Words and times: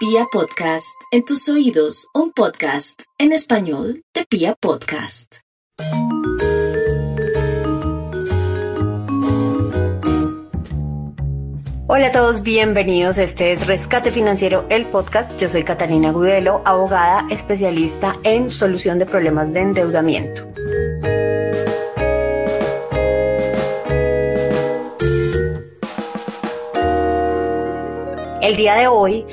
Pia 0.00 0.24
Podcast, 0.32 0.98
en 1.10 1.26
tus 1.26 1.46
oídos, 1.50 2.08
un 2.14 2.32
podcast 2.32 3.02
en 3.18 3.32
español 3.32 4.02
de 4.14 4.24
Pia 4.24 4.54
Podcast. 4.58 5.40
Hola 11.86 12.06
a 12.06 12.12
todos, 12.12 12.42
bienvenidos. 12.42 13.18
Este 13.18 13.52
es 13.52 13.66
Rescate 13.66 14.10
Financiero, 14.10 14.64
el 14.70 14.86
podcast. 14.86 15.38
Yo 15.38 15.50
soy 15.50 15.64
Catalina 15.64 16.12
Gudelo, 16.12 16.62
abogada 16.64 17.26
especialista 17.30 18.16
en 18.22 18.48
solución 18.48 18.98
de 18.98 19.04
problemas 19.04 19.52
de 19.52 19.60
endeudamiento. 19.60 20.50
El 28.40 28.56
día 28.56 28.74
de 28.76 28.88
hoy 28.88 29.26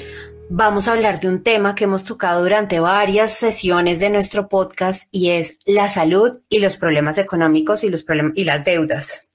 vamos 0.50 0.88
a 0.88 0.94
hablar 0.94 1.20
de 1.20 1.28
un 1.28 1.44
tema 1.44 1.76
que 1.76 1.84
hemos 1.84 2.04
tocado 2.04 2.42
durante 2.42 2.80
varias 2.80 3.34
sesiones 3.34 4.00
de 4.00 4.10
nuestro 4.10 4.48
podcast 4.48 5.08
y 5.12 5.32
es 5.32 5.60
la 5.66 5.90
salud 5.90 6.40
y 6.50 6.60
los 6.60 6.78
problemas 6.78 7.18
económicos 7.18 7.84
y, 7.84 7.90
los 7.90 8.06
y 8.36 8.44
las 8.44 8.66
deudas. 8.66 9.30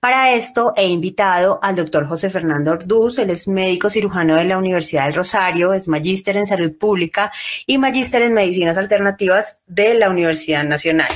Para 0.00 0.32
esto 0.32 0.72
he 0.76 0.86
invitado 0.86 1.58
al 1.62 1.76
doctor 1.76 2.08
José 2.08 2.30
Fernando 2.30 2.72
Orduz, 2.72 3.18
él 3.18 3.30
es 3.30 3.48
médico 3.48 3.90
cirujano 3.90 4.36
de 4.36 4.44
la 4.44 4.56
Universidad 4.56 5.04
del 5.04 5.14
Rosario, 5.14 5.72
es 5.72 5.88
magíster 5.88 6.36
en 6.36 6.46
salud 6.46 6.76
pública 6.78 7.32
y 7.66 7.76
magíster 7.78 8.22
en 8.22 8.32
medicinas 8.32 8.78
alternativas 8.78 9.58
de 9.66 9.94
la 9.94 10.08
Universidad 10.08 10.64
Nacional. 10.64 11.10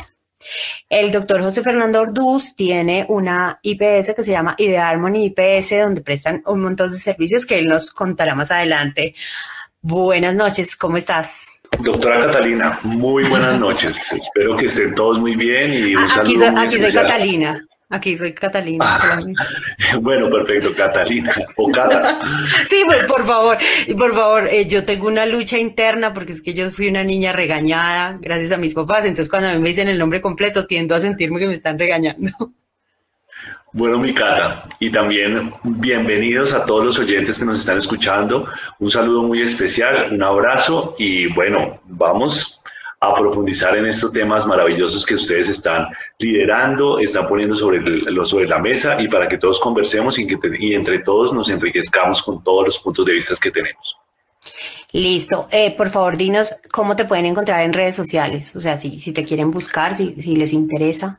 El 0.88 1.12
doctor 1.12 1.40
José 1.40 1.62
Fernando 1.62 2.00
Orduz 2.00 2.54
tiene 2.54 3.06
una 3.08 3.58
IPS 3.62 4.14
que 4.14 4.22
se 4.22 4.32
llama 4.32 4.54
Idearmony 4.58 5.26
IPS, 5.26 5.70
donde 5.82 6.02
prestan 6.02 6.42
un 6.46 6.60
montón 6.60 6.90
de 6.90 6.98
servicios 6.98 7.46
que 7.46 7.58
él 7.58 7.68
nos 7.68 7.92
contará 7.92 8.34
más 8.34 8.50
adelante. 8.50 9.14
Buenas 9.80 10.34
noches, 10.34 10.76
¿cómo 10.76 10.96
estás? 10.96 11.46
Doctora 11.80 12.20
Catalina, 12.20 12.78
muy 12.82 13.24
buenas 13.24 13.58
noches. 13.58 14.12
Espero 14.12 14.56
que 14.56 14.66
estén 14.66 14.94
todos 14.94 15.18
muy 15.18 15.34
bien 15.34 15.72
y 15.72 15.96
un 15.96 16.02
aquí, 16.04 16.36
soy, 16.36 16.54
aquí 16.56 16.78
soy 16.78 16.92
Catalina. 16.92 17.66
Aquí 17.92 18.16
soy 18.16 18.32
Catalina. 18.32 18.86
Ah, 18.88 19.20
bueno, 20.00 20.30
perfecto, 20.30 20.70
Catalina 20.74 21.34
o 21.56 21.70
Cata. 21.70 22.18
sí, 22.70 22.82
pues, 22.86 23.04
por 23.04 23.22
favor, 23.22 23.58
por 23.98 24.14
favor, 24.14 24.48
eh, 24.50 24.66
yo 24.66 24.86
tengo 24.86 25.08
una 25.08 25.26
lucha 25.26 25.58
interna 25.58 26.14
porque 26.14 26.32
es 26.32 26.40
que 26.40 26.54
yo 26.54 26.70
fui 26.70 26.88
una 26.88 27.04
niña 27.04 27.32
regañada 27.32 28.16
gracias 28.18 28.50
a 28.52 28.56
mis 28.56 28.72
papás, 28.72 29.04
entonces 29.04 29.28
cuando 29.28 29.50
a 29.50 29.52
mí 29.52 29.58
me 29.58 29.68
dicen 29.68 29.88
el 29.88 29.98
nombre 29.98 30.22
completo 30.22 30.66
tiendo 30.66 30.94
a 30.94 31.02
sentirme 31.02 31.38
que 31.38 31.46
me 31.46 31.54
están 31.54 31.78
regañando. 31.78 32.30
Bueno, 33.74 33.98
mi 33.98 34.12
Cata, 34.12 34.68
y 34.80 34.92
también 34.92 35.50
bienvenidos 35.64 36.52
a 36.52 36.66
todos 36.66 36.84
los 36.84 36.98
oyentes 36.98 37.38
que 37.38 37.46
nos 37.46 37.60
están 37.60 37.78
escuchando. 37.78 38.46
Un 38.78 38.90
saludo 38.90 39.22
muy 39.22 39.40
especial, 39.40 40.12
un 40.12 40.22
abrazo 40.22 40.94
y 40.98 41.32
bueno, 41.32 41.80
vamos 41.86 42.62
a 43.02 43.14
profundizar 43.16 43.76
en 43.76 43.86
estos 43.86 44.12
temas 44.12 44.46
maravillosos 44.46 45.04
que 45.04 45.16
ustedes 45.16 45.48
están 45.48 45.88
liderando, 46.18 46.98
están 46.98 47.28
poniendo 47.28 47.54
sobre, 47.54 47.78
el, 47.78 48.18
sobre 48.24 48.46
la 48.46 48.58
mesa 48.58 49.00
y 49.00 49.08
para 49.08 49.28
que 49.28 49.38
todos 49.38 49.60
conversemos 49.60 50.18
y, 50.18 50.26
que, 50.26 50.38
y 50.58 50.74
entre 50.74 51.00
todos 51.00 51.32
nos 51.32 51.50
enriquezcamos 51.50 52.22
con 52.22 52.42
todos 52.42 52.66
los 52.66 52.78
puntos 52.78 53.06
de 53.06 53.12
vista 53.14 53.34
que 53.40 53.50
tenemos. 53.50 53.96
Listo. 54.92 55.48
Eh, 55.50 55.74
por 55.76 55.88
favor, 55.88 56.16
dinos 56.16 56.60
cómo 56.70 56.94
te 56.96 57.06
pueden 57.06 57.26
encontrar 57.26 57.62
en 57.62 57.72
redes 57.72 57.96
sociales, 57.96 58.54
o 58.56 58.60
sea, 58.60 58.76
si, 58.76 58.98
si 58.98 59.12
te 59.12 59.24
quieren 59.24 59.50
buscar, 59.50 59.94
si, 59.94 60.14
si 60.20 60.36
les 60.36 60.52
interesa. 60.52 61.18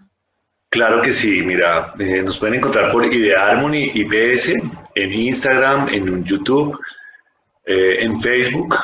Claro 0.70 1.02
que 1.02 1.14
sí, 1.14 1.42
mira, 1.44 1.94
eh, 2.00 2.22
nos 2.24 2.38
pueden 2.38 2.56
encontrar 2.56 2.92
por 2.92 3.06
Idea 3.06 3.48
Harmony 3.48 3.92
IPS 3.94 4.54
en 4.96 5.14
Instagram, 5.14 5.88
en 5.90 6.24
YouTube, 6.24 6.80
eh, 7.66 7.98
en 8.02 8.20
Facebook, 8.22 8.76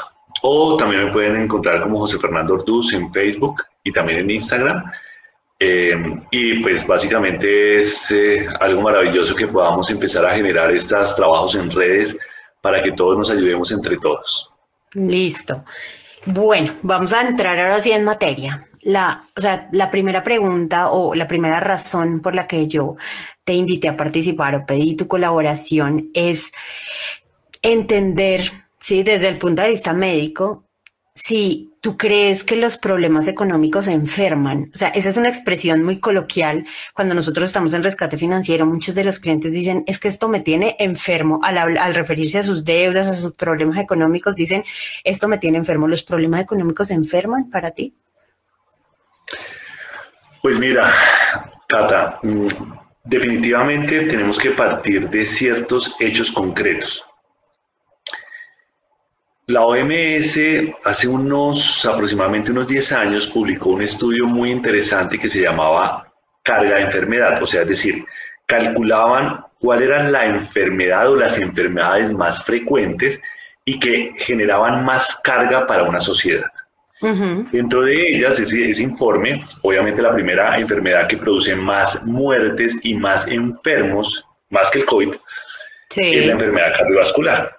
o 0.44 0.78
también 0.78 1.06
me 1.06 1.12
pueden 1.12 1.36
encontrar 1.38 1.82
como 1.82 2.00
José 2.00 2.20
Fernando 2.20 2.54
Orduz 2.54 2.94
en 2.94 3.12
Facebook 3.12 3.64
y 3.84 3.92
también 3.92 4.20
en 4.20 4.32
Instagram. 4.32 4.84
Eh, 5.60 5.94
y 6.32 6.62
pues 6.62 6.88
básicamente 6.88 7.80
es 7.80 8.10
eh, 8.12 8.48
algo 8.60 8.82
maravilloso 8.82 9.36
que 9.36 9.48
podamos 9.48 9.90
empezar 9.90 10.26
a 10.26 10.34
generar 10.34 10.72
estos 10.72 11.16
trabajos 11.16 11.56
en 11.56 11.70
redes 11.70 12.18
para 12.62 12.82
que 12.82 12.94
todos 12.94 13.18
nos 13.18 13.30
ayudemos 13.30 13.72
entre 13.72 13.98
todos. 13.98 14.52
Listo. 14.94 15.64
Bueno, 16.26 16.76
vamos 16.82 17.12
a 17.14 17.28
entrar 17.28 17.60
ahora 17.60 17.82
sí 17.82 17.92
en 17.92 18.06
materia. 18.06 18.68
La, 18.82 19.24
o 19.36 19.42
sea, 19.42 19.68
la 19.74 19.92
primera 19.92 20.24
pregunta 20.24 20.92
o 20.92 21.14
la 21.14 21.28
primera 21.28 21.60
razón 21.60 22.22
por 22.22 22.34
la 22.34 22.48
que 22.48 22.68
yo 22.68 22.96
te 23.44 23.54
invité 23.54 23.90
a 23.90 23.98
participar 23.98 24.56
o 24.56 24.66
pedí 24.66 24.96
tu 24.96 25.08
colaboración 25.08 26.10
es 26.14 26.52
entender 27.62 28.50
¿sí? 28.80 29.04
Desde 29.04 29.28
el 29.28 29.38
punto 29.38 29.62
de 29.62 29.70
vista 29.70 29.94
médico, 29.94 30.66
si 31.14 31.69
tú 31.82 31.98
crees 31.98 32.44
que 32.44 32.56
los 32.56 32.78
problemas 32.78 33.28
económicos 33.28 33.88
enferman, 33.88 34.70
o 34.74 34.78
sea, 34.78 34.90
esa 34.90 35.10
es 35.10 35.18
una 35.18 35.30
expresión 35.30 35.84
muy 35.84 36.00
coloquial. 36.00 36.66
Cuando 36.94 37.16
nosotros 37.16 37.50
estamos 37.50 37.74
en 37.74 37.84
rescate 37.84 38.18
financiero, 38.18 38.66
muchos 38.66 38.96
de 38.96 39.04
los 39.04 39.20
clientes 39.20 39.54
dicen, 39.54 39.84
es 39.88 40.00
que 40.00 40.08
esto 40.08 40.28
me 40.28 40.42
tiene 40.42 40.76
enfermo. 40.80 41.40
Al, 41.44 41.78
al 41.78 41.96
referirse 41.96 42.40
a 42.40 42.44
sus 42.44 42.66
deudas, 42.66 43.08
a 43.08 43.14
sus 43.14 43.34
problemas 43.34 43.78
económicos, 43.78 44.36
dicen, 44.36 44.64
esto 45.04 45.28
me 45.28 45.38
tiene 45.38 45.58
enfermo. 45.58 45.88
¿Los 45.88 46.04
problemas 46.04 46.42
económicos 46.42 46.88
se 46.88 46.94
enferman 46.94 47.50
para 47.50 47.72
ti? 47.72 47.94
Pues 50.42 50.58
mira, 50.58 50.94
Tata, 51.68 52.20
mm, 52.24 52.48
definitivamente 53.04 54.06
tenemos 54.06 54.40
que 54.40 54.52
partir 54.52 55.10
de 55.10 55.26
ciertos 55.26 55.96
hechos 56.00 56.32
concretos. 56.32 57.09
La 59.50 59.66
OMS 59.66 60.40
hace 60.84 61.08
unos 61.08 61.84
aproximadamente 61.84 62.52
unos 62.52 62.68
10 62.68 62.92
años 62.92 63.26
publicó 63.26 63.72
un 63.72 63.82
estudio 63.82 64.28
muy 64.28 64.52
interesante 64.52 65.18
que 65.18 65.28
se 65.28 65.42
llamaba 65.42 66.08
carga 66.44 66.76
de 66.76 66.82
enfermedad, 66.84 67.42
o 67.42 67.48
sea, 67.48 67.64
es 67.64 67.70
decir, 67.70 68.06
calculaban 68.46 69.44
cuál 69.60 69.82
era 69.82 70.08
la 70.08 70.28
enfermedad 70.28 71.10
o 71.10 71.16
las 71.16 71.40
enfermedades 71.40 72.14
más 72.14 72.46
frecuentes 72.46 73.20
y 73.66 73.80
que 73.80 74.12
generaban 74.18 74.86
más 74.86 75.20
carga 75.24 75.66
para 75.66 75.82
una 75.82 76.00
sociedad. 76.00 76.46
Dentro 77.52 77.82
de 77.82 78.18
ellas, 78.18 78.38
ese, 78.40 78.70
ese, 78.70 78.84
informe, 78.84 79.44
obviamente 79.64 80.04
la 80.04 80.14
primera 80.14 80.60
enfermedad 80.60 81.08
que 81.08 81.18
produce 81.18 81.56
más 81.56 82.06
muertes 82.06 82.78
y 82.84 82.94
más 82.94 83.28
enfermos, 83.28 84.28
más 84.52 84.70
que 84.70 84.78
el 84.78 84.86
COVID, 84.86 85.16
es 85.96 86.26
la 86.28 86.34
enfermedad 86.34 86.78
cardiovascular. 86.78 87.59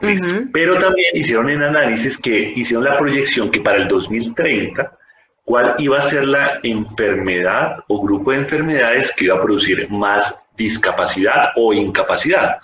Pero 0.00 0.78
también 0.78 1.14
hicieron 1.14 1.50
en 1.50 1.62
análisis 1.62 2.16
que 2.16 2.52
hicieron 2.56 2.84
la 2.84 2.98
proyección 2.98 3.50
que 3.50 3.60
para 3.60 3.76
el 3.76 3.88
2030, 3.88 4.96
cuál 5.44 5.74
iba 5.78 5.98
a 5.98 6.02
ser 6.02 6.26
la 6.26 6.60
enfermedad 6.62 7.84
o 7.88 8.02
grupo 8.02 8.30
de 8.30 8.38
enfermedades 8.38 9.14
que 9.14 9.26
iba 9.26 9.36
a 9.36 9.40
producir 9.40 9.90
más 9.90 10.50
discapacidad 10.56 11.50
o 11.56 11.72
incapacidad. 11.74 12.58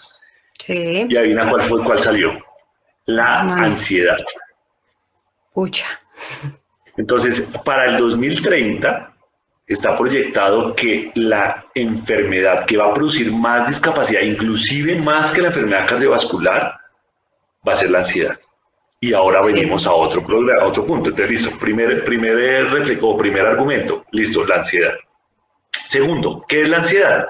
Sí. 0.59 1.07
Y 1.09 1.17
adivina 1.17 1.49
cuál 1.51 1.63
fue, 1.63 1.85
cuál 1.85 2.01
salió. 2.01 2.43
La 3.05 3.41
ansiedad. 3.41 4.19
Pucha. 5.53 5.87
Entonces, 6.97 7.53
para 7.65 7.87
el 7.87 7.99
2030 7.99 9.13
está 9.67 9.99
proyectado 9.99 10.75
que 10.75 11.11
la 11.15 11.67
enfermedad 11.75 12.65
que 12.65 12.77
va 12.77 12.87
a 12.87 12.95
producir 12.95 13.33
más 13.33 13.69
discapacidad, 13.69 14.23
inclusive 14.23 14.97
más 14.97 15.33
que 15.33 15.43
la 15.43 15.49
enfermedad 15.49 15.89
cardiovascular, 15.89 16.79
va 17.67 17.73
a 17.73 17.77
ser 17.77 17.91
la 17.91 17.99
ansiedad. 17.99 18.39
Y 19.01 19.13
ahora 19.13 19.41
venimos 19.43 19.87
a 19.87 19.93
otro, 19.93 20.23
a 20.61 20.65
otro 20.65 20.87
punto. 20.87 21.11
Entonces, 21.11 21.43
listo, 21.43 21.59
primer, 21.59 22.05
primer 22.05 22.71
reflejo, 22.71 23.17
primer 23.17 23.47
argumento, 23.47 24.05
listo, 24.11 24.45
la 24.45 24.57
ansiedad. 24.57 24.95
Segundo, 25.71 26.45
¿qué 26.49 26.63
es 26.63 26.69
la 26.69 26.79
ansiedad? 26.79 27.27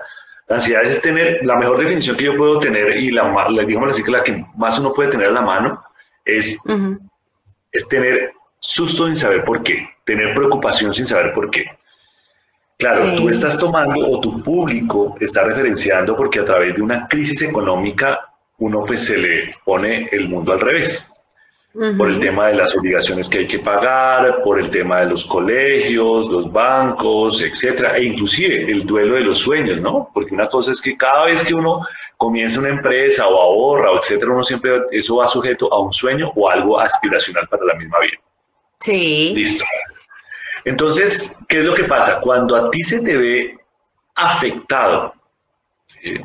La 0.49 0.57
ansiedad 0.57 0.85
es 0.85 1.03
tener, 1.03 1.45
la 1.45 1.57
mejor 1.57 1.79
definición 1.79 2.17
que 2.17 2.27
yo 2.27 2.37
puedo 2.37 2.61
tener 2.61 2.97
y 2.97 3.11
la, 3.11 3.49
la 3.51 3.65
digamos 3.65 3.91
así 3.91 4.05
que 4.05 4.13
la 4.13 4.23
que 4.23 4.45
más 4.57 4.79
uno 4.79 4.95
puede 4.95 5.11
tener 5.11 5.29
a 5.29 5.33
la 5.33 5.41
mano 5.41 5.83
es, 6.25 6.63
es 7.72 7.89
tener 7.89 8.33
susto 8.60 9.07
sin 9.07 9.16
saber 9.16 9.45
por 9.45 9.63
qué, 9.63 9.89
tener 10.05 10.34
preocupación 10.34 10.95
sin 10.95 11.07
saber 11.07 11.34
por 11.34 11.51
qué. 11.51 11.65
Claro, 12.78 13.16
tú 13.16 13.28
estás 13.28 13.59
tomando 13.59 14.09
o 14.09 14.21
tu 14.21 14.43
público 14.43 15.16
está 15.19 15.45
referenciando 15.45 16.15
porque 16.15 16.41
a 16.41 16.45
través 16.45 16.75
de 16.75 16.83
una 16.83 17.09
crisis 17.09 17.43
económica 17.43 18.21
uno 18.59 18.85
pues 18.85 19.05
se 19.05 19.19
le 19.19 19.55
pone 19.65 20.09
el 20.13 20.29
mundo 20.29 20.53
al 20.53 20.61
revés. 20.61 21.13
Por 21.99 22.09
el 22.09 22.19
tema 22.21 22.47
de 22.47 22.55
las 22.55 22.75
obligaciones 22.75 23.29
que 23.29 23.41
hay 23.41 23.47
que 23.47 23.59
pagar, 23.59 24.41
por 24.43 24.59
el 24.59 24.71
tema 24.71 25.01
de 25.01 25.07
los 25.07 25.27
colegios, 25.27 26.31
los 26.31 26.51
bancos, 26.51 27.43
etcétera, 27.43 27.99
e 27.99 28.05
inclusive 28.05 28.63
el 28.63 28.87
duelo 28.87 29.17
de 29.17 29.21
los 29.21 29.41
sueños, 29.41 29.79
¿no? 29.83 30.11
Porque 30.15 30.33
una 30.33 30.49
cosa 30.49 30.73
es 30.73 30.81
que 30.81 30.97
cada 30.97 31.27
vez 31.27 31.43
que 31.43 31.53
uno 31.53 31.87
comienza 32.17 32.61
una 32.61 32.71
empresa 32.71 33.29
o 33.29 33.39
ahorra 33.39 33.91
o 33.91 33.99
etcétera, 33.99 34.33
uno 34.33 34.43
siempre 34.43 34.85
eso 34.91 35.17
va 35.17 35.29
sujeto 35.29 35.71
a 35.71 35.79
un 35.79 35.93
sueño 35.93 36.33
o 36.35 36.49
algo 36.49 36.81
aspiracional 36.81 37.47
para 37.47 37.67
la 37.67 37.75
misma 37.75 37.99
vida. 38.01 38.19
Sí. 38.77 39.33
Listo. 39.35 39.65
Entonces, 40.65 41.45
¿qué 41.47 41.59
es 41.59 41.65
lo 41.67 41.75
que 41.75 41.85
pasa? 41.85 42.23
Cuando 42.23 42.57
a 42.57 42.71
ti 42.71 42.83
se 42.83 43.05
te 43.05 43.19
ve 43.19 43.59
afectado, 44.15 45.13
¿sí? 45.89 46.21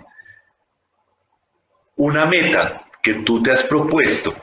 Una 2.01 2.25
meta 2.25 2.83
que 3.03 3.13
tú 3.25 3.43
te 3.43 3.51
has 3.51 3.61
propuesto 3.61 4.33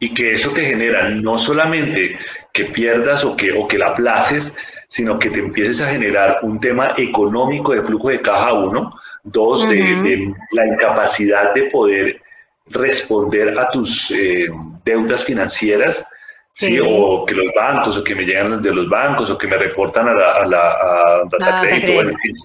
y 0.00 0.12
que 0.12 0.32
eso 0.32 0.50
te 0.50 0.64
genera 0.64 1.08
no 1.08 1.38
solamente 1.38 2.18
que 2.52 2.64
pierdas 2.64 3.24
o 3.24 3.36
que, 3.36 3.52
o 3.52 3.68
que 3.68 3.78
la 3.78 3.90
aplaces, 3.90 4.56
sino 4.88 5.16
que 5.16 5.30
te 5.30 5.38
empieces 5.38 5.80
a 5.80 5.90
generar 5.90 6.40
un 6.42 6.58
tema 6.58 6.94
económico 6.96 7.72
de 7.72 7.82
flujo 7.82 8.08
de 8.08 8.20
caja, 8.20 8.52
uno, 8.52 8.98
dos, 9.22 9.68
de, 9.68 10.34
la 10.50 10.66
incapacidad 10.66 11.54
de 11.54 11.70
poder 11.70 12.20
responder 12.66 13.56
a 13.60 13.70
tus 13.70 14.10
eh, 14.10 14.48
deudas 14.84 15.22
financieras, 15.22 16.04
sí. 16.50 16.80
o 16.82 17.24
que 17.24 17.36
los 17.36 17.54
bancos, 17.54 17.96
o 17.96 18.02
que 18.02 18.16
me 18.16 18.24
llegan 18.24 18.60
de 18.60 18.74
los 18.74 18.88
bancos, 18.88 19.30
o 19.30 19.38
que 19.38 19.46
me 19.46 19.56
reportan 19.56 20.08
a 20.08 20.14
la, 20.14 20.32
a 20.32 20.46
la 20.46 21.22
data 21.30 21.60
crédito, 21.60 22.02
en 22.02 22.12
fin. 22.12 22.36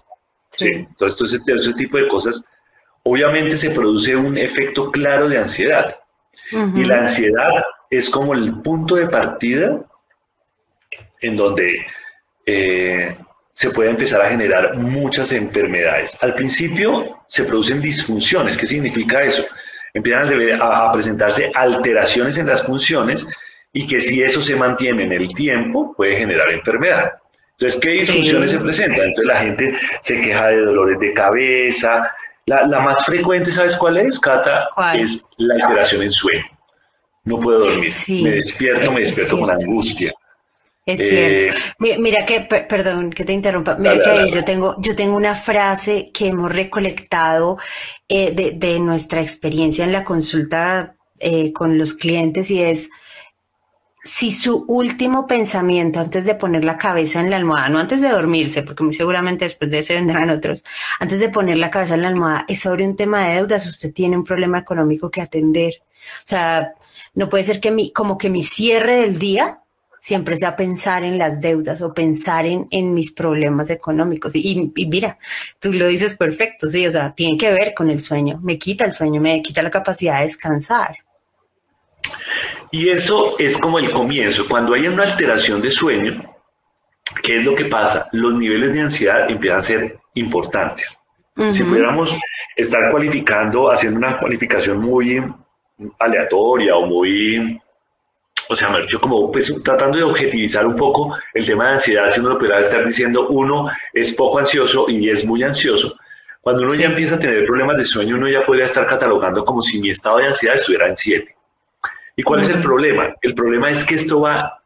Sí. 0.52 0.70
Entonces, 0.74 1.34
ese, 1.34 1.60
ese 1.60 1.74
tipo 1.74 1.98
de 1.98 2.08
cosas, 2.08 2.44
obviamente 3.04 3.58
se 3.58 3.72
produce 3.72 4.16
un 4.16 4.38
efecto 4.38 4.92
claro 4.92 5.30
de 5.30 5.38
ansiedad. 5.38 6.00
Y 6.52 6.84
la 6.84 7.02
ansiedad 7.02 7.64
es 7.90 8.10
como 8.10 8.34
el 8.34 8.62
punto 8.62 8.96
de 8.96 9.08
partida 9.08 9.82
en 11.22 11.36
donde 11.36 11.86
eh, 12.46 13.16
se 13.54 13.72
puede 13.72 13.90
empezar 13.90 14.22
a 14.22 14.30
generar 14.30 14.78
muchas 14.78 15.32
enfermedades. 15.32 16.18
Al 16.22 16.34
principio 16.34 17.24
se 17.28 17.44
producen 17.44 17.82
disfunciones. 17.82 18.58
¿Qué 18.58 18.66
significa 18.66 19.22
eso? 19.22 19.46
Empiezan 19.94 20.62
a, 20.62 20.92
presentarse 20.92 21.52
alteraciones 21.54 22.38
en 22.38 22.48
las 22.48 22.64
funciones 22.64 23.28
y 23.74 23.86
que 23.86 24.02
si 24.02 24.24
eso 24.24 24.42
se 24.42 24.56
mantiene 24.56 25.04
en 25.04 25.12
el 25.12 25.34
tiempo 25.34 25.94
puede 25.96 26.16
generar 26.16 26.50
enfermedad. 26.52 27.12
Entonces, 27.58 27.82
¿qué 27.82 27.90
disfunciones 27.90 28.52
se 28.52 28.60
presentan? 28.60 29.08
Entonces 29.08 29.28
la 29.28 29.40
gente 29.40 29.74
se 30.00 30.22
queja 30.22 30.48
de 30.48 30.62
dolores 30.62 31.00
de 31.00 31.14
cabeza. 31.14 32.16
La, 32.50 32.80
más 32.80 33.06
frecuente, 33.06 33.52
¿sabes 33.52 33.76
cuál 33.76 33.98
es, 33.98 34.20
Cata? 34.20 34.70
Es 34.96 35.30
la 35.38 35.54
alteración 35.56 36.02
en 36.04 36.12
sueño. 36.12 36.46
No 37.24 37.40
puedo 37.40 37.60
dormir. 37.60 37.92
Me 38.08 38.32
despierto, 38.32 38.92
me 38.92 39.02
despierto 39.02 39.40
con 39.40 39.52
angustia. 39.52 40.12
Es 40.86 40.98
cierto. 40.98 41.56
Eh, 41.86 41.98
mira, 42.00 42.26
que, 42.26 42.42
perdón 42.42 43.12
que 43.12 43.24
te 43.24 43.34
interrumpa, 43.34 43.76
mira 43.76 44.00
que 44.02 44.32
yo 44.32 44.44
tengo, 44.44 44.76
yo 44.80 44.96
tengo 44.96 45.16
una 45.16 45.36
frase 45.36 46.10
que 46.12 46.30
hemos 46.30 46.52
recolectado 46.52 47.58
eh, 48.08 48.56
de, 48.56 48.80
nuestra 48.80 49.22
experiencia 49.22 49.84
en 49.86 49.92
la 49.92 50.04
consulta 50.04 50.96
eh, 51.20 51.54
con 51.54 51.78
los 51.78 51.94
clientes 51.94 52.50
y 52.50 52.64
es, 52.64 52.90
si 54.10 54.32
su 54.32 54.66
último 54.68 55.28
pensamiento 55.28 56.00
antes 56.00 56.26
de 56.26 56.34
poner 56.34 56.66
la 56.66 56.80
cabeza 56.80 57.22
en 57.22 57.30
la 57.30 57.36
almohada, 57.36 57.70
no 57.70 57.78
antes 57.78 58.02
de 58.02 58.10
dormirse, 58.10 58.64
porque 58.64 58.84
muy 58.84 58.96
seguramente 58.96 59.46
después 59.46 59.70
de 59.70 59.80
ese 59.80 59.94
vendrán 59.94 60.32
otros, 60.32 60.64
antes 61.00 61.20
de 61.20 61.30
poner 61.30 61.60
la 61.60 61.70
cabeza 61.70 61.94
en 61.94 62.02
la 62.02 62.08
almohada, 62.08 62.46
es 62.48 62.60
sobre 62.60 62.88
un 62.88 62.96
tema 62.96 63.28
de 63.28 63.36
deudas, 63.36 63.68
usted 63.68 63.94
tiene 63.94 64.18
un 64.18 64.24
problema 64.24 64.58
económico 64.58 65.12
que 65.12 65.22
atender. 65.22 65.76
O 65.82 66.28
sea, 66.28 66.74
no 67.14 67.30
puede 67.30 67.44
ser 67.44 67.60
que 67.60 67.70
mi, 67.70 67.92
como 67.92 68.18
que 68.18 68.32
mi 68.32 68.44
cierre 68.44 69.02
del 69.02 69.20
día 69.20 69.62
siempre 70.00 70.38
sea 70.38 70.56
pensar 70.56 71.04
en 71.04 71.20
las 71.20 71.40
deudas 71.40 71.82
o 71.84 71.94
pensar 71.94 72.48
en, 72.48 72.68
en 72.72 72.96
mis 72.96 73.12
problemas 73.12 73.70
económicos. 73.70 74.36
Y, 74.36 74.74
mira, 74.76 75.20
tú 75.60 75.72
lo 75.72 75.88
dices 75.88 76.16
perfecto, 76.16 76.68
sí, 76.68 76.88
o 76.88 76.92
sea, 76.92 77.14
tiene 77.14 77.38
que 77.38 77.52
ver 77.52 77.76
con 77.76 77.92
el 77.92 78.02
sueño, 78.02 78.40
me 78.42 78.58
quita 78.58 78.86
el 78.86 78.94
sueño, 78.94 79.22
me 79.22 79.40
quita 79.44 79.62
la 79.62 79.70
capacidad 79.70 80.18
de 80.18 80.24
descansar. 80.24 80.98
Y 82.72 82.90
eso 82.90 83.36
es 83.40 83.58
como 83.58 83.80
el 83.80 83.92
comienzo. 83.92 84.48
Cuando 84.48 84.74
hay 84.74 84.88
una 84.88 85.04
alteración 85.04 85.62
de 85.62 85.72
sueño, 85.72 86.24
¿qué 87.24 87.38
es 87.38 87.46
lo 87.46 87.56
que 87.56 87.66
pasa? 87.66 88.08
Los 88.12 88.34
niveles 88.34 88.74
de 88.74 88.82
ansiedad 88.82 89.30
empiezan 89.30 89.60
a 89.60 89.62
ser 89.62 90.00
importantes. 90.14 90.98
Si 91.52 91.64
pudiéramos 91.64 92.18
estar 92.58 92.92
cualificando, 92.92 93.72
haciendo 93.72 94.00
una 94.00 94.20
cualificación 94.20 94.80
muy 94.80 95.24
aleatoria 95.98 96.76
o 96.76 96.86
muy 96.86 97.62
o 98.52 98.56
sea, 98.56 98.76
yo 98.92 99.00
como 99.00 99.32
pues, 99.32 99.54
tratando 99.64 99.98
de 99.98 100.04
objetivizar 100.04 100.66
un 100.66 100.76
poco 100.76 101.16
el 101.36 101.46
tema 101.46 101.68
de 101.68 101.74
ansiedad, 101.74 102.12
si 102.12 102.20
uno 102.20 102.30
lo 102.30 102.40
pudiera 102.40 102.60
estar 102.60 102.84
diciendo, 102.84 103.28
uno 103.30 103.70
es 103.94 104.14
poco 104.16 104.40
ansioso 104.40 104.90
y 104.90 105.08
es 105.08 105.24
muy 105.24 105.44
ansioso. 105.44 105.96
Cuando 106.42 106.64
uno 106.64 106.74
ya 106.74 106.88
empieza 106.88 107.16
a 107.16 107.20
tener 107.20 107.46
problemas 107.46 107.78
de 107.78 107.86
sueño, 107.86 108.16
uno 108.16 108.28
ya 108.28 108.44
podría 108.44 108.66
estar 108.66 108.88
catalogando 108.88 109.46
como 109.46 109.62
si 109.62 109.80
mi 109.80 109.92
estado 109.92 110.18
de 110.18 110.28
ansiedad 110.28 110.56
estuviera 110.56 110.88
en 110.88 110.98
7. 110.98 111.36
¿Y 112.20 112.22
cuál 112.22 112.42
es 112.42 112.50
el 112.50 112.62
problema? 112.62 113.16
El 113.22 113.34
problema 113.34 113.70
es 113.70 113.86
que 113.86 113.96
esto 113.96 114.20
va 114.20 114.62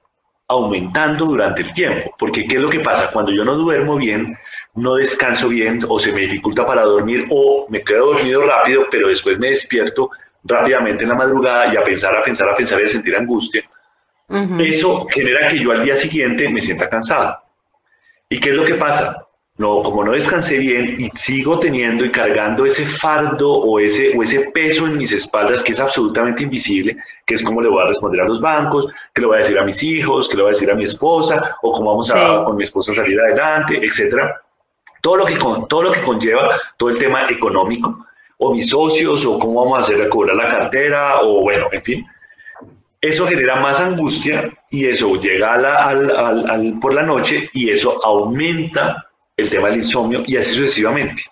aumentando 0.48 1.26
durante 1.26 1.62
el 1.62 1.72
tiempo, 1.72 2.16
porque 2.18 2.48
¿qué 2.48 2.56
es 2.56 2.62
lo 2.64 2.68
que 2.68 2.80
pasa? 2.80 3.12
Cuando 3.12 3.32
yo 3.32 3.46
no 3.46 3.54
duermo 3.54 3.96
bien, 3.98 4.36
no 4.74 4.96
descanso 4.96 5.50
bien 5.50 5.80
o 5.88 6.00
se 6.00 6.12
me 6.12 6.22
dificulta 6.22 6.66
para 6.66 6.82
dormir 6.82 7.28
o 7.30 7.68
me 7.70 7.84
quedo 7.84 8.08
dormido 8.08 8.42
rápido, 8.42 8.88
pero 8.90 9.08
después 9.08 9.38
me 9.38 9.50
despierto 9.50 10.10
rápidamente 10.44 11.04
en 11.04 11.10
la 11.10 11.16
madrugada 11.16 11.72
y 11.72 11.78
a 11.78 11.84
pensar, 11.84 12.18
a 12.18 12.24
pensar, 12.24 12.50
a 12.50 12.56
pensar 12.56 12.82
y 12.82 12.86
a 12.86 12.90
sentir 12.90 13.16
angustia, 13.16 13.62
eso 14.58 15.06
genera 15.12 15.48
que 15.48 15.60
yo 15.60 15.74
al 15.74 15.84
día 15.84 15.96
siguiente 15.96 16.50
me 16.50 16.60
sienta 16.60 16.90
cansado. 16.90 17.38
¿Y 18.30 18.40
qué 18.40 18.50
es 18.50 18.56
lo 18.56 18.66
que 18.66 18.74
pasa? 18.74 19.28
No, 19.56 19.84
como 19.84 20.04
no 20.04 20.14
descansé 20.14 20.58
bien 20.58 20.96
y 20.98 21.10
sigo 21.10 21.60
teniendo 21.60 22.04
y 22.04 22.12
cargando 22.12 22.66
ese 22.66 22.86
fardo 22.86 23.52
o 23.52 23.80
ese, 23.80 24.18
o 24.18 24.24
ese 24.24 24.50
peso 24.52 24.88
en 24.88 24.98
mis 24.98 25.12
espaldas 25.12 25.62
que 25.62 25.74
es 25.74 25.80
absolutamente 25.80 26.42
invisible, 26.42 26.98
que 27.24 27.36
es 27.36 27.44
como 27.44 27.62
le 27.62 27.70
voy 27.70 27.84
a 27.84 27.88
responder 27.88 28.22
a 28.22 28.26
los 28.26 28.42
bancos, 28.42 28.88
que 29.14 29.22
le 29.22 29.28
voy 29.28 29.36
a 29.38 29.42
decir 29.42 29.60
a 29.60 29.64
mis 29.64 29.84
hijos, 29.84 30.28
que 30.28 30.38
le 30.38 30.42
voy 30.42 30.50
a 30.50 30.54
decir 30.54 30.72
a 30.72 30.76
mi 30.76 30.86
esposa, 30.86 31.56
o 31.62 31.72
cómo 31.72 31.92
vamos 31.92 32.10
a 32.10 32.44
con 32.46 32.56
mi 32.56 32.64
esposa 32.64 32.96
salir 32.96 33.20
adelante, 33.22 33.80
etcétera. 33.80 34.42
Todo 35.02 35.18
lo, 35.18 35.26
que, 35.26 35.36
todo 35.36 35.84
lo 35.84 35.92
que 35.92 36.02
conlleva 36.02 36.60
todo 36.76 36.90
el 36.90 36.98
tema 36.98 37.30
económico, 37.30 38.08
o 38.40 38.56
mis 38.56 38.70
socios, 38.70 39.24
o 39.24 39.38
cómo 39.38 39.66
vamos 39.66 39.78
a 39.78 39.82
hacer 39.84 40.02
a 40.02 40.10
cobrar 40.10 40.36
la 40.36 40.48
cartera, 40.48 41.22
o 41.22 41.42
bueno, 41.42 41.68
en 41.72 41.84
fin 41.84 42.06
eso 43.04 43.28
genera 43.28 43.58
más 43.58 43.82
angustia 43.82 44.50
y 44.72 44.86
eso 44.86 45.20
llega 45.20 45.56
al, 45.56 46.80
por 46.80 46.94
la 46.94 47.04
noche 47.04 47.50
y 47.52 47.70
eso 47.70 48.00
aumenta 48.02 49.10
el 49.38 49.50
tema 49.50 49.70
del 49.70 49.78
insomnio 49.78 50.24
y 50.26 50.38
así 50.38 50.54
sucesivamente. 50.54 51.24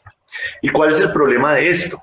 ¿Y 0.62 0.70
cuál 0.70 0.92
es 0.92 1.00
el 1.00 1.12
problema 1.12 1.56
de 1.56 1.70
esto? 1.70 1.98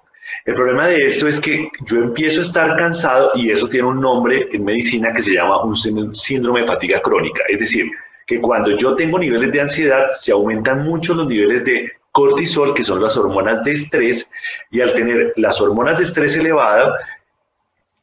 El 0.45 0.55
problema 0.55 0.87
de 0.87 0.97
esto 0.97 1.29
es 1.29 1.41
que 1.41 1.69
yo 1.85 1.99
empiezo 1.99 2.41
a 2.41 2.45
estar 2.45 2.77
cansado 2.77 3.33
y 3.35 3.51
eso 3.51 3.69
tiene 3.69 3.89
un 3.89 4.01
nombre 4.01 4.49
en 4.53 4.65
medicina 4.65 5.13
que 5.13 5.23
se 5.23 5.35
llama 5.35 5.63
un 5.63 5.77
síndrome 6.15 6.61
de 6.61 6.67
fatiga 6.67 7.03
crónica. 7.03 7.43
Es 7.49 7.59
decir, 7.59 7.91
que 8.27 8.41
cuando 8.41 8.77
yo 8.77 8.95
tengo 8.95 9.19
niveles 9.19 9.53
de 9.53 9.61
ansiedad 9.61 10.09
se 10.15 10.33
aumentan 10.33 10.85
mucho 10.85 11.15
los 11.15 11.27
niveles 11.27 11.65
de 11.65 11.91
cortisol, 12.13 12.75
que 12.75 12.85
son 12.85 13.03
las 13.03 13.17
hormonas 13.17 13.63
de 13.65 13.73
estrés, 13.73 14.31
y 14.71 14.81
al 14.81 14.95
tener 14.95 15.33
las 15.37 15.61
hormonas 15.61 15.99
de 15.99 16.05
estrés 16.05 16.37
elevadas, 16.37 16.93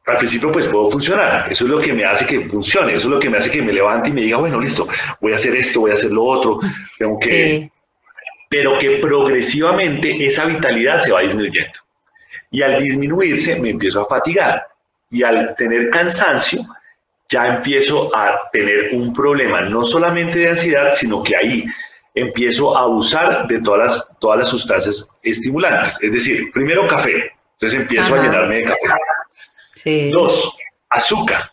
al 0.06 0.18
principio 0.18 0.52
pues 0.52 0.68
puedo 0.68 0.92
funcionar. 0.92 1.52
Eso 1.52 1.66
es 1.66 1.72
lo 1.72 1.80
que 1.80 1.94
me 1.94 2.06
hace 2.06 2.26
que 2.26 2.42
funcione, 2.42 2.96
eso 2.96 3.08
es 3.08 3.14
lo 3.14 3.20
que 3.20 3.30
me 3.30 3.38
hace 3.38 3.50
que 3.50 3.62
me 3.62 3.74
levante 3.74 4.10
y 4.10 4.14
me 4.14 4.22
diga, 4.22 4.38
bueno, 4.38 4.60
listo, 4.60 4.88
voy 5.20 5.34
a 5.34 5.36
hacer 5.36 5.56
esto, 5.56 5.82
voy 5.82 5.92
a 5.92 5.96
hacer 5.96 6.12
lo 6.12 6.24
otro. 6.24 6.60
Tengo 6.98 7.18
que... 7.20 7.72
Pero 8.50 8.78
que 8.78 8.98
progresivamente 8.98 10.26
esa 10.26 10.46
vitalidad 10.46 11.00
se 11.00 11.12
va 11.12 11.22
disminuyendo. 11.22 11.80
Y 12.52 12.62
al 12.62 12.82
disminuirse 12.82 13.60
me 13.60 13.72
empiezo 13.72 14.02
a 14.02 14.06
fatigar. 14.06 14.68
Y 15.10 15.24
al 15.24 15.56
tener 15.56 15.90
cansancio, 15.90 16.62
ya 17.30 17.48
empiezo 17.48 18.16
a 18.16 18.50
tener 18.52 18.90
un 18.94 19.14
problema, 19.14 19.62
no 19.62 19.84
solamente 19.84 20.40
de 20.40 20.50
ansiedad, 20.50 20.94
sino 20.94 21.24
que 21.24 21.36
ahí 21.36 21.66
empiezo 22.14 22.78
a 22.78 22.84
abusar 22.84 23.48
de 23.48 23.62
todas 23.62 23.80
las, 23.80 24.20
todas 24.20 24.40
las 24.40 24.50
sustancias 24.50 25.20
estimulantes. 25.24 25.98
Es 26.02 26.12
decir, 26.12 26.52
primero 26.54 26.88
café, 26.88 27.34
entonces 27.54 27.82
empiezo 27.82 28.16
a 28.16 28.24
llenarme 28.24 28.58
de 28.58 28.64
café 28.64 30.10
Dos, 30.12 30.58
azúcar. 30.90 31.52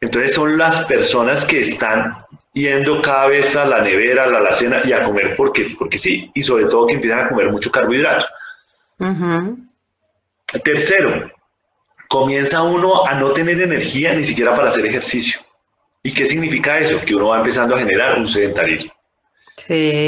Entonces 0.00 0.34
son 0.34 0.58
las 0.58 0.84
personas 0.86 1.44
que 1.44 1.60
están 1.60 2.26
yendo 2.52 3.00
cada 3.00 3.28
vez 3.28 3.56
a 3.56 3.64
la 3.64 3.80
nevera, 3.80 4.24
a 4.24 4.26
la 4.26 4.38
alacena 4.38 4.80
y 4.84 4.92
a 4.92 5.04
comer 5.04 5.34
porque, 5.36 5.74
porque 5.78 5.98
sí, 5.98 6.30
y 6.34 6.42
sobre 6.42 6.66
todo 6.66 6.86
que 6.86 6.94
empiezan 6.94 7.20
a 7.20 7.28
comer 7.28 7.50
mucho 7.50 7.70
carbohidrato. 7.70 8.26
Tercero, 10.64 11.30
comienza 12.08 12.62
uno 12.62 13.06
a 13.06 13.14
no 13.14 13.30
tener 13.30 13.60
energía 13.60 14.14
ni 14.14 14.24
siquiera 14.24 14.54
para 14.54 14.68
hacer 14.68 14.86
ejercicio. 14.86 15.40
¿Y 16.02 16.12
qué 16.12 16.26
significa 16.26 16.78
eso? 16.78 17.00
Que 17.04 17.14
uno 17.14 17.28
va 17.28 17.38
empezando 17.38 17.74
a 17.74 17.78
generar 17.78 18.18
un 18.18 18.28
sedentarismo. 18.28 18.92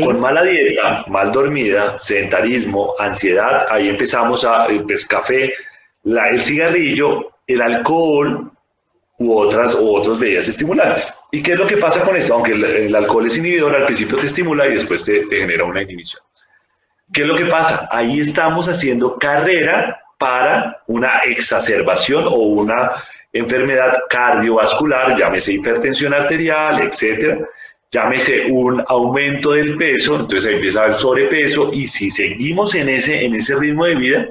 Con 0.05 0.21
mala 0.21 0.43
dieta, 0.43 1.05
mal 1.07 1.31
dormida, 1.33 1.99
sedentarismo, 1.99 2.95
ansiedad, 2.99 3.67
ahí 3.71 3.89
empezamos 3.89 4.45
a, 4.45 4.67
pues, 4.87 5.07
café, 5.07 5.53
la, 6.03 6.29
el 6.31 6.43
cigarrillo 6.43 7.35
el 7.47 7.61
alcohol 7.61 8.51
u 9.19 9.37
otras 9.37 9.75
u 9.75 9.95
otros 9.95 10.19
bebidas 10.19 10.49
estimulantes. 10.49 11.15
¿Y 11.31 11.43
qué 11.43 11.53
es 11.53 11.59
lo 11.59 11.67
que 11.67 11.77
pasa 11.77 12.01
con 12.01 12.17
esto? 12.17 12.35
Aunque 12.35 12.53
el, 12.53 12.95
alcohol 12.95 13.27
es 13.27 13.37
inhibidor, 13.37 13.75
al 13.75 13.87
principio 13.87 14.19
te 14.19 14.27
estimula 14.27 14.67
y 14.67 14.75
después 14.75 15.05
te, 15.05 15.25
genera 15.29 15.65
una 15.65 15.83
inhibición. 15.83 16.23
¿Qué 17.13 17.23
es 17.23 17.27
lo 17.27 17.37
que 17.37 17.47
pasa? 17.47 17.89
Ahí 17.93 18.21
estamos 18.21 18.69
haciendo 18.69 19.19
carrera 19.19 20.01
para 20.19 20.83
una 20.87 21.19
exacerbación 21.21 22.27
o 22.27 22.35
una 22.35 22.91
enfermedad 23.33 23.99
cardiovascular, 24.09 25.17
llámese 25.19 25.53
hipertensión 25.53 26.15
arterial, 26.15 26.81
etcétera, 26.81 27.39
llámese 27.91 28.47
un 28.51 28.83
aumento 28.89 29.53
del 29.53 29.77
peso, 29.77 30.15
entonces 30.15 30.47
ahí 30.47 30.55
empieza 30.55 30.87
el 30.87 30.95
sobrepeso 30.95 31.71
y 31.73 31.89
si 31.89 32.11
seguimos 32.11 32.75
en 32.75 32.89
ese, 32.89 33.25
en 33.25 33.35
ese 33.35 33.55
ritmo 33.57 33.85
de 33.87 33.95
vida, 33.97 34.29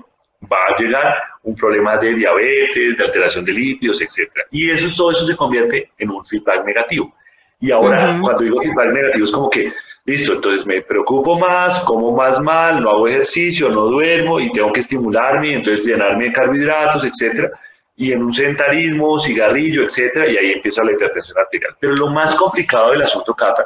va 0.52 0.58
a 0.70 0.80
llegar 0.80 1.18
un 1.44 1.56
problema 1.56 1.98
de 1.98 2.14
diabetes, 2.14 2.98
de 2.98 3.04
alteración 3.04 3.46
de 3.46 3.54
lípidos, 3.54 4.02
etc. 4.02 4.32
Y 4.52 4.70
eso, 4.70 4.88
todo 4.96 5.12
eso 5.12 5.26
se 5.26 5.36
convierte 5.36 5.92
en 5.98 6.10
un 6.10 6.26
feedback 6.26 6.66
negativo. 6.66 7.14
Y 7.60 7.72
ahora, 7.72 8.20
cuando 8.22 8.44
digo 8.44 8.62
feedback 8.62 8.94
negativo, 8.94 9.26
es 9.26 9.32
como 9.32 9.50
que, 9.50 9.74
listo, 10.06 10.34
entonces 10.34 10.66
me 10.66 10.82
preocupo 10.82 11.40
más, 11.40 11.80
como 11.82 12.12
más 12.12 12.40
mal, 12.40 12.82
no 12.82 12.90
hago 12.90 13.08
ejercicio, 13.08 13.70
no 13.70 13.86
duermo 13.86 14.40
y 14.40 14.52
tengo 14.52 14.72
que 14.74 14.82
estimularme, 14.82 15.54
entonces 15.54 15.86
llenarme 15.86 16.26
de 16.26 16.34
carbohidratos, 16.34 17.06
etc. 17.06 17.50
Y 17.96 18.12
en 18.12 18.24
un 18.24 18.34
sedentarismo, 18.34 19.20
cigarrillo, 19.20 19.84
etc. 19.84 20.30
Y 20.30 20.38
ahí 20.38 20.52
empieza 20.52 20.84
la 20.84 20.92
hipertensión 20.92 21.38
arterial. 21.38 21.76
Pero 21.80 21.96
lo 21.96 22.08
más 22.08 22.36
complicado 22.36 22.92
del 22.92 23.04
asunto, 23.04 23.34
Cata, 23.34 23.66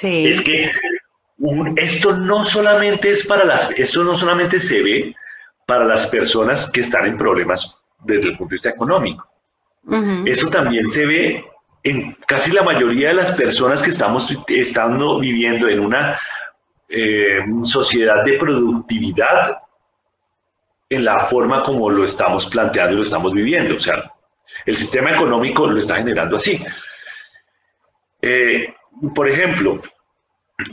es 0.00 0.40
que 0.40 0.70
esto 1.76 2.16
no 2.16 2.44
solamente 2.44 3.10
es 3.10 3.26
para 3.26 3.44
las, 3.44 3.70
esto 3.70 4.02
no 4.02 4.14
solamente 4.14 4.58
se 4.58 4.82
ve 4.82 5.14
para 5.68 5.84
las 5.84 6.06
personas 6.06 6.70
que 6.70 6.80
están 6.80 7.04
en 7.04 7.18
problemas 7.18 7.84
desde 8.02 8.30
el 8.30 8.38
punto 8.38 8.52
de 8.52 8.54
vista 8.54 8.70
económico. 8.70 9.28
Eso 10.24 10.48
también 10.48 10.88
se 10.88 11.04
ve 11.04 11.44
en 11.82 12.16
casi 12.26 12.52
la 12.52 12.62
mayoría 12.62 13.08
de 13.08 13.14
las 13.14 13.32
personas 13.32 13.82
que 13.82 13.90
estamos 13.90 14.34
estando 14.48 15.20
viviendo 15.20 15.68
en 15.68 15.80
una 15.80 16.18
eh, 16.88 17.40
sociedad 17.64 18.24
de 18.24 18.38
productividad 18.38 19.58
en 20.88 21.04
la 21.04 21.18
forma 21.26 21.62
como 21.62 21.90
lo 21.90 22.02
estamos 22.02 22.46
planteando 22.46 22.94
y 22.94 22.96
lo 22.96 23.02
estamos 23.02 23.34
viviendo. 23.34 23.76
O 23.76 23.80
sea, 23.80 24.10
el 24.64 24.74
sistema 24.74 25.12
económico 25.12 25.66
lo 25.66 25.78
está 25.78 25.96
generando 25.96 26.38
así. 26.38 26.64
Eh, 28.22 28.74
por 29.14 29.28
ejemplo, 29.28 29.82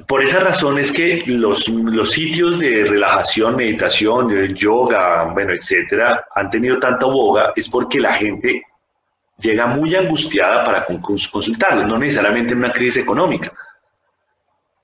por 0.07 0.23
esa 0.23 0.39
razón 0.39 0.79
es 0.79 0.91
que 0.91 1.23
los, 1.27 1.67
los 1.69 2.11
sitios 2.11 2.59
de 2.59 2.85
relajación, 2.85 3.55
meditación, 3.55 4.55
yoga, 4.55 5.25
bueno, 5.25 5.53
etcétera, 5.53 6.25
han 6.33 6.49
tenido 6.49 6.79
tanta 6.79 7.05
boga, 7.05 7.53
es 7.55 7.69
porque 7.69 7.99
la 7.99 8.13
gente 8.13 8.63
llega 9.37 9.67
muy 9.67 9.95
angustiada 9.95 10.63
para 10.63 10.85
consultarlos, 10.85 11.87
no 11.87 11.99
necesariamente 11.99 12.53
en 12.53 12.59
una 12.59 12.73
crisis 12.73 13.03
económica. 13.03 13.51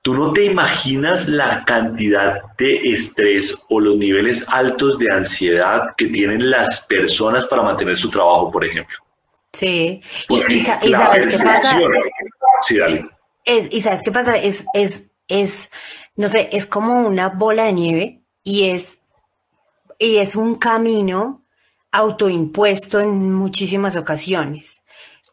Tú 0.04 0.14
no 0.14 0.34
te 0.34 0.46
imaginas 0.46 1.28
la 1.28 1.64
cantidad 1.64 2.42
de 2.58 2.92
estrés 2.92 3.56
o 3.70 3.80
los 3.80 3.98
niveles 3.98 4.46
altos 4.50 4.98
de 4.98 5.12
ansiedad 5.12 5.96
que 5.96 6.08
tienen 6.08 6.50
las 6.50 6.86
personas 6.88 7.46
para 7.46 7.62
mantener 7.62 7.98
su 7.98 8.10
trabajo, 8.10 8.52
por 8.52 8.66
ejemplo. 8.66 8.98
Sí, 9.54 10.02
y, 10.30 10.60
sabes 10.62 11.38
qué 11.38 11.44
pasa. 11.44 11.80
Sí, 12.64 12.78
dale. 12.78 13.06
Y 13.46 13.82
sabes 13.82 14.02
qué 14.04 14.12
pasa, 14.12 14.38
es, 14.38 14.66
es, 14.74 15.10
es, 15.28 15.70
no 16.16 16.30
sé, 16.30 16.50
es 16.52 16.66
como 16.66 17.08
una 17.08 17.30
bola 17.30 17.66
de 17.66 17.74
nieve 17.74 18.22
y 18.44 18.70
es, 18.70 19.02
y 19.98 20.18
es 20.18 20.36
un 20.36 20.56
camino 20.56 21.44
autoimpuesto 21.92 23.00
en 23.00 23.34
muchísimas 23.34 23.96
ocasiones. 23.96 24.84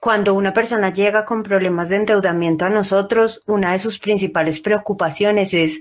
Cuando 0.01 0.35
una 0.35 0.53
persona 0.55 0.93
llega 0.93 1.25
con 1.25 1.43
problemas 1.43 1.89
de 1.89 1.97
endeudamiento 1.97 2.65
a 2.65 2.71
nosotros, 2.71 3.43
una 3.47 3.73
de 3.73 3.79
sus 3.79 3.99
principales 3.99 4.61
preocupaciones 4.61 5.55
es 5.55 5.81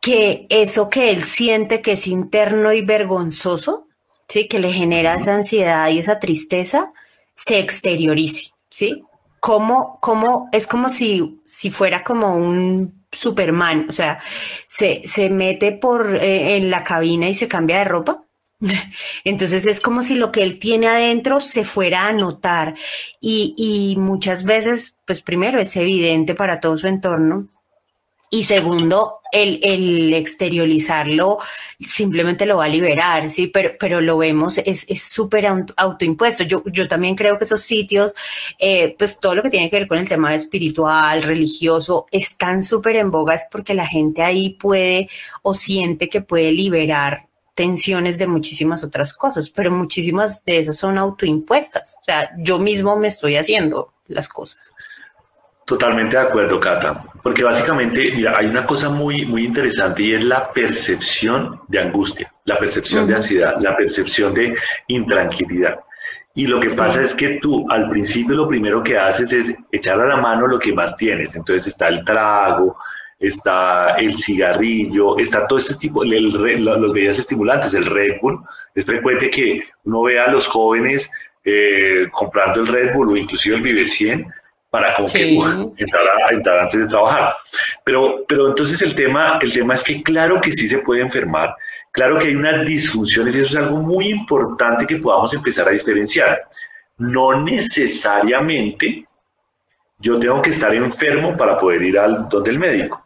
que 0.00 0.46
eso 0.48 0.88
que 0.88 1.10
él 1.10 1.24
siente 1.24 1.82
que 1.82 1.92
es 1.92 2.06
interno 2.06 2.72
y 2.72 2.82
vergonzoso, 2.82 3.88
¿sí? 4.28 4.48
que 4.48 4.60
le 4.60 4.72
genera 4.72 5.16
esa 5.16 5.34
ansiedad 5.34 5.88
y 5.90 5.98
esa 5.98 6.20
tristeza, 6.20 6.92
se 7.34 7.58
exteriorice. 7.58 8.52
¿sí? 8.70 9.04
Como, 9.40 9.98
como, 10.00 10.48
es 10.52 10.66
como 10.66 10.90
si, 10.90 11.40
si 11.44 11.70
fuera 11.70 12.04
como 12.04 12.36
un 12.36 13.06
Superman, 13.10 13.86
o 13.88 13.92
sea, 13.92 14.20
se, 14.66 15.00
se 15.04 15.30
mete 15.30 15.72
por 15.72 16.16
eh, 16.16 16.56
en 16.56 16.70
la 16.70 16.84
cabina 16.84 17.28
y 17.28 17.34
se 17.34 17.48
cambia 17.48 17.78
de 17.78 17.84
ropa. 17.84 18.24
Entonces 19.24 19.66
es 19.66 19.80
como 19.80 20.02
si 20.02 20.14
lo 20.14 20.30
que 20.30 20.42
él 20.42 20.58
tiene 20.58 20.88
adentro 20.88 21.40
se 21.40 21.64
fuera 21.64 22.06
a 22.06 22.12
notar. 22.12 22.74
Y, 23.20 23.54
y, 23.56 23.96
muchas 23.98 24.44
veces, 24.44 24.98
pues 25.06 25.22
primero 25.22 25.58
es 25.58 25.74
evidente 25.76 26.34
para 26.34 26.60
todo 26.60 26.76
su 26.76 26.86
entorno 26.86 27.48
y 28.32 28.44
segundo, 28.44 29.20
el, 29.32 30.14
exteriorizarlo 30.14 31.38
simplemente 31.80 32.46
lo 32.46 32.58
va 32.58 32.66
a 32.66 32.68
liberar, 32.68 33.28
sí, 33.28 33.48
pero, 33.48 33.72
pero 33.78 34.00
lo 34.00 34.18
vemos, 34.18 34.58
es 34.58 35.02
súper 35.02 35.48
autoimpuesto. 35.76 36.44
Yo, 36.44 36.62
yo 36.66 36.86
también 36.86 37.16
creo 37.16 37.38
que 37.38 37.44
esos 37.44 37.62
sitios, 37.62 38.14
eh, 38.60 38.94
pues 38.96 39.18
todo 39.18 39.34
lo 39.34 39.42
que 39.42 39.50
tiene 39.50 39.68
que 39.68 39.80
ver 39.80 39.88
con 39.88 39.98
el 39.98 40.08
tema 40.08 40.32
espiritual, 40.32 41.24
religioso, 41.24 42.06
están 42.12 42.62
súper 42.62 42.96
en 42.96 43.10
boga, 43.10 43.34
es 43.34 43.48
porque 43.50 43.74
la 43.74 43.86
gente 43.86 44.22
ahí 44.22 44.50
puede 44.50 45.08
o 45.42 45.54
siente 45.54 46.08
que 46.08 46.20
puede 46.20 46.52
liberar 46.52 47.26
tensiones 47.54 48.16
de 48.16 48.28
muchísimas 48.28 48.84
otras 48.84 49.12
cosas, 49.12 49.50
pero 49.50 49.72
muchísimas 49.72 50.44
de 50.44 50.58
esas 50.58 50.76
son 50.76 50.98
autoimpuestas. 50.98 51.96
O 52.00 52.04
sea, 52.04 52.30
yo 52.38 52.60
mismo 52.60 52.96
me 52.96 53.08
estoy 53.08 53.36
haciendo 53.36 53.92
las 54.06 54.28
cosas. 54.28 54.72
Totalmente 55.70 56.16
de 56.16 56.22
acuerdo, 56.24 56.58
Cata, 56.58 57.04
porque 57.22 57.44
básicamente, 57.44 58.10
mira, 58.16 58.36
hay 58.36 58.46
una 58.46 58.66
cosa 58.66 58.88
muy, 58.88 59.24
muy 59.24 59.44
interesante 59.44 60.02
y 60.02 60.14
es 60.14 60.24
la 60.24 60.52
percepción 60.52 61.60
de 61.68 61.78
angustia, 61.78 62.34
la 62.44 62.58
percepción 62.58 63.06
de 63.06 63.14
ansiedad, 63.14 63.54
la 63.60 63.76
percepción 63.76 64.34
de 64.34 64.56
intranquilidad. 64.88 65.78
Y 66.34 66.48
lo 66.48 66.58
que 66.58 66.70
pasa 66.70 67.02
es 67.02 67.14
que 67.14 67.38
tú 67.40 67.70
al 67.70 67.88
principio 67.88 68.34
lo 68.34 68.48
primero 68.48 68.82
que 68.82 68.98
haces 68.98 69.32
es 69.32 69.56
echar 69.70 70.00
a 70.00 70.08
la 70.08 70.16
mano 70.16 70.48
lo 70.48 70.58
que 70.58 70.72
más 70.72 70.96
tienes. 70.96 71.36
Entonces 71.36 71.68
está 71.68 71.86
el 71.86 72.04
trago, 72.04 72.76
está 73.20 73.90
el 73.90 74.18
cigarrillo, 74.18 75.18
está 75.18 75.46
todo 75.46 75.60
ese 75.60 75.76
tipo, 75.76 76.02
el, 76.02 76.32
los 76.64 76.92
bebidas 76.92 77.20
estimulantes, 77.20 77.74
el 77.74 77.86
Red 77.86 78.18
Bull. 78.20 78.40
Es 78.74 78.84
frecuente 78.84 79.30
que 79.30 79.60
uno 79.84 80.02
vea 80.02 80.24
a 80.24 80.32
los 80.32 80.48
jóvenes 80.48 81.08
eh, 81.44 82.08
comprando 82.10 82.62
el 82.62 82.66
Red 82.66 82.92
Bull 82.92 83.10
o 83.10 83.16
inclusive 83.16 83.54
el 83.54 83.62
Vive 83.62 83.86
100 83.86 84.39
para 84.70 84.94
como 84.94 85.08
que 85.08 85.34
entrar, 85.76 86.04
entrar, 86.30 86.60
antes 86.60 86.80
de 86.80 86.86
trabajar. 86.86 87.34
Pero, 87.84 88.24
pero 88.28 88.48
entonces 88.48 88.80
el 88.82 88.94
tema, 88.94 89.38
el 89.42 89.52
tema 89.52 89.74
es 89.74 89.82
que 89.82 90.02
claro 90.02 90.40
que 90.40 90.52
sí 90.52 90.68
se 90.68 90.78
puede 90.78 91.02
enfermar, 91.02 91.54
claro 91.90 92.18
que 92.18 92.28
hay 92.28 92.36
unas 92.36 92.64
disfunciones 92.64 93.34
y 93.34 93.40
eso 93.40 93.58
es 93.58 93.64
algo 93.64 93.78
muy 93.78 94.08
importante 94.08 94.86
que 94.86 94.96
podamos 94.96 95.34
empezar 95.34 95.68
a 95.68 95.72
diferenciar. 95.72 96.42
No 96.98 97.42
necesariamente 97.42 99.06
yo 99.98 100.18
tengo 100.18 100.40
que 100.40 100.50
estar 100.50 100.74
enfermo 100.74 101.36
para 101.36 101.58
poder 101.58 101.82
ir 101.82 101.98
al 101.98 102.28
donde 102.28 102.50
el 102.50 102.58
médico. 102.58 103.04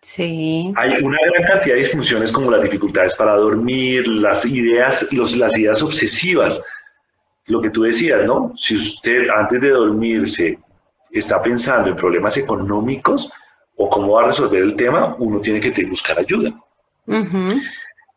Sí. 0.00 0.70
Hay 0.76 1.02
una 1.02 1.18
gran 1.32 1.48
cantidad 1.48 1.76
de 1.76 1.80
disfunciones 1.80 2.30
como 2.30 2.50
las 2.50 2.62
dificultades 2.62 3.14
para 3.14 3.36
dormir, 3.36 4.06
las 4.06 4.44
ideas, 4.44 5.10
los, 5.12 5.34
las 5.36 5.56
ideas 5.56 5.82
obsesivas. 5.82 6.62
Lo 7.46 7.62
que 7.62 7.70
tú 7.70 7.82
decías, 7.84 8.26
¿no? 8.26 8.52
Si 8.56 8.76
usted 8.76 9.28
antes 9.30 9.60
de 9.62 9.70
dormirse 9.70 10.58
está 11.18 11.42
pensando 11.42 11.88
en 11.88 11.96
problemas 11.96 12.36
económicos 12.36 13.30
o 13.76 13.88
cómo 13.88 14.14
va 14.14 14.22
a 14.22 14.26
resolver 14.26 14.62
el 14.62 14.76
tema, 14.76 15.16
uno 15.18 15.40
tiene 15.40 15.60
que 15.60 15.84
buscar 15.86 16.18
ayuda. 16.18 16.52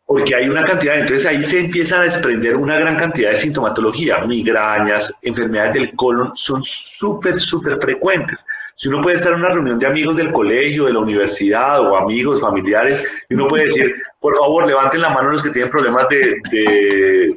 Porque 0.06 0.34
hay 0.34 0.48
una 0.48 0.64
cantidad, 0.64 0.98
entonces 0.98 1.26
ahí 1.26 1.44
se 1.44 1.60
empieza 1.60 2.00
a 2.00 2.04
desprender 2.04 2.56
una 2.56 2.78
gran 2.78 2.96
cantidad 2.96 3.30
de 3.30 3.36
sintomatología, 3.36 4.20
migrañas, 4.24 5.18
enfermedades 5.22 5.74
del 5.74 5.96
colon, 5.96 6.32
son 6.34 6.62
súper, 6.62 7.38
súper 7.38 7.78
frecuentes. 7.78 8.44
Si 8.74 8.88
uno 8.88 9.02
puede 9.02 9.16
estar 9.16 9.32
en 9.32 9.40
una 9.40 9.50
reunión 9.50 9.78
de 9.78 9.86
amigos 9.86 10.16
del 10.16 10.32
colegio, 10.32 10.86
de 10.86 10.92
la 10.92 11.00
universidad 11.00 11.80
o 11.80 11.96
amigos, 11.96 12.40
familiares, 12.40 13.04
y 13.28 13.34
uno 13.34 13.48
puede 13.48 13.64
decir, 13.64 13.94
por 14.20 14.36
favor, 14.36 14.66
levanten 14.66 15.02
la 15.02 15.10
mano 15.10 15.30
los 15.30 15.42
que 15.42 15.50
tienen 15.50 15.70
problemas 15.70 16.08
de, 16.08 17.34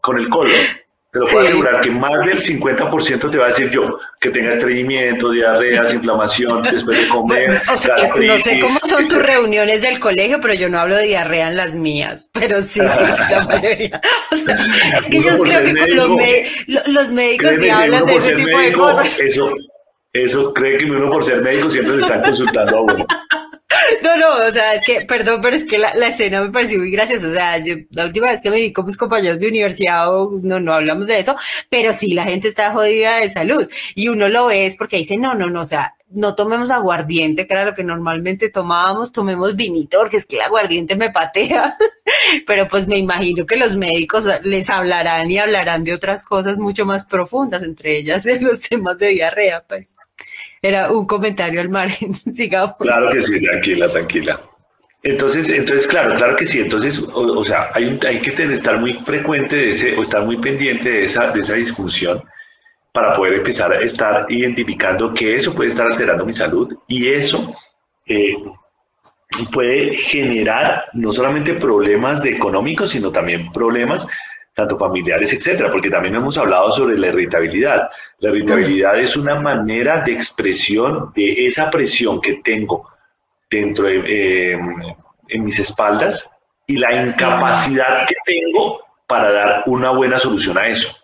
con 0.00 0.16
el 0.16 0.28
colon. 0.28 0.52
Te 1.14 1.20
lo 1.20 1.26
puedo 1.26 1.44
asegurar 1.44 1.80
que 1.80 1.92
más 1.92 2.26
del 2.26 2.42
50% 2.42 3.30
te 3.30 3.38
va 3.38 3.44
a 3.44 3.46
decir 3.46 3.70
yo, 3.70 3.84
que 4.20 4.30
tenga 4.30 4.48
estreñimiento, 4.48 5.30
diarreas, 5.30 5.94
inflamación 5.94 6.60
después 6.64 7.00
de 7.00 7.08
comer. 7.08 7.62
no 7.68 8.38
sé 8.38 8.58
cómo 8.58 8.80
son 8.80 9.06
tus 9.06 9.22
reuniones 9.22 9.80
del 9.80 10.00
colegio, 10.00 10.40
pero 10.40 10.54
yo 10.54 10.68
no 10.68 10.80
hablo 10.80 10.96
de 10.96 11.04
diarrea 11.04 11.50
en 11.50 11.56
las 11.56 11.76
mías, 11.76 12.30
pero 12.32 12.60
sí, 12.62 12.80
sí, 12.80 12.80
la 13.30 13.46
mayoría. 13.48 14.00
es 14.32 15.06
que 15.06 15.22
yo 15.22 15.38
creo 15.38 15.62
que 15.62 15.96
con 15.96 16.18
los, 16.66 16.88
los, 16.88 17.12
médicos 17.12 17.52
sí 17.60 17.68
hablan 17.70 18.06
de 18.06 18.16
ese 18.16 18.34
tipo 18.34 18.58
de 18.58 18.72
cosas. 18.72 19.20
Eso, 19.20 19.52
eso 20.12 20.52
cree 20.52 20.78
que 20.78 20.86
uno 20.86 21.08
por 21.10 21.22
ser 21.22 21.42
médico 21.42 21.70
siempre 21.70 21.94
le 21.94 22.02
están 22.02 22.22
consultando 22.22 22.76
a 22.76 22.80
uno. 22.80 23.06
No, 24.02 24.16
no, 24.16 24.46
o 24.46 24.50
sea, 24.50 24.74
es 24.74 24.84
que, 24.84 25.04
perdón, 25.04 25.40
pero 25.40 25.56
es 25.56 25.64
que 25.64 25.78
la, 25.78 25.90
escena 26.06 26.42
me 26.42 26.50
pareció 26.50 26.78
muy 26.78 26.90
graciosa. 26.90 27.28
O 27.28 27.32
sea, 27.32 27.58
yo, 27.58 27.74
la 27.90 28.04
última 28.06 28.28
vez 28.28 28.40
que 28.40 28.50
me 28.50 28.56
vi 28.56 28.72
con 28.72 28.86
mis 28.86 28.96
compañeros 28.96 29.38
de 29.38 29.48
universidad, 29.48 30.06
no, 30.42 30.60
no 30.60 30.74
hablamos 30.74 31.06
de 31.06 31.18
eso, 31.20 31.36
pero 31.68 31.92
sí, 31.92 32.12
la 32.12 32.24
gente 32.24 32.48
está 32.48 32.72
jodida 32.72 33.18
de 33.18 33.30
salud. 33.30 33.68
Y 33.94 34.08
uno 34.08 34.28
lo 34.28 34.46
ve 34.46 34.66
es 34.66 34.76
porque 34.76 34.98
dice, 34.98 35.16
no, 35.16 35.34
no, 35.34 35.50
no, 35.50 35.62
o 35.62 35.64
sea, 35.64 35.94
no 36.10 36.34
tomemos 36.34 36.70
aguardiente, 36.70 37.46
que 37.46 37.54
era 37.54 37.64
lo 37.64 37.74
que 37.74 37.84
normalmente 37.84 38.48
tomábamos, 38.50 39.12
tomemos 39.12 39.56
vinito, 39.56 39.98
porque 39.98 40.18
es 40.18 40.26
que 40.26 40.36
el 40.36 40.42
aguardiente 40.42 40.96
me 40.96 41.10
patea. 41.10 41.76
pero 42.46 42.68
pues 42.68 42.86
me 42.86 42.96
imagino 42.96 43.46
que 43.46 43.56
los 43.56 43.76
médicos 43.76 44.26
les 44.42 44.70
hablarán 44.70 45.30
y 45.30 45.38
hablarán 45.38 45.84
de 45.84 45.94
otras 45.94 46.24
cosas 46.24 46.56
mucho 46.58 46.84
más 46.84 47.04
profundas, 47.04 47.62
entre 47.62 47.98
ellas 47.98 48.24
de 48.24 48.40
los 48.40 48.60
temas 48.60 48.98
de 48.98 49.08
diarrea, 49.08 49.64
pues. 49.66 49.88
Era 50.64 50.90
un 50.90 51.06
comentario 51.06 51.60
al 51.60 51.68
margen, 51.68 52.14
sigamos. 52.34 52.76
Claro 52.78 53.10
que 53.10 53.22
sí, 53.22 53.38
tranquila, 53.38 53.86
tranquila. 53.86 54.40
Entonces, 55.02 55.50
entonces, 55.50 55.86
claro, 55.86 56.16
claro 56.16 56.34
que 56.36 56.46
sí. 56.46 56.60
Entonces, 56.60 57.06
o, 57.12 57.44
sea, 57.44 57.70
hay, 57.74 57.98
que 57.98 58.30
tener, 58.30 58.56
estar 58.56 58.80
muy 58.80 58.94
frecuente 59.04 59.56
de 59.56 59.70
ese, 59.72 59.94
o 59.94 60.00
estar 60.00 60.24
muy 60.24 60.38
pendiente 60.38 60.88
de 60.88 61.04
esa, 61.04 61.30
de 61.32 61.40
esa 61.40 61.52
discusión 61.52 62.24
para 62.92 63.12
poder 63.12 63.34
empezar 63.34 63.74
a 63.74 63.80
estar 63.80 64.24
identificando 64.30 65.12
que 65.12 65.34
eso 65.34 65.54
puede 65.54 65.68
estar 65.68 65.92
alterando 65.92 66.24
mi 66.24 66.32
salud 66.32 66.74
y 66.88 67.08
eso 67.08 67.54
eh, 68.06 68.34
puede 69.52 69.94
generar 69.96 70.86
no 70.94 71.12
solamente 71.12 71.52
problemas 71.52 72.22
de 72.22 72.30
económicos, 72.30 72.92
sino 72.92 73.12
también 73.12 73.52
problemas 73.52 74.06
tanto 74.54 74.78
familiares, 74.78 75.32
etcétera, 75.32 75.70
porque 75.70 75.90
también 75.90 76.14
hemos 76.14 76.38
hablado 76.38 76.72
sobre 76.72 76.96
la 76.96 77.08
irritabilidad. 77.08 77.90
La 78.18 78.30
irritabilidad 78.30 78.98
es 78.98 79.16
una 79.16 79.34
manera 79.40 80.00
de 80.02 80.12
expresión 80.12 81.12
de 81.14 81.46
esa 81.46 81.70
presión 81.70 82.20
que 82.20 82.34
tengo 82.34 82.88
dentro 83.50 83.86
de 83.86 84.02
eh, 84.06 84.58
en 85.28 85.44
mis 85.44 85.58
espaldas 85.58 86.38
y 86.66 86.76
la 86.76 87.04
incapacidad 87.04 88.06
que 88.06 88.14
tengo 88.24 88.80
para 89.06 89.32
dar 89.32 89.62
una 89.66 89.90
buena 89.90 90.18
solución 90.18 90.56
a 90.56 90.68
eso. 90.68 90.96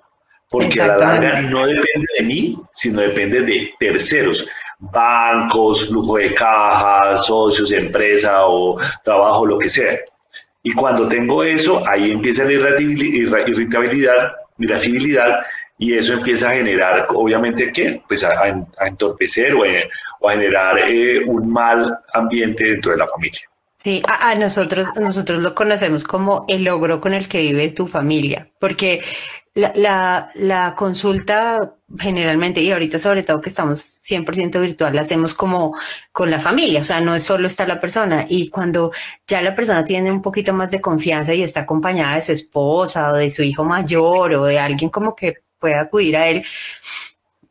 Porque 0.49 0.81
a 0.81 0.89
la 0.89 0.97
larga 0.97 1.43
no 1.43 1.67
depende 1.67 2.07
de 2.19 2.25
mí, 2.25 2.59
sino 2.73 3.01
depende 3.01 3.43
de 3.43 3.73
terceros 3.79 4.49
bancos, 4.81 5.89
flujo 5.89 6.17
de 6.17 6.35
cajas, 6.35 7.27
socios, 7.27 7.71
empresa 7.71 8.47
o 8.47 8.79
trabajo, 9.05 9.47
lo 9.47 9.59
que 9.59 9.69
sea. 9.69 9.99
Y 10.63 10.73
cuando 10.73 11.09
tengo 11.09 11.43
eso, 11.43 11.83
ahí 11.89 12.11
empieza 12.11 12.45
la 12.45 12.53
irritabilidad, 12.53 14.33
irascibilidad, 14.59 15.41
y 15.79 15.95
eso 15.95 16.13
empieza 16.13 16.51
a 16.51 16.55
generar, 16.55 17.07
obviamente, 17.09 17.73
¿qué? 17.73 18.03
Pues 18.07 18.23
a, 18.23 18.47
entorpecer 18.87 19.55
o, 19.55 19.65
a 19.65 20.33
generar 20.33 20.79
eh, 20.87 21.25
un 21.25 21.51
mal 21.51 21.99
ambiente 22.13 22.65
dentro 22.65 22.93
de 22.93 22.99
la 22.99 23.07
familia. 23.07 23.49
Sí, 23.83 24.03
a, 24.07 24.35
nosotros, 24.35 24.89
nosotros 24.97 25.41
lo 25.41 25.55
conocemos 25.55 26.05
como 26.05 26.45
el 26.49 26.65
logro 26.65 27.01
con 27.01 27.15
el 27.15 27.29
que 27.29 27.41
vive 27.41 27.71
tu 27.73 27.87
familia, 27.87 28.53
porque 28.59 29.01
la, 29.55 29.73
la, 29.75 30.31
la, 30.35 30.75
consulta 30.77 31.77
generalmente, 31.99 32.61
y 32.61 32.71
ahorita 32.73 32.99
sobre 32.99 33.23
todo 33.23 33.41
que 33.41 33.49
estamos 33.49 33.79
100% 33.81 34.61
virtual, 34.61 34.95
la 34.95 35.01
hacemos 35.01 35.33
como 35.33 35.75
con 36.13 36.31
la 36.31 36.39
familia, 36.39 36.81
o 36.81 36.85
sea, 36.85 37.01
no 37.01 37.15
es 37.15 37.23
solo 37.23 37.47
está 37.47 37.67
la 37.67 37.81
persona, 37.81 38.27
y 38.29 38.51
cuando 38.51 38.93
ya 39.27 39.41
la 39.41 39.55
persona 39.57 39.83
tiene 39.83 40.13
un 40.13 40.21
poquito 40.21 40.53
más 40.53 40.71
de 40.71 40.83
confianza 40.83 41.33
y 41.33 41.43
está 41.43 41.61
acompañada 41.61 42.17
de 42.17 42.23
su 42.23 42.33
esposa 42.33 43.13
o 43.13 43.17
de 43.17 43.31
su 43.31 43.43
hijo 43.43 43.65
mayor 43.65 44.35
o 44.35 44.45
de 44.45 44.59
alguien 44.59 44.91
como 44.91 45.17
que 45.17 45.37
pueda 45.59 45.81
acudir 45.81 46.19
a 46.19 46.29
él, 46.29 46.45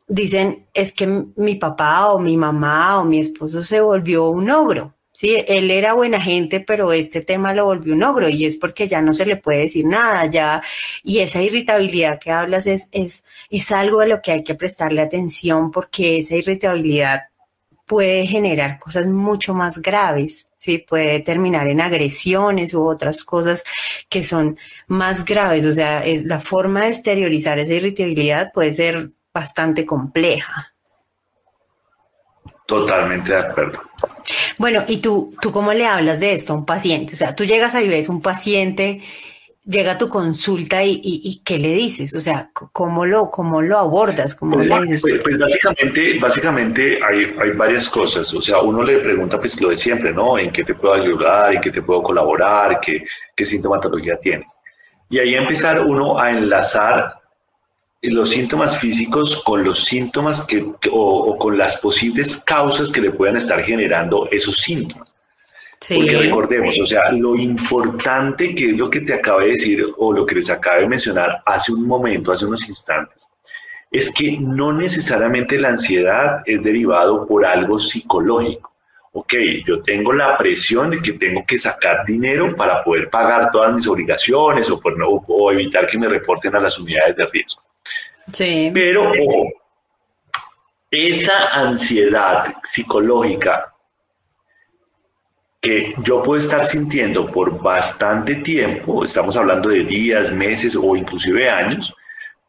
dicen, 0.06 0.68
es 0.74 0.92
que 0.92 1.08
mi 1.08 1.56
papá 1.56 2.12
o 2.12 2.20
mi 2.20 2.36
mamá 2.36 3.00
o 3.00 3.04
mi 3.04 3.18
esposo 3.18 3.64
se 3.64 3.80
volvió 3.80 4.28
un 4.28 4.48
ogro, 4.50 4.94
Sí, 5.20 5.36
él 5.48 5.70
era 5.70 5.92
buena 5.92 6.18
gente, 6.18 6.60
pero 6.60 6.94
este 6.94 7.20
tema 7.20 7.52
lo 7.52 7.66
volvió 7.66 7.92
un 7.92 8.02
ogro 8.02 8.30
y 8.30 8.46
es 8.46 8.56
porque 8.56 8.88
ya 8.88 9.02
no 9.02 9.12
se 9.12 9.26
le 9.26 9.36
puede 9.36 9.58
decir 9.58 9.84
nada, 9.84 10.24
ya, 10.24 10.62
y 11.02 11.18
esa 11.18 11.42
irritabilidad 11.42 12.18
que 12.18 12.30
hablas 12.30 12.66
es, 12.66 12.88
es, 12.90 13.22
es 13.50 13.70
algo 13.70 14.00
a 14.00 14.06
lo 14.06 14.22
que 14.22 14.32
hay 14.32 14.44
que 14.44 14.54
prestarle 14.54 15.02
atención 15.02 15.70
porque 15.72 16.20
esa 16.20 16.36
irritabilidad 16.36 17.24
puede 17.84 18.26
generar 18.26 18.78
cosas 18.78 19.08
mucho 19.08 19.52
más 19.52 19.82
graves, 19.82 20.46
¿sí? 20.56 20.78
Puede 20.78 21.20
terminar 21.20 21.66
en 21.66 21.82
agresiones 21.82 22.72
u 22.72 22.88
otras 22.88 23.22
cosas 23.22 23.62
que 24.08 24.22
son 24.22 24.58
más 24.86 25.26
graves, 25.26 25.66
o 25.66 25.72
sea, 25.74 26.02
es, 26.02 26.24
la 26.24 26.40
forma 26.40 26.84
de 26.84 26.88
exteriorizar 26.92 27.58
esa 27.58 27.74
irritabilidad 27.74 28.52
puede 28.54 28.72
ser 28.72 29.10
bastante 29.34 29.84
compleja. 29.84 30.72
Totalmente 32.64 33.32
de 33.32 33.38
acuerdo. 33.38 33.82
Bueno, 34.58 34.84
¿y 34.86 34.98
tú, 34.98 35.34
tú 35.40 35.52
cómo 35.52 35.72
le 35.72 35.86
hablas 35.86 36.20
de 36.20 36.32
esto 36.32 36.52
a 36.52 36.56
un 36.56 36.66
paciente? 36.66 37.14
O 37.14 37.16
sea, 37.16 37.34
tú 37.34 37.44
llegas 37.44 37.74
ahí, 37.74 37.88
ves 37.88 38.08
un 38.08 38.20
paciente, 38.20 39.00
llega 39.64 39.92
a 39.92 39.98
tu 39.98 40.08
consulta 40.08 40.82
y, 40.82 41.00
y, 41.02 41.42
¿qué 41.44 41.58
le 41.58 41.72
dices? 41.72 42.14
O 42.14 42.20
sea, 42.20 42.50
¿cómo 42.52 43.06
lo, 43.06 43.30
cómo 43.30 43.62
lo 43.62 43.78
abordas? 43.78 44.34
¿Cómo 44.34 44.56
pues, 44.56 44.68
le 44.68 44.80
dices? 44.82 45.00
Pues, 45.02 45.20
pues, 45.22 45.38
básicamente, 45.38 46.18
básicamente 46.18 46.98
hay, 47.02 47.34
hay, 47.40 47.50
varias 47.52 47.88
cosas. 47.88 48.32
O 48.34 48.42
sea, 48.42 48.60
uno 48.60 48.82
le 48.82 48.98
pregunta 48.98 49.38
pues 49.38 49.60
lo 49.60 49.68
de 49.68 49.76
siempre, 49.76 50.12
¿no? 50.12 50.38
¿En 50.38 50.50
qué 50.50 50.64
te 50.64 50.74
puedo 50.74 50.94
ayudar? 50.94 51.54
¿En 51.54 51.60
qué 51.60 51.70
te 51.70 51.82
puedo 51.82 52.02
colaborar? 52.02 52.80
¿Qué, 52.80 53.04
qué 53.36 53.44
sintomatología 53.44 54.18
tienes? 54.18 54.56
Y 55.08 55.18
ahí 55.18 55.34
empezar 55.34 55.84
uno 55.84 56.18
a 56.18 56.30
enlazar 56.30 57.19
los 58.02 58.30
síntomas 58.30 58.78
físicos 58.78 59.42
con 59.44 59.62
los 59.62 59.84
síntomas 59.84 60.46
que, 60.46 60.64
o, 60.90 61.36
con 61.36 61.58
las 61.58 61.76
posibles 61.80 62.42
causas 62.44 62.90
que 62.90 63.00
le 63.00 63.10
puedan 63.10 63.36
estar 63.36 63.62
generando 63.62 64.26
esos 64.30 64.56
síntomas. 64.56 65.14
Porque 65.86 66.18
recordemos, 66.18 66.78
o 66.78 66.86
sea, 66.86 67.10
lo 67.12 67.36
importante 67.36 68.54
que 68.54 68.70
es 68.70 68.76
lo 68.76 68.90
que 68.90 69.00
te 69.00 69.14
acabo 69.14 69.40
de 69.40 69.48
decir 69.48 69.86
o 69.96 70.12
lo 70.12 70.26
que 70.26 70.34
les 70.34 70.50
acabo 70.50 70.80
de 70.80 70.88
mencionar 70.88 71.42
hace 71.46 71.72
un 71.72 71.86
momento, 71.86 72.32
hace 72.32 72.44
unos 72.44 72.68
instantes, 72.68 73.28
es 73.90 74.12
que 74.12 74.38
no 74.38 74.72
necesariamente 74.72 75.58
la 75.58 75.68
ansiedad 75.68 76.42
es 76.44 76.62
derivado 76.62 77.26
por 77.26 77.46
algo 77.46 77.78
psicológico. 77.78 78.70
Ok, 79.12 79.34
yo 79.66 79.82
tengo 79.82 80.12
la 80.12 80.38
presión 80.38 80.90
de 80.90 81.02
que 81.02 81.14
tengo 81.14 81.44
que 81.44 81.58
sacar 81.58 82.04
dinero 82.06 82.54
para 82.54 82.84
poder 82.84 83.10
pagar 83.10 83.50
todas 83.50 83.74
mis 83.74 83.88
obligaciones 83.88 84.70
o, 84.70 84.78
por 84.78 84.96
no, 84.96 85.08
o 85.08 85.50
evitar 85.50 85.86
que 85.86 85.98
me 85.98 86.08
reporten 86.08 86.54
a 86.54 86.60
las 86.60 86.78
unidades 86.78 87.16
de 87.16 87.26
riesgo. 87.26 87.62
Sí. 88.32 88.70
Pero, 88.72 89.12
esa 90.90 91.50
ansiedad 91.52 92.54
psicológica 92.64 93.72
que 95.60 95.94
yo 96.02 96.22
puedo 96.22 96.40
estar 96.40 96.64
sintiendo 96.64 97.30
por 97.30 97.62
bastante 97.62 98.36
tiempo, 98.36 99.04
estamos 99.04 99.36
hablando 99.36 99.68
de 99.68 99.84
días, 99.84 100.32
meses 100.32 100.74
o 100.74 100.96
inclusive 100.96 101.50
años, 101.50 101.94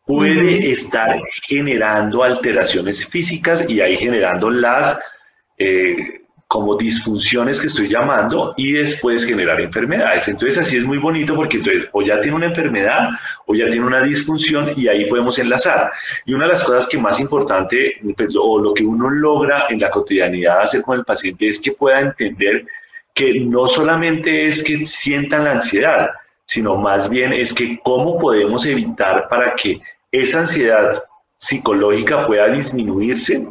puede 0.06 0.72
estar 0.72 1.20
generando 1.44 2.24
alteraciones 2.24 3.06
físicas 3.06 3.64
y 3.68 3.82
ahí 3.82 3.98
generando 3.98 4.50
las 4.50 5.00
eh, 5.58 6.21
como 6.52 6.76
disfunciones 6.76 7.62
que 7.62 7.68
estoy 7.68 7.88
llamando 7.88 8.54
y 8.58 8.74
después 8.74 9.24
generar 9.24 9.62
enfermedades. 9.62 10.28
Entonces 10.28 10.58
así 10.58 10.76
es 10.76 10.84
muy 10.84 10.98
bonito 10.98 11.34
porque 11.34 11.56
entonces 11.56 11.88
o 11.94 12.02
ya 12.02 12.20
tiene 12.20 12.36
una 12.36 12.48
enfermedad 12.48 13.12
o 13.46 13.56
ya 13.56 13.68
tiene 13.68 13.86
una 13.86 14.02
disfunción 14.02 14.74
y 14.76 14.90
ahí 14.90 15.06
podemos 15.06 15.40
enlazar. 15.40 15.94
Y 16.26 16.34
una 16.34 16.48
de 16.48 16.52
las 16.52 16.64
cosas 16.66 16.90
que 16.90 16.98
más 16.98 17.22
importante 17.22 17.94
pues, 18.18 18.36
o 18.38 18.60
lo 18.60 18.74
que 18.74 18.84
uno 18.84 19.10
logra 19.10 19.68
en 19.70 19.80
la 19.80 19.90
cotidianidad 19.90 20.64
hacer 20.64 20.82
con 20.82 21.00
el 21.00 21.06
paciente 21.06 21.48
es 21.48 21.58
que 21.58 21.72
pueda 21.72 22.02
entender 22.02 22.66
que 23.14 23.40
no 23.40 23.68
solamente 23.68 24.48
es 24.48 24.62
que 24.62 24.86
sientan 24.86 25.46
la 25.46 25.52
ansiedad, 25.54 26.10
sino 26.44 26.76
más 26.76 27.10
bien 27.10 27.32
es 27.32 27.54
que 27.54 27.80
cómo 27.82 28.20
podemos 28.20 28.66
evitar 28.66 29.30
para 29.30 29.56
que 29.56 29.80
esa 30.12 30.42
ansiedad 30.42 31.02
psicológica 31.38 32.28
pueda 32.28 32.50
disminuirse 32.50 33.48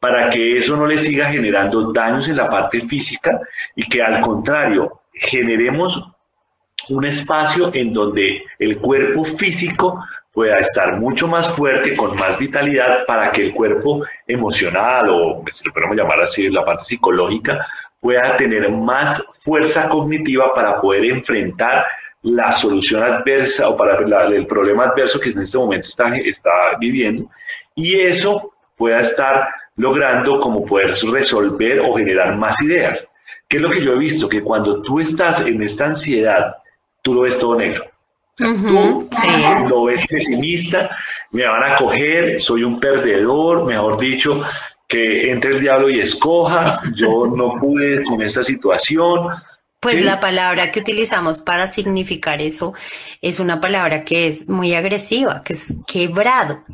para 0.00 0.30
que 0.30 0.56
eso 0.56 0.76
no 0.76 0.86
le 0.86 0.98
siga 0.98 1.30
generando 1.30 1.92
daños 1.92 2.28
en 2.28 2.36
la 2.36 2.48
parte 2.48 2.80
física 2.80 3.38
y 3.76 3.86
que 3.86 4.02
al 4.02 4.20
contrario 4.20 5.02
generemos 5.12 6.10
un 6.88 7.04
espacio 7.04 7.70
en 7.74 7.92
donde 7.92 8.42
el 8.58 8.78
cuerpo 8.78 9.24
físico 9.24 10.02
pueda 10.32 10.58
estar 10.58 10.98
mucho 10.98 11.28
más 11.28 11.48
fuerte, 11.50 11.96
con 11.96 12.14
más 12.14 12.38
vitalidad, 12.38 13.04
para 13.06 13.30
que 13.30 13.42
el 13.42 13.52
cuerpo 13.52 14.04
emocional, 14.26 15.08
o 15.10 15.44
si 15.50 15.66
lo 15.66 15.72
podemos 15.74 15.96
llamar 15.96 16.20
así, 16.22 16.48
la 16.48 16.64
parte 16.64 16.84
psicológica, 16.84 17.66
pueda 18.00 18.36
tener 18.36 18.70
más 18.70 19.22
fuerza 19.44 19.88
cognitiva 19.88 20.54
para 20.54 20.80
poder 20.80 21.04
enfrentar 21.04 21.84
la 22.22 22.52
solución 22.52 23.02
adversa 23.02 23.68
o 23.68 23.76
para 23.76 23.98
el 23.98 24.46
problema 24.46 24.84
adverso 24.84 25.20
que 25.20 25.30
en 25.30 25.40
este 25.40 25.58
momento 25.58 25.88
está, 25.88 26.14
está 26.16 26.50
viviendo. 26.78 27.28
Y 27.74 28.00
eso 28.00 28.54
pueda 28.76 29.00
estar 29.00 29.48
logrando 29.76 30.40
como 30.40 30.64
poder 30.64 30.94
resolver 31.10 31.80
o 31.80 31.94
generar 31.94 32.36
más 32.36 32.60
ideas. 32.62 33.10
¿Qué 33.48 33.56
es 33.56 33.62
lo 33.62 33.70
que 33.70 33.82
yo 33.82 33.94
he 33.94 33.98
visto? 33.98 34.28
Que 34.28 34.42
cuando 34.42 34.80
tú 34.82 35.00
estás 35.00 35.40
en 35.40 35.62
esta 35.62 35.86
ansiedad, 35.86 36.54
tú 37.02 37.14
lo 37.14 37.22
ves 37.22 37.38
todo 37.38 37.56
negro. 37.56 37.84
tú 38.36 39.08
lo 39.68 39.84
ves 39.84 40.06
pesimista, 40.06 40.96
me 41.32 41.44
van 41.46 41.72
a 41.72 41.76
coger, 41.76 42.40
soy 42.40 42.62
un 42.62 42.78
perdedor, 42.78 43.64
mejor 43.64 43.98
dicho, 43.98 44.42
que 44.86 45.30
entre 45.30 45.52
el 45.52 45.60
diablo 45.60 45.90
y 45.90 46.00
escoja, 46.00 46.80
yo 46.94 47.26
no 47.26 47.54
pude 47.60 48.04
con 48.04 48.22
esta 48.22 48.42
situación. 48.44 49.30
Pues 49.80 50.04
la 50.04 50.20
palabra 50.20 50.70
que 50.70 50.80
utilizamos 50.80 51.40
para 51.40 51.66
significar 51.72 52.42
eso 52.42 52.74
es 53.22 53.40
una 53.40 53.60
palabra 53.60 54.04
que 54.04 54.26
es 54.26 54.48
muy 54.48 54.74
agresiva, 54.74 55.42
que 55.42 55.54
es 55.54 55.74
quebrado 55.86 56.64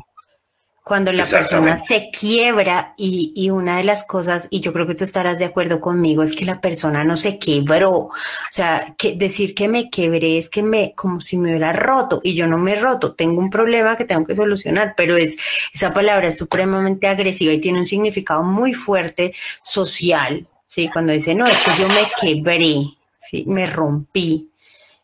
cuando 0.87 1.11
la 1.11 1.25
persona 1.25 1.77
se 1.77 2.09
quiebra 2.17 2.93
y, 2.97 3.49
una 3.49 3.77
de 3.77 3.83
las 3.83 4.05
cosas, 4.05 4.47
y 4.49 4.61
yo 4.61 4.71
creo 4.71 4.87
que 4.87 4.95
tú 4.95 5.03
estarás 5.03 5.37
de 5.37 5.45
acuerdo 5.45 5.81
conmigo, 5.81 6.23
es 6.23 6.35
que 6.35 6.45
la 6.45 6.61
persona 6.61 7.03
no 7.03 7.17
se 7.17 7.37
quebró. 7.39 7.91
O 7.91 8.11
sea, 8.49 8.95
que 8.97 9.15
decir 9.15 9.53
que 9.53 9.67
me 9.67 9.89
quebré 9.89 10.37
es 10.37 10.49
que 10.49 10.63
me, 10.63 10.93
como 10.95 11.19
si 11.19 11.37
me 11.37 11.49
hubiera 11.49 11.73
roto 11.73 12.21
y 12.23 12.35
yo 12.35 12.47
no 12.47 12.57
me 12.57 12.73
he 12.73 12.79
roto, 12.79 13.13
tengo 13.13 13.41
un 13.41 13.49
problema 13.49 13.97
que 13.97 14.05
tengo 14.05 14.25
que 14.25 14.35
solucionar, 14.35 14.93
pero 14.95 15.17
es, 15.17 15.35
esa 15.73 15.93
palabra 15.93 16.29
es 16.29 16.37
supremamente 16.37 17.07
agresiva 17.07 17.51
y 17.51 17.59
tiene 17.59 17.79
un 17.79 17.87
significado 17.87 18.43
muy 18.43 18.73
fuerte 18.73 19.33
social, 19.61 20.47
¿sí? 20.65 20.89
Cuando 20.91 21.11
dice, 21.11 21.35
no, 21.35 21.47
es 21.47 21.57
que 21.57 21.81
yo 21.81 21.87
me 21.89 22.07
quebré, 22.21 22.75
¿sí? 23.17 23.43
Me 23.45 23.67
rompí. 23.67 24.49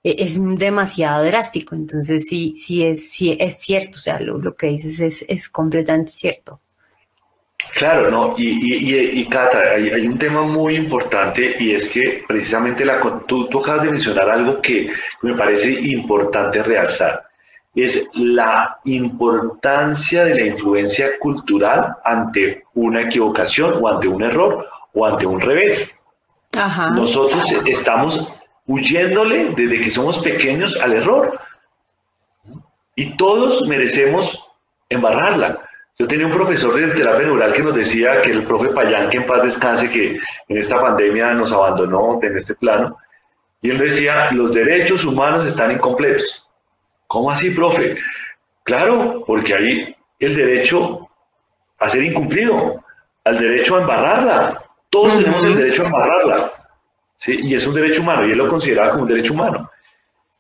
E, 0.04 0.16
es 0.20 0.38
demasiado 0.58 1.24
drástico, 1.24 1.76
entonces 1.76 2.26
sí, 2.28 2.54
sí 2.56 2.86
es, 2.86 3.10
sí 3.12 3.38
es 3.40 3.60
cierto, 3.60 3.98
o 3.98 4.00
sea, 4.00 4.20
lo, 4.20 4.54
que 4.54 4.68
dices 4.68 5.00
es, 5.00 5.26
es 5.28 5.50
completamente 5.50 6.12
cierto. 6.12 6.60
Claro, 7.76 8.12
no, 8.12 8.36
y, 8.38 8.94
y, 8.94 9.22
y, 9.22 9.26
Cata, 9.26 9.60
hay, 9.76 10.06
un 10.06 10.20
tema 10.20 10.44
muy 10.44 10.76
importante 10.76 11.56
y 11.58 11.74
es 11.74 11.88
que 11.90 12.24
precisamente 12.28 12.84
la, 12.86 13.00
tú, 13.26 13.48
tú 13.48 13.60
acabas 13.60 13.84
de 13.84 13.92
mencionar 13.92 14.30
algo 14.30 14.62
que 14.62 14.90
me 15.22 15.34
parece 15.36 15.72
importante 15.72 16.62
realzar, 16.62 17.24
es 17.74 18.12
la 18.14 18.78
importancia 18.84 20.26
de 20.26 20.36
la 20.36 20.46
influencia 20.46 21.18
cultural 21.20 21.96
ante 22.04 22.64
una 22.76 23.02
equivocación 23.02 23.80
o 23.82 23.88
ante 23.88 24.08
un 24.08 24.22
error 24.22 24.68
o 24.94 25.06
ante 25.08 25.26
un 25.26 25.42
revés. 25.42 26.04
Ajá. 26.56 26.92
Nosotros 26.92 27.52
estamos 27.66 28.32
huyéndole 28.68 29.54
desde 29.56 29.82
que 29.82 29.92
somos 29.92 30.20
pequeños 30.20 30.80
al 30.82 30.94
error 30.94 31.40
y 32.96 33.18
todos 33.18 33.68
merecemos 33.68 34.48
embarrarla 34.90 35.60
yo 35.96 36.08
tenía 36.08 36.26
un 36.26 36.34
profesor 36.34 36.74
de 36.74 36.88
terapia 36.88 37.28
neural 37.28 37.54
que 37.54 37.62
nos 37.62 37.76
decía 37.76 38.20
que 38.24 38.32
el 38.32 38.46
profe 38.46 38.70
Payán, 38.70 39.10
que 39.10 39.18
en 39.18 39.28
paz 39.28 39.44
descanse, 39.44 39.92
que 39.92 40.20
en 40.48 40.58
esta 40.58 40.82
pandemia 40.82 41.34
nos 41.34 41.54
abandonó 41.54 42.20
en 42.24 42.36
este 42.36 42.56
plano, 42.56 42.98
y 43.62 43.70
él 43.70 43.78
decía, 43.78 44.32
los 44.32 44.52
derechos 44.52 45.06
humanos 45.06 45.46
están 45.46 45.72
incompletos. 45.72 46.50
¿Cómo 47.06 47.30
así, 47.30 47.52
profe? 47.52 47.96
Claro, 48.64 49.24
porque 49.28 49.54
hay 49.54 49.96
el 50.20 50.36
derecho 50.36 51.08
a 51.78 51.88
ser 51.88 52.04
incumplido, 52.04 52.84
al 53.24 53.40
derecho 53.40 53.78
a 53.78 53.82
embarrarla. 53.82 54.64
Todos 54.90 55.16
tenemos 55.16 55.44
el 55.44 55.56
derecho 55.56 55.84
a 55.84 55.86
embarrarla. 55.86 56.63
¿Sí? 57.24 57.40
Y 57.44 57.56
es 57.56 57.66
un 57.66 57.74
derecho 57.74 58.02
humano, 58.02 58.28
y 58.28 58.32
él 58.32 58.38
lo 58.38 58.48
consideraba 58.48 58.92
como 58.92 59.04
un 59.04 59.10
derecho 59.10 59.34
humano. 59.34 59.70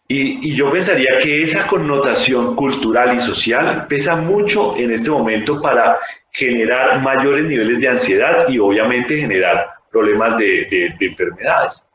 Y, 0.07 0.53
yo 0.53 0.69
pensaría 0.71 1.17
que 1.19 1.43
esa 1.43 1.65
connotación 1.65 2.55
cultural 2.55 3.15
y 3.15 3.21
social 3.21 3.87
pesa 3.87 4.15
mucho 4.17 4.75
en 4.77 4.91
este 4.91 5.09
momento 5.09 5.61
para 5.61 5.97
generar 6.31 7.01
mayores 7.01 7.45
niveles 7.45 7.79
de 7.79 7.87
ansiedad 7.87 8.49
y 8.49 8.59
obviamente 8.59 9.17
generar 9.17 9.69
problemas 9.91 10.37
de, 10.37 10.93
enfermedades. 10.99 11.89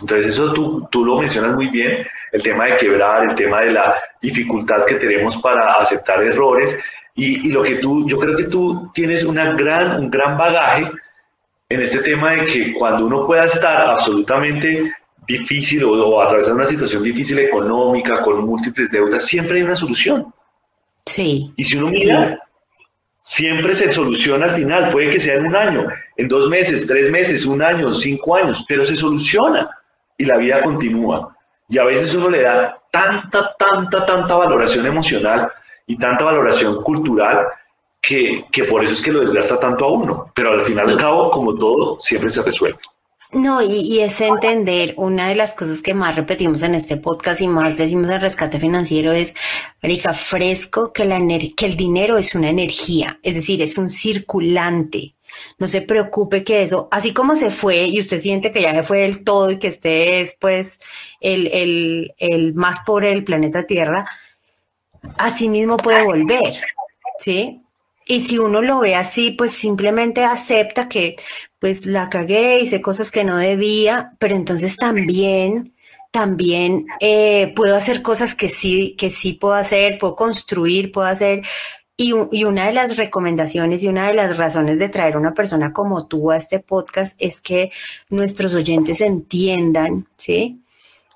Entonces 0.00 0.28
eso 0.28 0.52
tú, 0.52 0.88
tú, 0.90 1.04
lo 1.04 1.18
mencionas 1.18 1.54
muy 1.54 1.66
bien, 1.68 2.06
el 2.30 2.42
tema 2.42 2.66
de 2.66 2.76
quebrar, 2.76 3.24
el 3.24 3.34
tema 3.34 3.60
de 3.60 3.72
la 3.72 4.00
dificultad 4.22 4.86
que 4.86 4.94
tenemos 4.94 5.36
para 5.38 5.74
aceptar 5.74 6.22
errores 6.22 6.78
y, 7.14 7.48
y, 7.48 7.52
lo 7.52 7.62
que 7.62 7.74
tú, 7.76 8.08
yo 8.08 8.18
creo 8.18 8.36
que 8.36 8.44
tú 8.44 8.90
tienes 8.94 9.24
una 9.24 9.52
gran, 9.52 10.00
un 10.00 10.10
gran 10.10 10.38
bagaje 10.38 10.90
en 11.72 11.80
este 11.80 12.00
tema 12.00 12.32
de 12.32 12.46
que 12.46 12.74
cuando 12.74 13.06
uno 13.06 13.26
pueda 13.26 13.46
estar 13.46 13.92
absolutamente 13.92 14.92
difícil 15.26 15.84
o, 15.84 16.20
atravesar 16.20 16.52
una 16.52 16.66
situación 16.66 17.02
difícil 17.02 17.38
económica 17.38 18.20
con 18.20 18.44
múltiples 18.44 18.90
deudas, 18.90 19.24
siempre 19.24 19.56
hay 19.56 19.62
una 19.62 19.76
solución. 19.76 20.34
Sí. 21.06 21.50
Y 21.56 21.64
si 21.64 21.78
uno 21.78 21.88
mira, 21.88 22.38
siempre 23.20 23.74
se 23.74 23.90
soluciona 23.90 24.46
al 24.46 24.50
final, 24.50 24.90
puede 24.90 25.10
que 25.10 25.20
sea 25.20 25.36
en 25.36 25.46
un 25.46 25.56
año, 25.56 25.88
en 26.16 26.28
dos 26.28 26.50
meses, 26.50 26.86
tres 26.86 27.10
meses, 27.10 27.46
un 27.46 27.62
año, 27.62 27.90
cinco 27.92 28.36
años, 28.36 28.64
pero 28.68 28.84
se 28.84 28.94
soluciona 28.94 29.70
y 30.18 30.26
la 30.26 30.36
vida 30.36 30.60
continúa. 30.62 31.34
Y 31.70 31.78
a 31.78 31.84
veces 31.84 32.12
uno 32.14 32.28
le 32.28 32.42
da 32.42 32.78
tanta, 32.90 33.54
tanta, 33.58 34.04
tanta 34.04 34.34
valoración 34.34 34.86
emocional 34.86 35.50
y 35.86 35.96
tanta 35.96 36.24
valoración 36.24 36.82
cultural 36.82 37.46
que, 38.02 38.44
que 38.50 38.64
por 38.64 38.84
eso 38.84 38.94
es 38.94 39.00
que 39.00 39.12
lo 39.12 39.20
desgasta 39.20 39.58
tanto 39.58 39.84
a 39.84 39.92
uno. 39.92 40.32
Pero 40.34 40.52
al 40.52 40.64
final 40.64 40.88
y 40.88 40.92
al 40.92 40.98
cabo, 40.98 41.30
como 41.30 41.54
todo, 41.54 41.98
siempre 42.00 42.28
se 42.28 42.42
resuelve. 42.42 42.78
No, 43.32 43.62
y, 43.62 44.00
es 44.00 44.20
entender, 44.20 44.92
una 44.98 45.28
de 45.30 45.34
las 45.34 45.54
cosas 45.54 45.80
que 45.80 45.94
más 45.94 46.16
repetimos 46.16 46.62
en 46.62 46.74
este 46.74 46.98
podcast 46.98 47.40
y 47.40 47.48
más 47.48 47.78
decimos 47.78 48.10
en 48.10 48.20
rescate 48.20 48.60
financiero 48.60 49.12
es, 49.12 49.32
Marica, 49.82 50.12
fresco, 50.12 50.92
que, 50.92 51.06
la 51.06 51.18
que 51.56 51.64
el 51.64 51.78
dinero 51.78 52.18
es 52.18 52.34
una 52.34 52.50
energía, 52.50 53.18
es 53.22 53.34
decir, 53.36 53.62
es 53.62 53.78
un 53.78 53.88
circulante. 53.88 55.14
No 55.58 55.66
se 55.66 55.80
preocupe 55.80 56.44
que 56.44 56.62
eso, 56.62 56.88
así 56.90 57.14
como 57.14 57.34
se 57.34 57.50
fue 57.50 57.86
y 57.86 58.00
usted 58.00 58.18
siente 58.18 58.52
que 58.52 58.60
ya 58.60 58.74
se 58.74 58.82
fue 58.82 58.98
del 58.98 59.24
todo 59.24 59.50
y 59.50 59.58
que 59.58 59.68
este 59.68 60.20
es 60.20 60.36
pues 60.38 60.78
el, 61.20 61.46
el, 61.54 62.14
el 62.18 62.52
más 62.52 62.80
pobre 62.84 63.08
del 63.08 63.24
planeta 63.24 63.62
Tierra, 63.66 64.04
así 65.16 65.48
mismo 65.48 65.78
puede 65.78 66.04
volver, 66.04 66.54
¿sí? 67.18 67.61
Y 68.06 68.20
si 68.22 68.38
uno 68.38 68.62
lo 68.62 68.80
ve 68.80 68.94
así, 68.94 69.30
pues 69.30 69.52
simplemente 69.52 70.24
acepta 70.24 70.88
que 70.88 71.16
pues 71.58 71.86
la 71.86 72.08
cagué, 72.10 72.60
hice 72.60 72.82
cosas 72.82 73.10
que 73.12 73.24
no 73.24 73.36
debía, 73.36 74.14
pero 74.18 74.34
entonces 74.34 74.76
también, 74.76 75.74
también 76.10 76.86
eh, 77.00 77.52
puedo 77.54 77.76
hacer 77.76 78.02
cosas 78.02 78.34
que 78.34 78.48
sí, 78.48 78.96
que 78.98 79.10
sí 79.10 79.34
puedo 79.34 79.54
hacer, 79.54 79.98
puedo 79.98 80.16
construir, 80.16 80.90
puedo 80.90 81.06
hacer. 81.06 81.42
Y, 81.96 82.14
y, 82.32 82.44
una 82.44 82.66
de 82.66 82.72
las 82.72 82.96
recomendaciones 82.96 83.82
y 83.84 83.88
una 83.88 84.08
de 84.08 84.14
las 84.14 84.36
razones 84.38 84.78
de 84.80 84.88
traer 84.88 85.16
una 85.16 85.34
persona 85.34 85.72
como 85.72 86.08
tú 86.08 86.30
a 86.32 86.36
este 86.36 86.58
podcast 86.58 87.14
es 87.22 87.40
que 87.40 87.70
nuestros 88.10 88.54
oyentes 88.54 89.00
entiendan, 89.00 90.08
¿sí? 90.16 90.62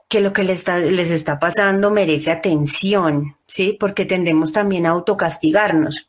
Que 0.09 0.21
lo 0.21 0.33
que 0.33 0.45
les 0.45 0.59
está, 0.61 0.79
les 0.79 1.11
está 1.11 1.41
pasando 1.41 1.91
merece 1.91 2.31
atención, 2.31 3.37
¿sí? 3.47 3.77
Porque 3.81 4.05
tendemos 4.05 4.53
también 4.53 4.87
a 4.87 4.91
autocastigarnos. 4.91 6.09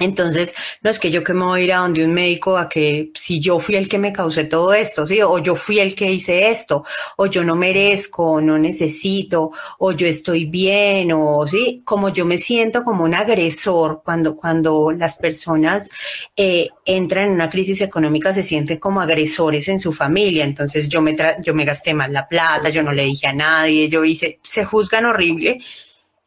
Entonces, 0.00 0.54
no 0.80 0.88
es 0.88 0.98
que 0.98 1.10
yo 1.10 1.22
que 1.22 1.34
me 1.34 1.44
voy 1.44 1.60
a 1.60 1.64
ir 1.64 1.72
a 1.74 1.78
donde 1.78 2.04
un 2.04 2.14
médico 2.14 2.56
a 2.56 2.70
que 2.70 3.10
si 3.14 3.38
yo 3.38 3.58
fui 3.58 3.76
el 3.76 3.86
que 3.86 3.98
me 3.98 4.14
causé 4.14 4.44
todo 4.44 4.72
esto, 4.72 5.06
¿sí? 5.06 5.20
O 5.20 5.38
yo 5.38 5.54
fui 5.54 5.78
el 5.78 5.94
que 5.94 6.10
hice 6.10 6.48
esto, 6.48 6.84
o 7.18 7.26
yo 7.26 7.44
no 7.44 7.54
merezco, 7.54 8.24
o 8.24 8.40
no 8.40 8.58
necesito, 8.58 9.50
o 9.78 9.92
yo 9.92 10.06
estoy 10.06 10.46
bien, 10.46 11.12
o 11.12 11.46
sí, 11.46 11.82
como 11.84 12.08
yo 12.08 12.24
me 12.24 12.38
siento 12.38 12.82
como 12.82 13.04
un 13.04 13.14
agresor 13.14 14.00
cuando, 14.02 14.34
cuando 14.36 14.90
las 14.90 15.16
personas 15.18 15.90
eh, 16.34 16.68
entran 16.86 17.26
en 17.26 17.32
una 17.32 17.50
crisis 17.50 17.82
económica, 17.82 18.32
se 18.32 18.42
sienten 18.42 18.78
como 18.78 19.02
agresores 19.02 19.68
en 19.68 19.80
su 19.80 19.92
familia. 19.92 20.44
Entonces, 20.44 20.88
yo 20.88 21.02
me, 21.02 21.14
yo 21.42 21.54
me 21.54 21.66
gasté 21.66 21.92
mal 21.92 22.10
la 22.10 22.26
plata, 22.26 22.70
yo 22.70 22.82
no 22.82 22.92
le 22.92 23.04
dije 23.04 23.26
a 23.26 23.34
nadie, 23.34 23.86
yo 23.90 24.02
hice, 24.02 24.40
se 24.42 24.64
juzgan 24.64 25.04
horrible 25.04 25.60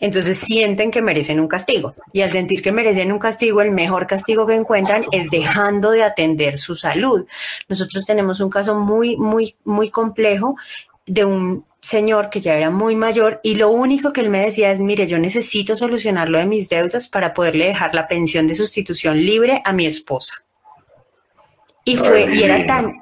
entonces 0.04 0.38
sienten 0.38 0.92
que 0.92 1.02
merecen 1.02 1.40
un 1.40 1.48
castigo. 1.48 1.96
Y 2.12 2.20
al 2.20 2.32
sentir 2.34 2.62
que 2.62 2.74
merecen 2.74 3.10
un 3.14 3.20
castigo, 3.20 3.62
el 3.62 3.72
mejor 3.72 4.06
castigo 4.06 4.46
que 4.46 4.54
encuentran 4.54 5.06
es 5.14 5.30
dejando 5.30 5.92
de 5.92 6.04
atender 6.04 6.60
su 6.60 6.76
salud. 6.76 7.26
Nosotros 7.70 8.06
tenemos 8.06 8.42
un 8.42 8.50
caso 8.50 8.76
muy, 8.76 9.16
muy, 9.16 9.56
muy 9.64 9.90
complejo 9.90 10.58
de 11.06 11.24
un 11.24 11.66
señor 11.80 12.30
que 12.30 12.42
ya 12.42 12.56
era 12.56 12.70
muy 12.70 12.98
mayor 12.98 13.40
y 13.44 13.56
lo 13.56 13.70
único 13.70 14.12
que 14.12 14.20
él 14.20 14.30
me 14.30 14.42
decía 14.42 14.72
es, 14.72 14.82
mire, 14.82 15.08
yo 15.08 15.20
necesito 15.20 15.78
solucionar 15.78 16.28
lo 16.28 16.38
de 16.38 16.48
mis 16.48 16.68
deudas 16.68 17.08
para 17.08 17.34
poderle 17.34 17.68
dejar 17.68 17.96
la 17.96 18.10
pensión 18.10 18.46
de 18.46 18.56
sustitución 18.56 19.24
libre 19.24 19.62
a 19.64 19.72
mi 19.72 19.86
esposa. 19.86 20.44
Y 21.86 21.96
fue, 21.96 22.28
y 22.36 22.44
era 22.44 22.66
tan, 22.66 22.94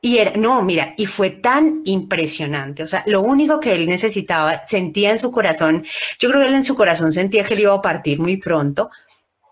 y 0.00 0.18
era, 0.18 0.32
no, 0.36 0.62
mira, 0.62 0.94
y 0.96 1.06
fue 1.06 1.30
tan 1.30 1.82
impresionante. 1.84 2.82
O 2.84 2.86
sea, 2.86 3.02
lo 3.06 3.20
único 3.20 3.58
que 3.58 3.74
él 3.74 3.88
necesitaba, 3.88 4.62
sentía 4.62 5.10
en 5.10 5.18
su 5.18 5.32
corazón, 5.32 5.84
yo 6.18 6.28
creo 6.28 6.42
que 6.42 6.48
él 6.48 6.54
en 6.54 6.64
su 6.64 6.76
corazón 6.76 7.12
sentía 7.12 7.44
que 7.44 7.54
él 7.54 7.60
iba 7.60 7.74
a 7.74 7.82
partir 7.82 8.20
muy 8.20 8.36
pronto, 8.36 8.90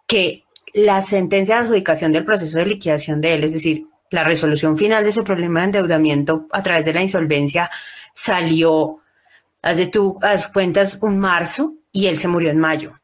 que 0.07 0.45
la 0.73 1.03
sentencia 1.03 1.57
de 1.57 1.61
adjudicación 1.63 2.13
del 2.13 2.25
proceso 2.25 2.59
de 2.59 2.67
liquidación 2.67 3.21
de 3.21 3.35
él, 3.35 3.45
es 3.45 3.55
decir, 3.55 3.87
la 4.11 4.23
resolución 4.23 4.79
final 4.79 5.03
de 5.03 5.13
su 5.13 5.25
problema 5.25 5.61
de 5.61 5.67
endeudamiento 5.67 6.47
a 6.53 6.63
través 6.63 6.85
de 6.85 6.95
la 6.95 7.03
insolvencia, 7.03 7.69
salió, 8.15 9.01
hace 9.63 9.89
tú, 9.89 10.17
haz 10.23 10.49
cuentas, 10.49 10.99
un 11.03 11.19
marzo 11.19 11.75
y 11.91 12.07
él 12.07 12.19
se 12.19 12.29
murió 12.29 12.51
en 12.51 12.61
mayo. 12.61 12.95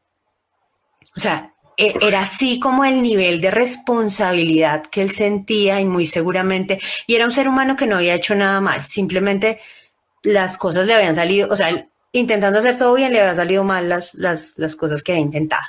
O 1.15 1.19
sea, 1.19 1.52
era 1.77 2.21
así 2.21 2.59
como 2.59 2.85
el 2.85 3.01
nivel 3.01 3.41
de 3.41 3.51
responsabilidad 3.51 4.83
que 4.87 5.01
él 5.01 5.13
sentía 5.13 5.79
y 5.81 5.85
muy 5.85 6.05
seguramente, 6.05 6.79
y 7.07 7.15
era 7.15 7.25
un 7.25 7.31
ser 7.31 7.47
humano 7.47 7.75
que 7.75 7.87
no 7.87 7.97
había 7.97 8.15
hecho 8.15 8.35
nada 8.35 8.61
mal, 8.61 8.83
simplemente 8.85 9.59
las 10.23 10.57
cosas 10.57 10.87
le 10.87 10.93
habían 10.93 11.15
salido, 11.15 11.49
o 11.51 11.55
sea, 11.55 11.87
intentando 12.11 12.59
hacer 12.59 12.77
todo 12.77 12.93
bien, 12.93 13.11
le 13.11 13.19
habían 13.19 13.35
salido 13.35 13.63
mal 13.63 13.89
las, 13.89 14.13
las, 14.13 14.53
las 14.57 14.75
cosas 14.75 15.03
que 15.03 15.11
había 15.11 15.23
intentado 15.23 15.63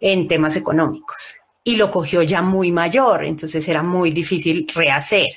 en 0.00 0.28
temas 0.28 0.56
económicos. 0.56 1.36
Y 1.64 1.76
lo 1.76 1.90
cogió 1.90 2.22
ya 2.22 2.42
muy 2.42 2.70
mayor, 2.70 3.24
entonces 3.24 3.66
era 3.68 3.82
muy 3.82 4.10
difícil 4.10 4.68
rehacer. 4.72 5.28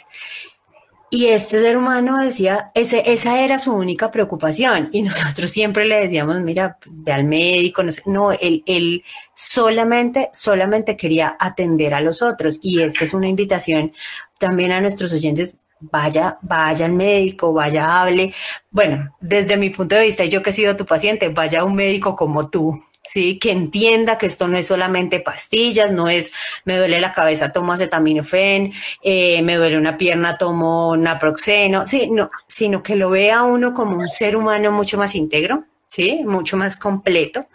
Y 1.11 1.27
este 1.27 1.61
ser 1.61 1.75
humano 1.77 2.17
decía, 2.19 2.71
ese, 2.75 3.11
esa 3.11 3.39
era 3.39 3.57
su 3.57 3.73
única 3.73 4.11
preocupación. 4.11 4.89
Y 4.91 5.01
nosotros 5.03 5.49
siempre 5.49 5.85
le 5.85 6.01
decíamos, 6.01 6.39
mira, 6.41 6.77
ve 6.85 7.11
al 7.11 7.25
médico, 7.25 7.83
no, 7.83 7.91
sé. 7.91 8.03
no 8.05 8.31
él, 8.31 8.63
él 8.65 9.03
solamente, 9.33 10.29
solamente 10.33 10.95
quería 10.95 11.35
atender 11.39 11.93
a 11.93 12.01
los 12.01 12.21
otros. 12.21 12.59
Y 12.61 12.81
esta 12.81 13.05
es 13.05 13.13
una 13.13 13.27
invitación 13.27 13.93
también 14.37 14.71
a 14.71 14.81
nuestros 14.81 15.11
oyentes, 15.13 15.61
vaya, 15.79 16.37
vaya 16.41 16.85
al 16.85 16.93
médico, 16.93 17.53
vaya, 17.53 18.01
hable. 18.01 18.33
Bueno, 18.69 19.15
desde 19.19 19.57
mi 19.57 19.69
punto 19.69 19.95
de 19.95 20.05
vista, 20.05 20.25
yo 20.25 20.43
que 20.43 20.51
he 20.51 20.53
sido 20.53 20.75
tu 20.75 20.85
paciente, 20.85 21.29
vaya 21.29 21.61
a 21.61 21.65
un 21.65 21.75
médico 21.75 22.15
como 22.15 22.49
tú, 22.49 22.83
¿sí? 23.03 23.39
Que 23.39 23.51
entienda 23.51 24.17
que 24.17 24.27
esto 24.27 24.47
no 24.47 24.57
es 24.57 24.67
solamente 24.67 25.19
pastillas, 25.19 25.91
no 25.91 26.09
es 26.09 26.31
me 26.65 26.77
duele 26.77 26.99
la 26.99 27.13
cabeza, 27.13 27.51
tomo 27.51 27.73
acetaminofén, 27.73 28.73
eh, 29.01 29.41
me 29.41 29.55
duele 29.55 29.77
una 29.77 29.97
pierna, 29.97 30.37
tomo 30.37 30.95
naproxeno, 30.97 31.87
sí, 31.87 32.09
no, 32.11 32.29
sino 32.47 32.83
que 32.83 32.95
lo 32.95 33.09
vea 33.09 33.43
uno 33.43 33.73
como 33.73 33.97
un 33.97 34.07
ser 34.07 34.35
humano 34.35 34.71
mucho 34.71 34.97
más 34.97 35.15
íntegro, 35.15 35.65
¿sí? 35.87 36.23
Mucho 36.25 36.57
más 36.57 36.77
completo. 36.77 37.47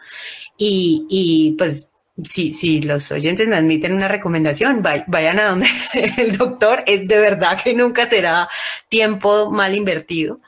Y, 0.56 1.06
y 1.08 1.52
pues 1.58 1.90
si, 2.22 2.80
los 2.82 3.10
oyentes 3.10 3.48
me 3.48 3.56
admiten 3.56 3.92
una 3.92 4.08
recomendación, 4.08 4.82
vayan 4.82 5.40
a 5.40 5.48
donde 5.48 5.66
el 6.18 6.36
doctor, 6.36 6.84
es 6.86 7.08
de 7.08 7.18
verdad 7.18 7.60
que 7.62 7.74
nunca 7.74 8.06
será 8.06 8.48
tiempo 8.88 9.50
mal 9.50 9.74
invertido. 9.74 10.38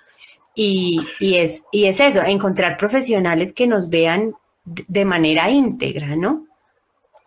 Y, 0.54 1.06
y, 1.20 1.36
es, 1.36 1.64
y 1.70 1.84
es 1.84 2.00
eso, 2.00 2.22
encontrar 2.22 2.78
profesionales 2.78 3.52
que 3.52 3.66
nos 3.66 3.90
vean 3.90 4.34
de 4.66 5.04
manera 5.04 5.50
íntegra, 5.50 6.16
¿no? 6.16 6.46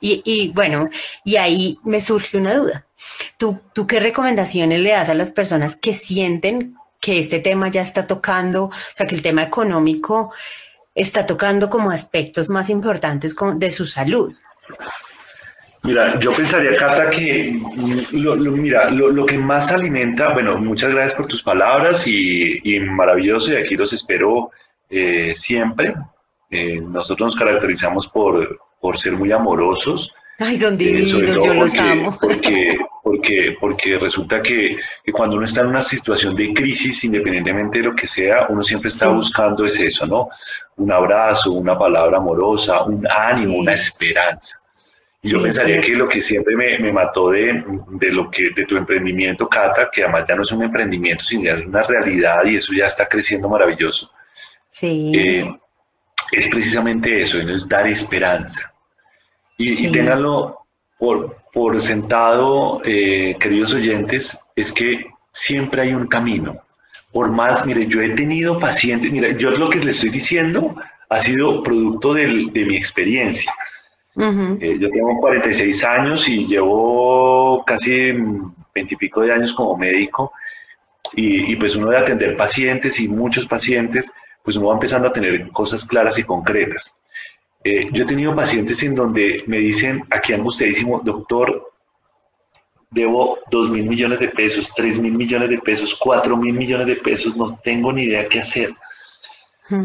Y, 0.02 0.22
y, 0.24 0.50
bueno, 0.50 0.90
y 1.26 1.38
ahí 1.38 1.80
me 1.84 2.00
surge 2.00 2.38
una 2.38 2.54
duda. 2.54 2.86
¿Tú, 3.38 3.60
¿Tú 3.74 3.88
qué 3.88 4.00
recomendaciones 4.00 4.80
le 4.80 4.92
das 4.92 5.10
a 5.10 5.14
las 5.14 5.32
personas 5.32 5.76
que 5.76 5.94
sienten 5.94 6.76
que 7.02 7.20
este 7.20 7.40
tema 7.40 7.70
ya 7.70 7.82
está 7.82 8.08
tocando, 8.08 8.66
o 8.66 8.72
sea, 8.94 9.08
que 9.08 9.16
el 9.16 9.22
tema 9.22 9.44
económico 9.44 10.32
está 10.96 11.26
tocando 11.26 11.70
como 11.70 11.92
aspectos 11.92 12.50
más 12.50 12.70
importantes 12.70 13.36
de 13.56 13.72
su 13.72 13.86
salud? 13.86 14.36
Mira, 15.82 16.20
yo 16.20 16.34
pensaría, 16.34 16.76
Cata, 16.76 17.10
que 17.10 17.58
lo, 18.12 18.36
mira, 18.36 18.90
lo, 18.90 19.26
que 19.26 19.38
más 19.38 19.72
alimenta, 19.72 20.34
bueno, 20.34 20.58
muchas 20.58 20.94
gracias 20.94 21.16
por 21.16 21.28
tus 21.28 21.42
palabras 21.42 22.06
y, 22.06 22.80
maravilloso, 22.82 23.54
y 23.54 23.56
aquí 23.56 23.78
los 23.78 23.94
espero 23.94 24.52
eh, 24.90 25.32
siempre. 25.36 25.96
Eh, 26.50 26.82
nosotros 26.82 27.34
nos 27.34 27.36
caracterizamos 27.36 28.08
por, 28.08 28.60
por 28.80 28.98
ser 28.98 29.14
muy 29.14 29.32
amorosos. 29.32 30.12
Ay, 30.40 30.58
son 30.58 30.76
eh, 30.76 30.78
divinos, 30.78 31.46
yo 31.46 31.54
los 31.54 31.78
amo. 31.78 32.18
Porque, 32.20 32.78
porque, 33.04 33.58
porque 33.60 34.00
resulta 34.00 34.42
que, 34.42 34.78
cuando 35.12 35.36
uno 35.36 35.46
está 35.46 35.62
en 35.62 35.68
una 35.68 35.82
situación 35.82 36.36
de 36.36 36.54
crisis, 36.54 37.04
independientemente 37.04 37.80
de 37.80 37.86
lo 37.86 37.96
que 37.96 38.08
sea, 38.08 38.48
uno 38.50 38.64
siempre 38.64 38.90
está 38.90 39.10
buscando 39.10 39.66
es 39.66 39.80
eso, 39.80 40.08
¿no? 40.08 40.30
Un 40.78 40.92
abrazo, 40.92 41.52
una 41.52 41.78
palabra 41.78 42.18
amorosa, 42.18 42.84
un 42.84 43.06
ánimo, 43.08 43.58
una 43.58 43.74
esperanza. 43.74 44.60
Y 45.22 45.32
yo 45.32 45.42
pensaría 45.42 45.82
que 45.82 45.96
lo 45.96 46.08
que 46.08 46.22
siempre 46.22 46.56
me, 46.56 46.80
me 46.80 46.94
mató 46.94 47.32
de, 47.32 47.62
de, 47.90 48.08
lo 48.10 48.32
que, 48.32 48.52
de 48.56 48.66
tu 48.66 48.78
emprendimiento, 48.78 49.50
Cata, 49.50 49.90
que 49.92 50.04
además 50.04 50.24
ya 50.28 50.36
no 50.36 50.44
es 50.44 50.52
un 50.54 50.64
emprendimiento, 50.64 51.26
sino 51.26 51.44
ya 51.44 51.56
es 51.56 51.66
una 51.66 51.84
realidad 51.84 52.46
y 52.46 52.56
eso 52.56 52.72
ya 52.74 52.86
está 52.86 53.06
creciendo 53.06 53.50
maravilloso. 53.50 54.10
Sí. 54.68 55.12
Eh, 55.14 55.60
es 56.32 56.48
precisamente 56.48 57.22
eso, 57.22 57.40
es 57.40 57.68
dar 57.68 57.88
esperanza. 57.88 58.74
Y, 59.58 59.88
y 59.88 59.92
ténganlo 59.92 60.60
por, 60.98 61.38
por 61.54 61.82
sentado, 61.82 62.82
eh, 62.86 63.36
queridos 63.40 63.74
oyentes, 63.74 64.40
es 64.56 64.72
que 64.72 65.06
siempre 65.32 65.82
hay 65.82 65.94
un 65.94 66.08
camino. 66.08 66.62
Por 67.12 67.32
más, 67.32 67.66
mire, 67.66 67.88
yo 67.88 68.02
he 68.02 68.10
tenido 68.10 68.60
pacientes, 68.60 69.12
mire, 69.12 69.36
yo 69.38 69.52
lo 69.52 69.70
que 69.70 69.80
les 69.80 69.96
estoy 69.96 70.12
diciendo 70.12 70.76
ha 71.10 71.20
sido 71.20 71.64
producto 71.64 72.14
de 72.14 72.28
mi 72.28 72.76
experiencia. 72.76 73.52
Eh, 74.20 74.78
yo 74.78 74.90
tengo 74.90 75.18
46 75.20 75.84
años 75.86 76.28
y 76.28 76.46
llevo 76.46 77.64
casi 77.66 78.12
20 78.12 78.54
y 78.76 78.98
pico 78.98 79.22
de 79.22 79.32
años 79.32 79.54
como 79.54 79.78
médico 79.78 80.34
y, 81.14 81.56
pues 81.56 81.76
uno 81.76 81.90
de 81.90 81.98
atender 81.98 82.36
pacientes 82.36 83.00
y 83.00 83.08
muchos 83.08 83.48
pacientes, 83.48 84.12
pues 84.44 84.56
uno 84.58 84.68
va 84.68 84.74
empezando 84.74 85.08
a 85.08 85.14
tener 85.14 85.50
cosas 85.50 85.86
claras 85.86 86.18
y 86.18 86.24
concretas. 86.24 86.96
Eh, 87.64 87.90
yo 87.92 88.04
he 88.04 88.08
tenido 88.08 88.36
pacientes 88.36 88.82
en 88.84 88.96
donde 88.96 89.44
me 89.48 89.58
dicen 89.58 90.06
aquí 90.10 90.34
angustiadísimo, 90.34 91.02
doctor, 91.04 91.72
debo 92.90 93.40
2 93.52 93.70
mil 93.70 93.86
millones 93.86 94.20
de 94.20 94.30
pesos, 94.30 94.74
3 94.76 95.00
mil 95.00 95.14
millones 95.14 95.50
de 95.50 95.60
pesos, 95.60 95.96
4 95.96 96.38
mil 96.38 96.54
millones 96.54 96.88
de 96.88 96.96
pesos, 96.96 97.36
no 97.36 97.58
tengo 97.58 97.92
ni 97.92 98.04
idea 98.04 98.28
qué 98.28 98.40
hacer. 98.40 98.72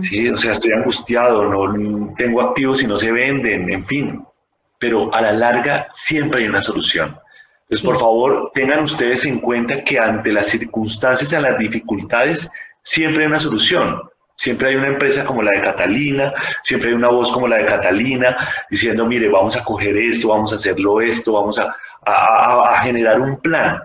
Sí, 0.01 0.29
o 0.31 0.37
sea, 0.39 0.53
estoy 0.53 0.73
angustiado, 0.73 1.45
no 1.45 2.15
tengo 2.17 2.41
activos 2.41 2.83
y 2.83 2.87
no 2.87 2.97
se 2.97 3.13
venden, 3.13 3.71
en 3.71 3.85
fin. 3.87 4.25
Pero 4.79 5.15
a 5.15 5.21
la 5.21 5.33
larga 5.33 5.89
siempre 5.93 6.41
hay 6.41 6.49
una 6.49 6.63
solución. 6.63 7.19
Entonces, 7.65 7.85
por 7.85 7.99
favor, 7.99 8.51
tengan 8.55 8.83
ustedes 8.83 9.27
en 9.27 9.41
cuenta 9.41 9.85
que 9.85 9.99
ante 9.99 10.33
las 10.33 10.47
circunstancias, 10.49 11.35
a 11.35 11.41
las 11.41 11.59
dificultades, 11.59 12.51
siempre 12.83 13.23
hay 13.23 13.29
una 13.29 13.39
solución. 13.39 14.01
Siempre 14.37 14.71
hay 14.71 14.77
una 14.77 14.89
empresa 14.89 15.25
como 15.25 15.43
la 15.43 15.53
de 15.53 15.63
Catalina, 15.63 16.35
siempre 16.63 16.91
hay 16.91 16.95
una 16.95 17.09
voz 17.09 17.33
como 17.33 17.47
la 17.47 17.57
de 17.59 17.67
Catalina 17.67 18.37
diciendo, 18.69 19.07
mire, 19.07 19.29
vamos 19.29 19.57
a 19.57 19.65
coger 19.65 19.97
esto, 19.97 20.29
vamos 20.29 20.53
a 20.53 20.57
hacerlo 20.57 21.01
esto, 21.01 21.35
vamos 21.35 21.59
a, 21.59 21.75
a, 22.05 22.69
a 22.71 22.83
generar 22.83 23.21
un 23.21 23.41
plan. 23.41 23.81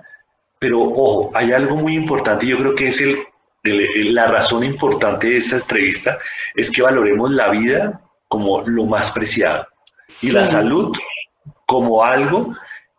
Pero 0.57 0.81
ojo, 0.81 1.31
hay 1.33 1.51
algo 1.51 1.75
muy 1.75 1.95
importante, 1.95 2.45
yo 2.45 2.57
creo 2.57 2.75
que 2.75 2.87
es 2.87 2.99
el 2.99 3.25
la 3.63 4.27
razón 4.27 4.63
importante 4.63 5.29
de 5.29 5.37
esta 5.37 5.57
entrevista 5.57 6.17
es 6.55 6.71
que 6.71 6.81
valoremos 6.81 7.31
la 7.31 7.49
vida 7.49 8.01
como 8.27 8.61
lo 8.61 8.85
más 8.85 9.11
preciado 9.11 9.67
y 10.21 10.31
la 10.31 10.45
salud 10.45 10.95
como 11.65 12.03
algo 12.03 12.55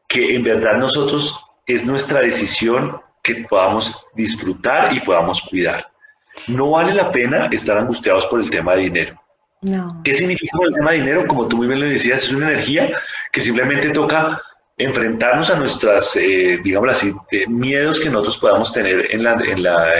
que 0.07 0.35
en 0.35 0.43
verdad 0.43 0.77
nosotros 0.77 1.45
es 1.67 1.85
nuestra 1.85 2.21
decisión 2.21 3.01
que 3.23 3.47
podamos 3.49 4.07
disfrutar 4.15 4.93
y 4.93 5.01
podamos 5.01 5.43
cuidar. 5.43 5.87
No 6.49 6.71
vale 6.71 6.95
la 6.95 7.11
pena 7.11 7.49
estar 7.51 7.79
angustiados 7.79 8.27
por 8.27 8.41
el 8.41 8.51
tema 8.51 8.75
de 8.75 8.83
dinero. 8.83 9.21
¿Qué 10.05 10.15
significa 10.15 10.57
el 10.67 10.75
tema 10.75 10.93
de 10.93 10.99
dinero? 10.99 11.27
Como 11.27 11.47
tú 11.47 11.59
muy 11.59 11.67
bien 11.67 11.81
lo 11.81 11.87
decías, 11.87 12.23
es 12.23 12.33
una 12.33 12.51
energía 12.51 12.91
que 13.31 13.41
simplemente 13.41 13.91
toca 13.91 14.41
enfrentarnos 14.79 15.51
a 15.51 15.57
nuestras, 15.57 16.17
eh, 16.17 16.59
digamos 16.65 16.91
así, 16.91 17.13
miedos 17.49 18.01
que 18.01 18.09
nosotros 18.09 18.39
podamos 18.39 18.73
tener 18.73 19.11
en 19.11 19.23
la, 19.23 19.33
en 19.33 19.63
la, 19.63 19.93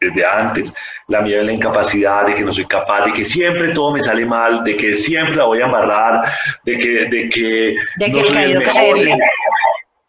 desde 0.00 0.24
antes, 0.24 0.74
la 1.08 1.20
miedo 1.20 1.40
de 1.40 1.44
la 1.44 1.52
incapacidad, 1.52 2.26
de 2.26 2.34
que 2.34 2.42
no 2.42 2.52
soy 2.52 2.64
capaz, 2.64 3.04
de 3.04 3.12
que 3.12 3.26
siempre 3.26 3.72
todo 3.72 3.92
me 3.92 4.00
sale 4.00 4.24
mal, 4.24 4.64
de 4.64 4.76
que 4.76 4.96
siempre 4.96 5.36
la 5.36 5.44
voy 5.44 5.60
a 5.60 5.66
amarrar, 5.66 6.22
de 6.64 6.78
que... 6.78 6.88
De 6.88 7.28
que, 7.28 7.76
de 7.96 8.12
que 8.12 8.20
el 8.20 8.32
caído 8.32 8.62
caerle. 8.62 9.18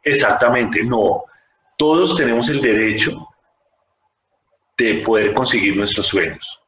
Exactamente, 0.04 0.84
no. 0.84 1.26
Todos 1.78 2.16
tenemos 2.16 2.50
el 2.50 2.62
derecho 2.62 3.27
de 4.78 4.96
poder 4.96 5.34
conseguir 5.34 5.76
nuestros 5.76 6.08
sueños. 6.08 6.60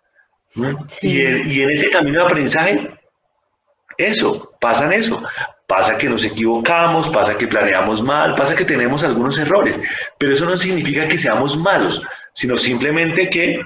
Y, 1.01 1.21
y 1.21 1.61
en 1.61 1.69
ese 1.69 1.89
camino 1.89 2.19
de 2.19 2.25
aprendizaje, 2.25 2.99
eso, 3.97 4.55
pasan 4.59 4.93
eso. 4.93 5.21
Pasa 5.67 5.97
que 5.97 6.09
nos 6.09 6.23
equivocamos, 6.23 7.09
pasa 7.09 7.37
que 7.37 7.47
planeamos 7.47 8.01
mal, 8.01 8.33
pasa 8.33 8.55
que 8.55 8.65
tenemos 8.65 9.03
algunos 9.03 9.37
errores, 9.37 9.79
pero 10.17 10.33
eso 10.33 10.45
no 10.45 10.57
significa 10.57 11.07
que 11.07 11.17
seamos 11.17 11.55
malos, 11.55 12.01
sino 12.33 12.57
simplemente 12.57 13.29
que 13.29 13.61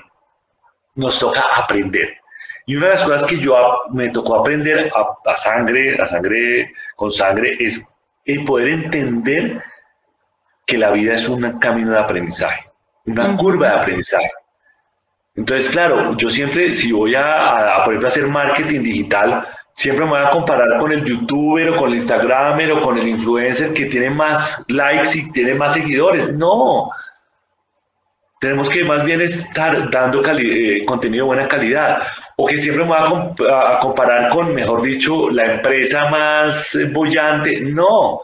nos 0.96 1.18
toca 1.20 1.42
aprender. 1.56 2.18
Y 2.66 2.76
una 2.76 2.88
de 2.88 2.94
las 2.94 3.04
cosas 3.04 3.26
que 3.26 3.38
yo 3.38 3.56
me 3.92 4.10
tocó 4.10 4.40
aprender 4.40 4.92
a, 5.26 5.38
sangre, 5.38 6.02
a 6.02 6.06
sangre 6.06 6.74
con 6.96 7.12
sangre, 7.12 7.58
es 7.60 7.96
el 8.26 8.44
poder 8.44 8.70
entender 8.70 9.64
que 10.66 10.78
la 10.78 10.92
vida 10.92 11.14
es 11.14 11.28
un 11.30 11.60
camino 11.60 11.92
de 11.92 12.00
aprendizaje, 12.00 12.66
una 13.06 13.38
curva 13.38 13.70
de 13.70 13.76
aprendizaje. 13.76 14.32
Entonces, 15.36 15.70
claro, 15.72 16.16
yo 16.16 16.30
siempre, 16.30 16.74
si 16.76 16.92
voy 16.92 17.16
a, 17.16 17.76
a, 17.78 17.84
por 17.84 17.94
ejemplo, 17.94 18.08
hacer 18.08 18.28
marketing 18.28 18.82
digital, 18.82 19.48
siempre 19.74 20.06
me 20.06 20.12
voy 20.12 20.22
a 20.22 20.30
comparar 20.30 20.80
con 20.80 20.92
el 20.92 21.04
youtuber 21.04 21.70
o 21.70 21.76
con 21.76 21.90
el 21.90 21.96
instagramer 21.96 22.72
o 22.72 22.82
con 22.82 22.98
el 22.98 23.08
influencer 23.08 23.74
que 23.74 23.86
tiene 23.86 24.10
más 24.10 24.64
likes 24.68 25.18
y 25.18 25.32
tiene 25.32 25.56
más 25.56 25.74
seguidores. 25.74 26.32
No, 26.34 26.90
tenemos 28.44 28.70
que 28.70 28.84
más 28.84 29.06
bien 29.06 29.22
estar 29.22 29.90
dando 29.90 30.22
eh, 30.38 30.84
contenido 30.86 31.24
de 31.24 31.28
buena 31.28 31.48
calidad. 31.48 32.04
O 32.36 32.46
que 32.46 32.58
siempre 32.58 32.84
me 32.84 32.90
voy 32.90 33.48
a, 33.50 33.80
comparar 33.80 34.30
con, 34.32 34.54
mejor 34.54 34.82
dicho, 34.82 35.30
la 35.30 35.54
empresa 35.54 36.02
más 36.10 36.78
bollante. 36.92 37.62
No, 37.62 38.20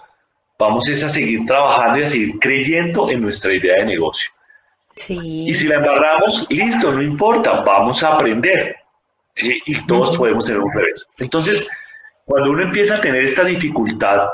vamos 0.59 0.89
a 0.89 1.07
seguir 1.07 1.45
trabajando 1.45 1.99
y 1.99 2.03
a 2.03 2.09
seguir 2.09 2.37
creyendo 2.37 3.09
en 3.09 3.21
nuestra 3.21 3.53
idea 3.53 3.75
de 3.75 3.85
negocio. 3.85 4.29
Y 5.07 5.53
si 5.55 5.67
la 5.67 5.75
embarramos, 5.75 6.45
listo, 6.49 6.91
no 6.91 7.01
importa, 7.01 7.61
vamos 7.61 8.03
a 8.03 8.13
aprender. 8.13 8.75
Y 9.41 9.81
todos 9.85 10.17
podemos 10.17 10.45
tener 10.45 10.59
un 10.59 10.71
revés. 10.71 11.07
Entonces, 11.17 11.69
cuando 12.25 12.51
uno 12.51 12.63
empieza 12.63 12.97
a 12.97 13.01
tener 13.01 13.23
esta 13.23 13.43
dificultad, 13.43 14.27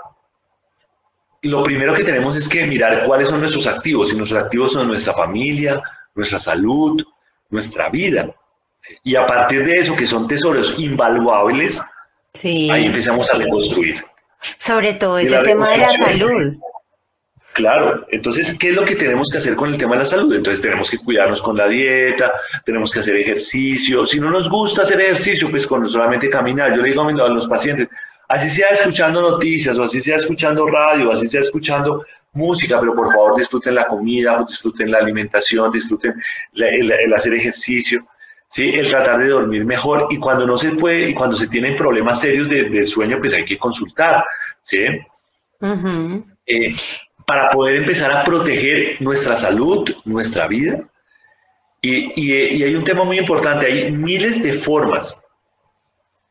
lo 1.44 1.64
primero 1.64 1.94
que 1.94 2.04
tenemos 2.04 2.36
es 2.36 2.50
que 2.50 2.66
mirar 2.66 3.06
cuáles 3.06 3.30
son 3.30 3.40
nuestros 3.40 3.68
activos. 3.68 4.12
Y 4.12 4.16
nuestros 4.16 4.44
activos 4.44 4.74
son 4.74 4.88
nuestra 4.88 5.14
familia, 5.14 5.82
nuestra 6.16 6.40
salud, 6.40 7.04
nuestra 7.50 7.90
vida. 7.90 8.34
Y 9.04 9.16
a 9.16 9.26
partir 9.26 9.66
de 9.66 9.74
eso, 9.74 9.96
que 9.96 10.08
son 10.08 10.28
tesoros 10.28 10.78
invaluables, 10.80 11.80
ahí 12.44 12.86
empezamos 12.86 13.30
a 13.30 13.38
reconstruir. 13.38 14.04
Sobre 14.58 14.94
todo 14.96 15.20
ese 15.20 15.38
tema 15.40 15.70
de 15.70 15.78
la 15.78 15.90
salud. 15.90 16.58
Claro, 17.56 18.06
entonces, 18.10 18.60
¿qué 18.60 18.72
es 18.72 18.76
lo 18.76 18.84
que 18.84 18.98
tenemos 18.98 19.30
que 19.32 19.38
hacer 19.38 19.56
con 19.56 19.70
el 19.70 19.78
tema 19.78 19.94
de 19.94 20.00
la 20.00 20.06
salud? 20.06 20.36
Entonces 20.36 20.62
tenemos 20.62 20.92
que 20.92 20.98
cuidarnos 20.98 21.42
con 21.42 21.56
la 21.56 21.70
dieta, 21.70 22.34
tenemos 22.66 22.92
que 22.92 23.00
hacer 23.00 23.16
ejercicio. 23.16 24.06
Si 24.06 24.20
no 24.20 24.30
nos 24.30 24.50
gusta 24.50 24.82
hacer 24.82 25.00
ejercicio, 25.00 25.50
pues 25.50 25.66
con 25.66 25.88
solamente 25.88 26.30
caminar. 26.30 26.76
Yo 26.76 26.82
le 26.82 26.90
digo 26.90 27.04
a 27.04 27.30
los 27.30 27.48
pacientes, 27.48 27.88
así 28.28 28.50
sea 28.50 28.72
escuchando 28.72 29.22
noticias 29.22 29.78
o 29.78 29.84
así 29.84 30.02
sea 30.02 30.18
escuchando 30.18 30.68
radio, 30.68 31.14
así 31.14 31.30
sea 31.30 31.40
escuchando 31.40 32.04
música, 32.34 32.78
pero 32.78 32.94
por 32.94 33.10
favor 33.14 33.38
disfruten 33.38 33.76
la 33.76 33.88
comida, 33.88 34.44
disfruten 34.46 34.92
la 34.92 34.98
alimentación, 34.98 35.72
disfruten 35.72 36.14
el, 36.56 37.14
hacer 37.14 37.36
ejercicio. 37.36 38.02
¿sí? 38.50 38.70
el 38.76 38.90
tratar 38.90 39.18
de 39.20 39.30
dormir 39.30 39.64
mejor 39.64 40.08
y 40.10 40.18
cuando 40.18 40.46
no 40.46 40.58
se 40.58 40.72
puede 40.72 41.10
y 41.10 41.14
cuando 41.14 41.38
se 41.38 41.48
tienen 41.48 41.78
problemas 41.78 42.20
serios 42.20 42.50
de, 42.50 42.84
sueño, 42.84 43.18
pues 43.20 43.34
hay 43.34 43.46
que 43.46 43.58
consultar. 43.58 44.26
¿sí? 44.62 44.82
Para 47.26 47.50
poder 47.50 47.78
empezar 47.78 48.12
a 48.12 48.24
proteger 48.24 49.02
nuestra 49.02 49.36
salud, 49.36 49.90
nuestra 50.06 50.48
vida. 50.48 50.84
Y, 51.82 52.64
hay 52.64 52.76
un 52.76 52.84
tema 52.84 53.04
muy 53.04 53.20
importante, 53.20 53.68
hay 53.68 53.92
miles 53.92 54.42
de 54.42 54.54
formas, 54.54 55.24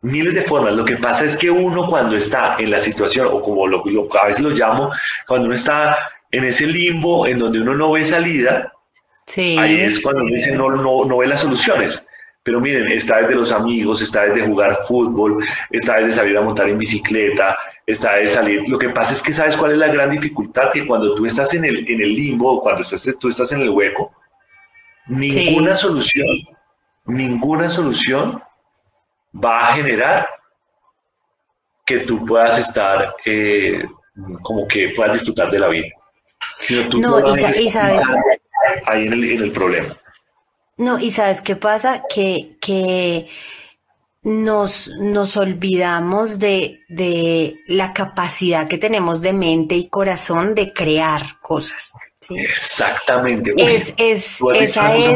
miles 0.01 0.35
de 0.35 0.43
formas. 0.43 0.75
Lo 0.75 0.85
que 0.85 0.97
pasa 0.97 1.25
es 1.25 1.37
que 1.37 1.51
uno 1.51 1.89
cuando 1.89 2.17
está 2.17 2.57
en 2.59 2.71
la 2.71 2.81
situación, 2.81 3.29
o 3.31 3.41
como 3.41 3.67
lo, 3.67 3.85
a 4.21 4.27
veces 4.27 4.43
lo 4.43 4.51
llamo, 4.51 4.91
cuando 5.29 5.47
uno 5.47 5.55
está 5.55 5.97
en 6.33 6.45
ese 6.45 6.67
limbo 6.67 7.27
en 7.27 7.39
donde 7.39 7.61
uno 7.61 7.75
no 7.75 7.93
ve 7.93 8.05
salida, 8.05 8.73
ahí 9.37 9.81
es 9.81 10.01
cuando 10.01 10.23
uno 10.23 10.35
dice 10.35 10.53
no, 10.53 10.71
no, 10.71 11.05
no 11.05 11.19
ve 11.19 11.27
las 11.27 11.41
soluciones. 11.41 12.09
Pero 12.43 12.61
miren, 12.61 12.89
está 12.93 13.23
desde 13.23 13.37
los 13.37 13.53
amigos, 13.53 14.03
está 14.03 14.25
desde 14.25 14.47
jugar 14.47 14.81
fútbol, 14.87 15.45
está 15.71 15.97
desde 15.97 16.13
salir 16.13 16.37
a 16.37 16.43
montar 16.43 16.69
en 16.69 16.79
bicicleta, 16.79 17.57
está 17.87 18.17
de 18.17 18.29
salir. 18.29 18.63
Lo 18.69 18.79
que 18.79 18.89
pasa 18.91 19.13
es 19.13 19.23
que 19.23 19.33
sabes 19.33 19.57
cuál 19.57 19.73
es 19.73 19.79
la 19.79 19.89
gran 19.89 20.11
dificultad, 20.11 20.71
que 20.73 20.87
cuando 20.87 21.15
tú 21.15 21.27
estás 21.27 21.53
en 21.55 21.65
el, 21.65 21.89
en 21.91 22.01
el 22.01 22.15
limbo, 22.15 22.61
cuando 22.61 22.83
estás, 22.83 23.09
tú 23.21 23.29
estás 23.29 23.53
en 23.53 23.61
el 23.63 23.71
hueco, 23.71 24.13
ninguna 25.07 25.77
solución, 25.77 26.27
ninguna 27.07 27.69
solución 27.69 28.43
va 29.35 29.69
a 29.69 29.75
generar 29.75 30.29
que 31.85 32.01
tú 32.01 32.25
puedas 32.25 32.59
estar, 32.59 33.15
eh, 33.25 33.85
como 34.43 34.67
que 34.67 34.91
puedas 34.97 35.15
disfrutar 35.15 35.51
de 35.51 35.59
la 35.59 35.69
vida. 35.69 35.89
no, 36.99 37.37
y, 37.37 37.71
sabes... 37.71 38.01
Ahí 38.87 39.07
en 39.07 39.13
el, 39.13 39.25
en 39.33 39.43
el 39.43 39.53
problema. 39.53 39.95
No, 40.79 40.99
y 40.99 41.13
sabes 41.13 41.43
qué 41.43 41.55
pasa, 41.55 42.03
que, 42.09 42.57
que 42.61 43.29
nos, 44.25 44.91
nos 44.99 45.37
olvidamos 45.37 46.39
de, 46.39 46.81
de 46.89 47.57
la 47.69 47.93
capacidad 47.93 48.67
que 48.67 48.79
tenemos 48.79 49.21
de 49.21 49.35
mente 49.35 49.77
y 49.77 49.89
corazón 49.89 50.55
de 50.55 50.73
crear 50.73 51.39
cosas. 51.41 51.93
Exactamente. 52.31 53.53
es, 53.57 53.93
es, 53.99 54.39
esa 54.55 54.97
es, 54.97 55.15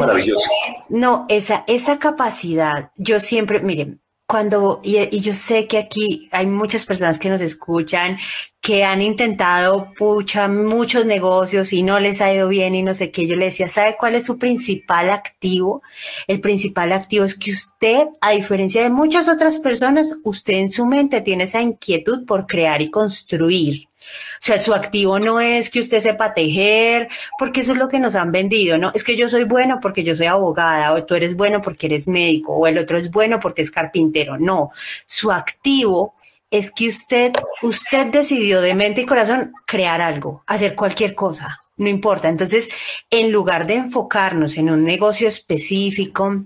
no, 0.90 1.24
esa, 1.28 1.64
esa 1.66 1.98
capacidad, 1.98 2.90
yo 2.96 3.18
siempre, 3.18 3.60
miren, 3.60 4.02
cuando, 4.28 4.82
y, 4.84 5.20
yo 5.20 5.32
sé 5.32 5.66
que 5.66 5.78
aquí 5.78 6.28
hay 6.32 6.46
muchas 6.46 6.84
personas 6.84 7.18
que 7.18 7.30
nos 7.30 7.40
escuchan 7.40 8.18
que 8.60 8.84
han 8.84 9.00
intentado 9.00 9.94
pucha, 9.96 10.48
muchos 10.48 11.06
negocios 11.06 11.72
y 11.72 11.82
no 11.82 11.98
les 11.98 12.20
ha 12.20 12.34
ido 12.34 12.46
bien 12.48 12.74
y 12.74 12.82
no 12.82 12.92
sé 12.92 13.10
qué. 13.10 13.26
Yo 13.26 13.36
le 13.36 13.46
decía, 13.46 13.68
¿sabe 13.68 13.96
cuál 13.98 14.16
es 14.16 14.26
su 14.26 14.38
principal 14.38 15.08
activo? 15.08 15.82
El 16.26 16.42
principal 16.42 16.92
activo 16.92 17.24
es 17.24 17.36
que 17.36 17.52
usted, 17.52 18.08
a 18.20 18.32
diferencia 18.32 18.82
de 18.82 18.90
muchas 18.90 19.28
otras 19.28 19.60
personas, 19.60 20.18
usted 20.24 20.54
en 20.54 20.68
su 20.68 20.84
mente 20.84 21.22
tiene 21.22 21.44
esa 21.44 21.62
inquietud 21.62 22.26
por 22.26 22.46
crear 22.46 22.82
y 22.82 22.90
construir. 22.90 23.87
O 24.34 24.40
sea, 24.40 24.58
su 24.58 24.74
activo 24.74 25.18
no 25.18 25.40
es 25.40 25.70
que 25.70 25.80
usted 25.80 26.00
sepa 26.00 26.34
tejer, 26.34 27.08
porque 27.38 27.60
eso 27.62 27.72
es 27.72 27.78
lo 27.78 27.88
que 27.88 28.00
nos 28.00 28.14
han 28.14 28.32
vendido, 28.32 28.78
¿no? 28.78 28.92
Es 28.94 29.04
que 29.04 29.16
yo 29.16 29.28
soy 29.28 29.44
bueno 29.44 29.78
porque 29.80 30.04
yo 30.04 30.14
soy 30.14 30.26
abogada, 30.26 30.92
o 30.92 31.04
tú 31.04 31.14
eres 31.14 31.34
bueno 31.36 31.60
porque 31.60 31.86
eres 31.86 32.08
médico, 32.08 32.54
o 32.54 32.66
el 32.66 32.78
otro 32.78 32.96
es 32.98 33.10
bueno 33.10 33.40
porque 33.40 33.62
es 33.62 33.70
carpintero. 33.70 34.38
No, 34.38 34.70
su 35.06 35.32
activo 35.32 36.14
es 36.50 36.70
que 36.70 36.88
usted, 36.88 37.32
usted 37.62 38.06
decidió 38.06 38.60
de 38.60 38.74
mente 38.74 39.02
y 39.02 39.06
corazón 39.06 39.52
crear 39.66 40.00
algo, 40.00 40.44
hacer 40.46 40.74
cualquier 40.74 41.14
cosa, 41.14 41.60
no 41.76 41.88
importa. 41.88 42.28
Entonces, 42.28 42.68
en 43.10 43.32
lugar 43.32 43.66
de 43.66 43.74
enfocarnos 43.74 44.56
en 44.56 44.70
un 44.70 44.84
negocio 44.84 45.28
específico, 45.28 46.44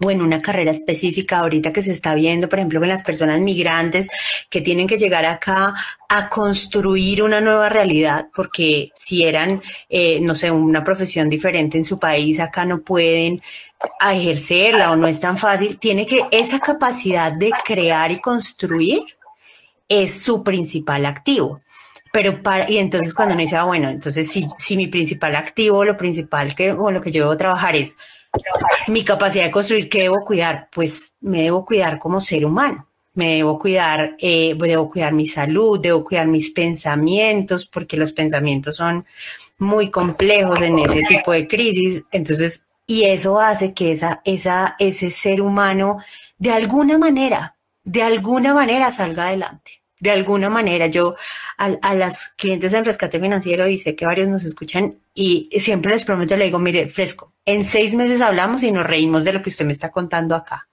o 0.00 0.10
en 0.10 0.22
una 0.22 0.40
carrera 0.40 0.70
específica 0.70 1.38
ahorita 1.38 1.72
que 1.72 1.82
se 1.82 1.92
está 1.92 2.14
viendo, 2.14 2.48
por 2.48 2.58
ejemplo, 2.58 2.80
con 2.80 2.88
las 2.88 3.02
personas 3.02 3.40
migrantes 3.40 4.08
que 4.50 4.60
tienen 4.60 4.86
que 4.86 4.98
llegar 4.98 5.24
acá 5.24 5.74
a 6.08 6.28
construir 6.28 7.22
una 7.22 7.40
nueva 7.40 7.68
realidad, 7.68 8.28
porque 8.34 8.90
si 8.94 9.24
eran, 9.24 9.62
eh, 9.88 10.20
no 10.20 10.34
sé, 10.34 10.50
una 10.50 10.84
profesión 10.84 11.28
diferente 11.28 11.78
en 11.78 11.84
su 11.84 11.98
país, 11.98 12.38
acá 12.40 12.64
no 12.64 12.82
pueden 12.82 13.42
ejercerla 14.00 14.90
o 14.90 14.96
no 14.96 15.06
es 15.06 15.20
tan 15.20 15.36
fácil, 15.36 15.78
tiene 15.78 16.06
que 16.06 16.24
esa 16.30 16.60
capacidad 16.60 17.32
de 17.32 17.50
crear 17.64 18.10
y 18.10 18.20
construir 18.20 19.02
es 19.88 20.22
su 20.22 20.42
principal 20.42 21.06
activo. 21.06 21.60
Pero 22.12 22.42
para, 22.42 22.70
y 22.70 22.78
entonces 22.78 23.12
cuando 23.12 23.34
uno 23.34 23.42
dice, 23.42 23.56
ah, 23.56 23.64
bueno, 23.64 23.90
entonces 23.90 24.30
si, 24.30 24.46
si 24.58 24.76
mi 24.76 24.86
principal 24.86 25.36
activo, 25.36 25.84
lo 25.84 25.96
principal 25.96 26.54
que, 26.54 26.72
o 26.72 26.90
lo 26.90 27.00
que 27.00 27.12
yo 27.12 27.24
debo 27.24 27.36
trabajar 27.36 27.76
es 27.76 27.98
mi 28.88 29.04
capacidad 29.04 29.44
de 29.44 29.50
construir, 29.50 29.88
¿qué 29.88 30.02
debo 30.02 30.24
cuidar? 30.24 30.68
Pues 30.72 31.14
me 31.20 31.42
debo 31.42 31.64
cuidar 31.64 31.98
como 31.98 32.20
ser 32.20 32.44
humano, 32.44 32.86
me 33.14 33.36
debo 33.36 33.58
cuidar, 33.58 34.16
eh, 34.18 34.54
debo 34.58 34.88
cuidar 34.88 35.12
mi 35.12 35.26
salud, 35.26 35.80
debo 35.80 36.04
cuidar 36.04 36.26
mis 36.26 36.50
pensamientos, 36.50 37.66
porque 37.66 37.96
los 37.96 38.12
pensamientos 38.12 38.76
son 38.76 39.04
muy 39.58 39.90
complejos 39.90 40.60
en 40.60 40.78
ese 40.78 41.02
tipo 41.02 41.32
de 41.32 41.46
crisis. 41.46 42.04
Entonces, 42.12 42.66
y 42.86 43.04
eso 43.04 43.40
hace 43.40 43.74
que 43.74 43.92
esa, 43.92 44.20
esa, 44.24 44.76
ese 44.78 45.10
ser 45.10 45.40
humano, 45.40 45.98
de 46.38 46.50
alguna 46.50 46.98
manera, 46.98 47.56
de 47.84 48.02
alguna 48.02 48.54
manera 48.54 48.92
salga 48.92 49.28
adelante. 49.28 49.82
De 49.98 50.10
alguna 50.10 50.50
manera, 50.50 50.88
yo 50.88 51.14
a, 51.56 51.66
a 51.80 51.94
las 51.94 52.28
clientes 52.36 52.72
en 52.74 52.84
rescate 52.84 53.18
financiero 53.18 53.66
y 53.66 53.78
sé 53.78 53.96
que 53.96 54.04
varios 54.04 54.28
nos 54.28 54.44
escuchan 54.44 54.98
y 55.16 55.48
siempre 55.58 55.92
les 55.92 56.04
prometo, 56.04 56.36
le 56.36 56.44
digo, 56.44 56.58
mire, 56.58 56.88
fresco, 56.88 57.32
en 57.44 57.64
seis 57.64 57.94
meses 57.94 58.20
hablamos 58.20 58.62
y 58.62 58.70
nos 58.70 58.86
reímos 58.86 59.24
de 59.24 59.32
lo 59.32 59.42
que 59.42 59.50
usted 59.50 59.64
me 59.64 59.72
está 59.72 59.90
contando 59.90 60.34
acá. 60.34 60.68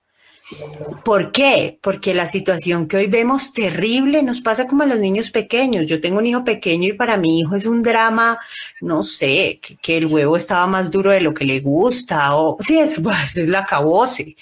¿Por 1.06 1.32
qué? 1.32 1.80
Porque 1.82 2.14
la 2.14 2.26
situación 2.26 2.88
que 2.88 2.98
hoy 2.98 3.08
vemos 3.08 3.54
terrible 3.54 4.24
nos 4.24 4.42
pasa 4.42 4.68
como 4.68 4.84
a 4.84 4.86
los 4.86 5.00
niños 5.00 5.32
pequeños. 5.32 5.88
Yo 5.88 6.02
tengo 6.02 6.18
un 6.18 6.26
hijo 6.26 6.44
pequeño 6.44 6.90
y 6.90 6.94
para 6.94 7.18
mi 7.18 7.40
hijo 7.40 7.56
es 7.56 7.66
un 7.66 7.82
drama, 7.82 8.38
no 8.82 9.04
sé, 9.04 9.60
que, 9.82 9.98
el 9.98 10.08
huevo 10.08 10.36
estaba 10.36 10.68
más 10.68 10.92
duro 10.92 11.12
de 11.12 11.22
lo 11.22 11.34
que 11.34 11.46
le 11.46 11.62
gusta 11.62 12.36
o 12.36 12.58
sí, 12.60 12.78
es, 12.78 13.00
pues, 13.04 13.38
es 13.38 13.48
la 13.48 13.66
cabose. 13.66 14.36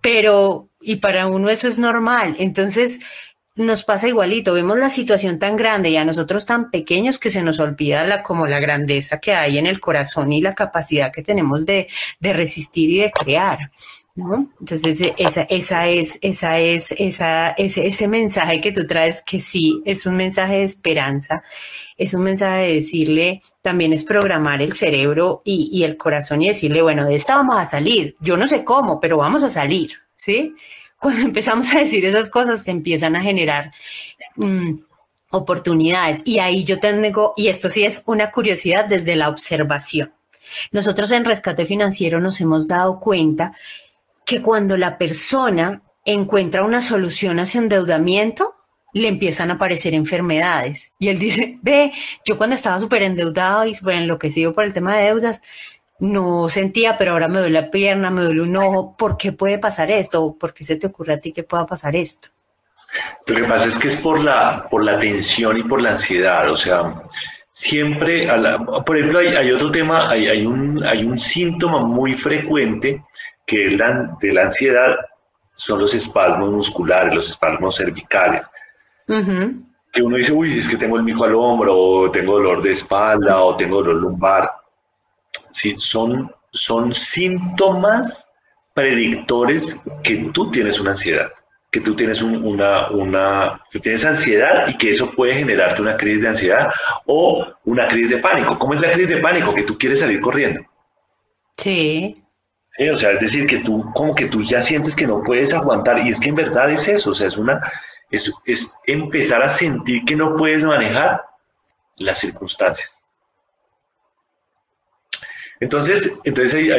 Pero, 0.00 0.68
y 0.80 0.96
para 0.96 1.26
uno 1.26 1.48
eso 1.48 1.68
es 1.68 1.78
normal. 1.78 2.36
Entonces, 2.38 3.00
nos 3.54 3.84
pasa 3.84 4.08
igualito, 4.08 4.54
vemos 4.54 4.78
la 4.78 4.88
situación 4.88 5.38
tan 5.38 5.56
grande 5.56 5.90
y 5.90 5.96
a 5.96 6.04
nosotros 6.04 6.46
tan 6.46 6.70
pequeños 6.70 7.18
que 7.18 7.30
se 7.30 7.42
nos 7.42 7.58
olvida 7.58 8.04
la, 8.04 8.22
como 8.22 8.46
la 8.46 8.60
grandeza 8.60 9.20
que 9.20 9.34
hay 9.34 9.58
en 9.58 9.66
el 9.66 9.80
corazón 9.80 10.32
y 10.32 10.40
la 10.40 10.54
capacidad 10.54 11.12
que 11.12 11.22
tenemos 11.22 11.66
de, 11.66 11.88
de 12.18 12.32
resistir 12.32 12.90
y 12.90 12.98
de 13.00 13.10
crear. 13.10 13.58
¿no? 14.14 14.50
Entonces, 14.60 15.12
esa, 15.16 15.42
esa 15.42 15.88
es, 15.88 16.18
esa 16.20 16.58
es, 16.58 16.92
esa, 16.92 17.50
ese, 17.50 17.86
ese 17.86 18.08
mensaje 18.08 18.60
que 18.60 18.72
tú 18.72 18.86
traes, 18.86 19.22
que 19.22 19.40
sí, 19.40 19.82
es 19.84 20.06
un 20.06 20.16
mensaje 20.16 20.58
de 20.58 20.64
esperanza, 20.64 21.42
es 21.96 22.14
un 22.14 22.22
mensaje 22.22 22.62
de 22.62 22.74
decirle, 22.74 23.42
también 23.62 23.92
es 23.92 24.04
programar 24.04 24.60
el 24.60 24.74
cerebro 24.74 25.40
y, 25.44 25.70
y 25.72 25.84
el 25.84 25.96
corazón 25.96 26.42
y 26.42 26.48
decirle, 26.48 26.82
bueno, 26.82 27.06
de 27.06 27.14
esta 27.14 27.36
vamos 27.36 27.56
a 27.56 27.66
salir. 27.66 28.16
Yo 28.20 28.36
no 28.36 28.46
sé 28.46 28.64
cómo, 28.64 29.00
pero 29.00 29.16
vamos 29.18 29.42
a 29.42 29.50
salir, 29.50 29.92
¿sí? 30.16 30.54
Cuando 31.02 31.22
empezamos 31.26 31.74
a 31.74 31.80
decir 31.80 32.04
esas 32.04 32.30
cosas, 32.30 32.62
se 32.62 32.70
empiezan 32.70 33.16
a 33.16 33.20
generar 33.20 33.72
mm, 34.36 34.78
oportunidades. 35.30 36.20
Y 36.24 36.38
ahí 36.38 36.64
yo 36.64 36.78
tengo, 36.78 37.34
y 37.36 37.48
esto 37.48 37.68
sí 37.68 37.84
es 37.84 38.04
una 38.06 38.30
curiosidad 38.30 38.86
desde 38.86 39.16
la 39.16 39.28
observación. 39.28 40.14
Nosotros 40.70 41.10
en 41.10 41.24
rescate 41.24 41.66
financiero 41.66 42.20
nos 42.20 42.40
hemos 42.40 42.68
dado 42.68 43.00
cuenta 43.00 43.52
que 44.24 44.40
cuando 44.40 44.76
la 44.76 44.96
persona 44.96 45.82
encuentra 46.04 46.62
una 46.62 46.82
solución 46.82 47.40
a 47.40 47.46
su 47.46 47.58
endeudamiento, 47.58 48.54
le 48.92 49.08
empiezan 49.08 49.50
a 49.50 49.54
aparecer 49.54 49.94
enfermedades. 49.94 50.94
Y 50.98 51.08
él 51.08 51.18
dice, 51.18 51.58
ve, 51.62 51.92
yo 52.24 52.36
cuando 52.38 52.54
estaba 52.54 52.78
súper 52.78 53.02
endeudado 53.02 53.66
y 53.66 53.74
súper 53.74 53.96
enloquecido 53.96 54.52
por 54.52 54.64
el 54.64 54.72
tema 54.72 54.96
de 54.96 55.06
deudas, 55.06 55.42
no 56.02 56.48
sentía, 56.48 56.98
pero 56.98 57.12
ahora 57.12 57.28
me 57.28 57.38
duele 57.38 57.60
la 57.60 57.70
pierna, 57.70 58.10
me 58.10 58.22
duele 58.22 58.42
un 58.42 58.56
ojo. 58.56 58.96
¿Por 58.96 59.16
qué 59.16 59.30
puede 59.30 59.58
pasar 59.58 59.88
esto? 59.88 60.36
¿Por 60.38 60.52
qué 60.52 60.64
se 60.64 60.74
te 60.74 60.88
ocurre 60.88 61.14
a 61.14 61.20
ti 61.20 61.32
que 61.32 61.44
pueda 61.44 61.64
pasar 61.64 61.94
esto? 61.94 62.28
Lo 63.26 63.36
que 63.36 63.44
pasa 63.44 63.68
es 63.68 63.78
que 63.78 63.86
es 63.86 64.02
por 64.02 64.20
la, 64.20 64.66
por 64.68 64.82
la 64.84 64.98
tensión 64.98 65.58
y 65.58 65.62
por 65.62 65.80
la 65.80 65.92
ansiedad. 65.92 66.50
O 66.50 66.56
sea, 66.56 67.02
siempre, 67.52 68.26
por 68.84 68.96
ejemplo, 68.96 69.20
hay, 69.20 69.52
otro 69.52 69.70
tema, 69.70 70.10
hay, 70.10 70.26
hay, 70.26 70.44
un, 70.44 70.84
hay 70.84 71.04
un 71.04 71.16
síntoma 71.20 71.78
muy 71.86 72.16
frecuente 72.16 73.04
que 73.46 73.68
es 73.68 73.78
la, 73.78 74.16
de 74.20 74.32
la 74.32 74.42
ansiedad, 74.42 74.96
son 75.54 75.78
los 75.78 75.94
espasmos 75.94 76.50
musculares, 76.50 77.14
los 77.14 77.30
espasmos 77.30 77.76
cervicales. 77.76 78.44
que 79.06 80.02
uno 80.02 80.16
dice, 80.16 80.32
uy, 80.32 80.58
es 80.58 80.68
que 80.68 80.76
tengo 80.76 80.96
el 80.96 81.04
mico 81.04 81.24
al 81.24 81.36
hombro, 81.36 81.78
o 81.78 82.10
tengo 82.10 82.32
dolor 82.32 82.60
de 82.60 82.72
espalda, 82.72 83.40
o 83.40 83.54
tengo 83.54 83.76
dolor 83.76 84.02
lumbar. 84.02 84.61
Sí, 85.52 85.76
son, 85.78 86.32
son 86.50 86.94
síntomas 86.94 88.26
predictores 88.74 89.76
que 90.02 90.30
tú 90.32 90.50
tienes 90.50 90.80
una 90.80 90.92
ansiedad, 90.92 91.30
que 91.70 91.80
tú 91.80 91.94
tienes 91.94 92.22
una, 92.22 92.90
una, 92.90 93.60
que 93.70 93.80
tienes 93.80 94.04
ansiedad 94.04 94.66
y 94.68 94.76
que 94.76 94.90
eso 94.90 95.10
puede 95.10 95.34
generarte 95.34 95.82
una 95.82 95.96
crisis 95.96 96.22
de 96.22 96.28
ansiedad 96.28 96.68
o 97.06 97.46
una 97.64 97.86
crisis 97.86 98.10
de 98.10 98.18
pánico. 98.18 98.58
¿Cómo 98.58 98.74
es 98.74 98.80
la 98.80 98.92
crisis 98.92 99.10
de 99.10 99.20
pánico? 99.20 99.54
Que 99.54 99.62
tú 99.62 99.78
quieres 99.78 100.00
salir 100.00 100.20
corriendo. 100.20 100.62
Sí. 101.56 102.14
Sí, 102.76 102.88
o 102.88 102.96
sea, 102.96 103.10
es 103.12 103.20
decir, 103.20 103.46
que 103.46 103.58
tú 103.58 103.84
como 103.94 104.14
que 104.14 104.26
tú 104.26 104.40
ya 104.42 104.62
sientes 104.62 104.96
que 104.96 105.06
no 105.06 105.22
puedes 105.22 105.52
aguantar 105.52 105.98
y 105.98 106.08
es 106.08 106.18
que 106.18 106.30
en 106.30 106.34
verdad 106.34 106.70
es 106.70 106.88
eso, 106.88 107.10
o 107.10 107.14
sea, 107.14 107.26
es 107.26 107.36
una, 107.36 107.60
es, 108.10 108.32
es 108.46 108.78
empezar 108.86 109.42
a 109.42 109.48
sentir 109.48 110.04
que 110.06 110.16
no 110.16 110.36
puedes 110.36 110.64
manejar 110.64 111.22
las 111.96 112.18
circunstancias. 112.18 113.01
Entonces, 115.62 116.20
entonces 116.24 116.72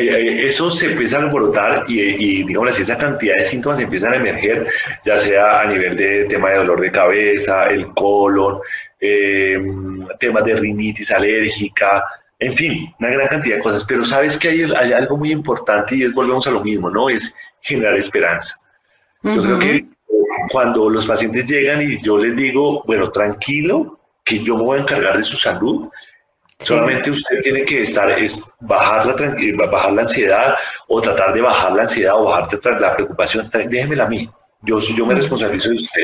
eso 0.45 0.69
se 0.69 0.91
empieza 0.91 1.17
a 1.17 1.21
alborotar 1.21 1.86
y, 1.88 2.01
y, 2.01 2.43
digamos 2.43 2.69
así, 2.69 2.81
esa 2.81 2.97
cantidad 2.97 3.36
de 3.36 3.41
síntomas 3.41 3.79
empiezan 3.79 4.11
a 4.11 4.17
emerger, 4.17 4.67
ya 5.05 5.17
sea 5.17 5.61
a 5.61 5.65
nivel 5.67 5.95
de 5.95 6.25
tema 6.25 6.49
de 6.49 6.57
dolor 6.57 6.81
de 6.81 6.91
cabeza, 6.91 7.67
el 7.67 7.88
colon, 7.93 8.59
eh, 8.99 9.57
temas 10.19 10.43
de 10.43 10.55
rinitis 10.55 11.11
alérgica, 11.11 12.03
en 12.38 12.55
fin, 12.55 12.93
una 12.99 13.11
gran 13.11 13.29
cantidad 13.29 13.55
de 13.55 13.61
cosas. 13.61 13.86
Pero 13.88 14.03
sabes 14.03 14.38
que 14.38 14.49
hay, 14.49 14.63
hay 14.63 14.91
algo 14.91 15.15
muy 15.15 15.31
importante 15.31 15.95
y 15.95 16.03
es, 16.03 16.13
volvemos 16.13 16.45
a 16.47 16.51
lo 16.51 16.61
mismo, 16.61 16.89
¿no? 16.89 17.09
Es 17.09 17.38
generar 17.61 17.95
esperanza. 17.95 18.53
Yo 19.21 19.41
creo 19.43 19.59
que 19.59 19.86
cuando 20.51 20.89
los 20.89 21.05
pacientes 21.05 21.45
llegan 21.45 21.81
y 21.81 22.01
yo 22.03 22.17
les 22.17 22.36
digo, 22.36 22.84
bueno, 22.86 23.09
tranquilo, 23.11 23.97
que 24.25 24.43
yo 24.43 24.57
me 24.57 24.63
voy 24.63 24.79
a 24.79 24.81
encargar 24.81 25.15
de 25.15 25.23
su 25.23 25.38
salud, 25.38 25.88
Solamente 26.64 27.11
usted 27.11 27.41
tiene 27.41 27.66
que 27.66 27.82
estar, 27.82 28.09
es 28.11 28.43
bajar 28.59 29.05
la, 29.05 29.66
bajar 29.68 29.93
la 29.93 30.01
ansiedad 30.01 30.55
o 30.88 31.01
tratar 31.01 31.34
de 31.34 31.41
bajar 31.41 31.74
la 31.74 31.84
ansiedad 31.84 32.16
o 32.16 32.26
bajar 32.26 32.49
la 32.80 32.95
preocupación. 32.95 33.49
Déjemela 33.68 34.05
a 34.05 34.09
mí. 34.09 34.30
Yo, 34.61 34.80
yo 34.80 35.05
me 35.05 35.16
responsabilizo 35.16 35.70
de 35.70 35.76
usted. 35.76 36.03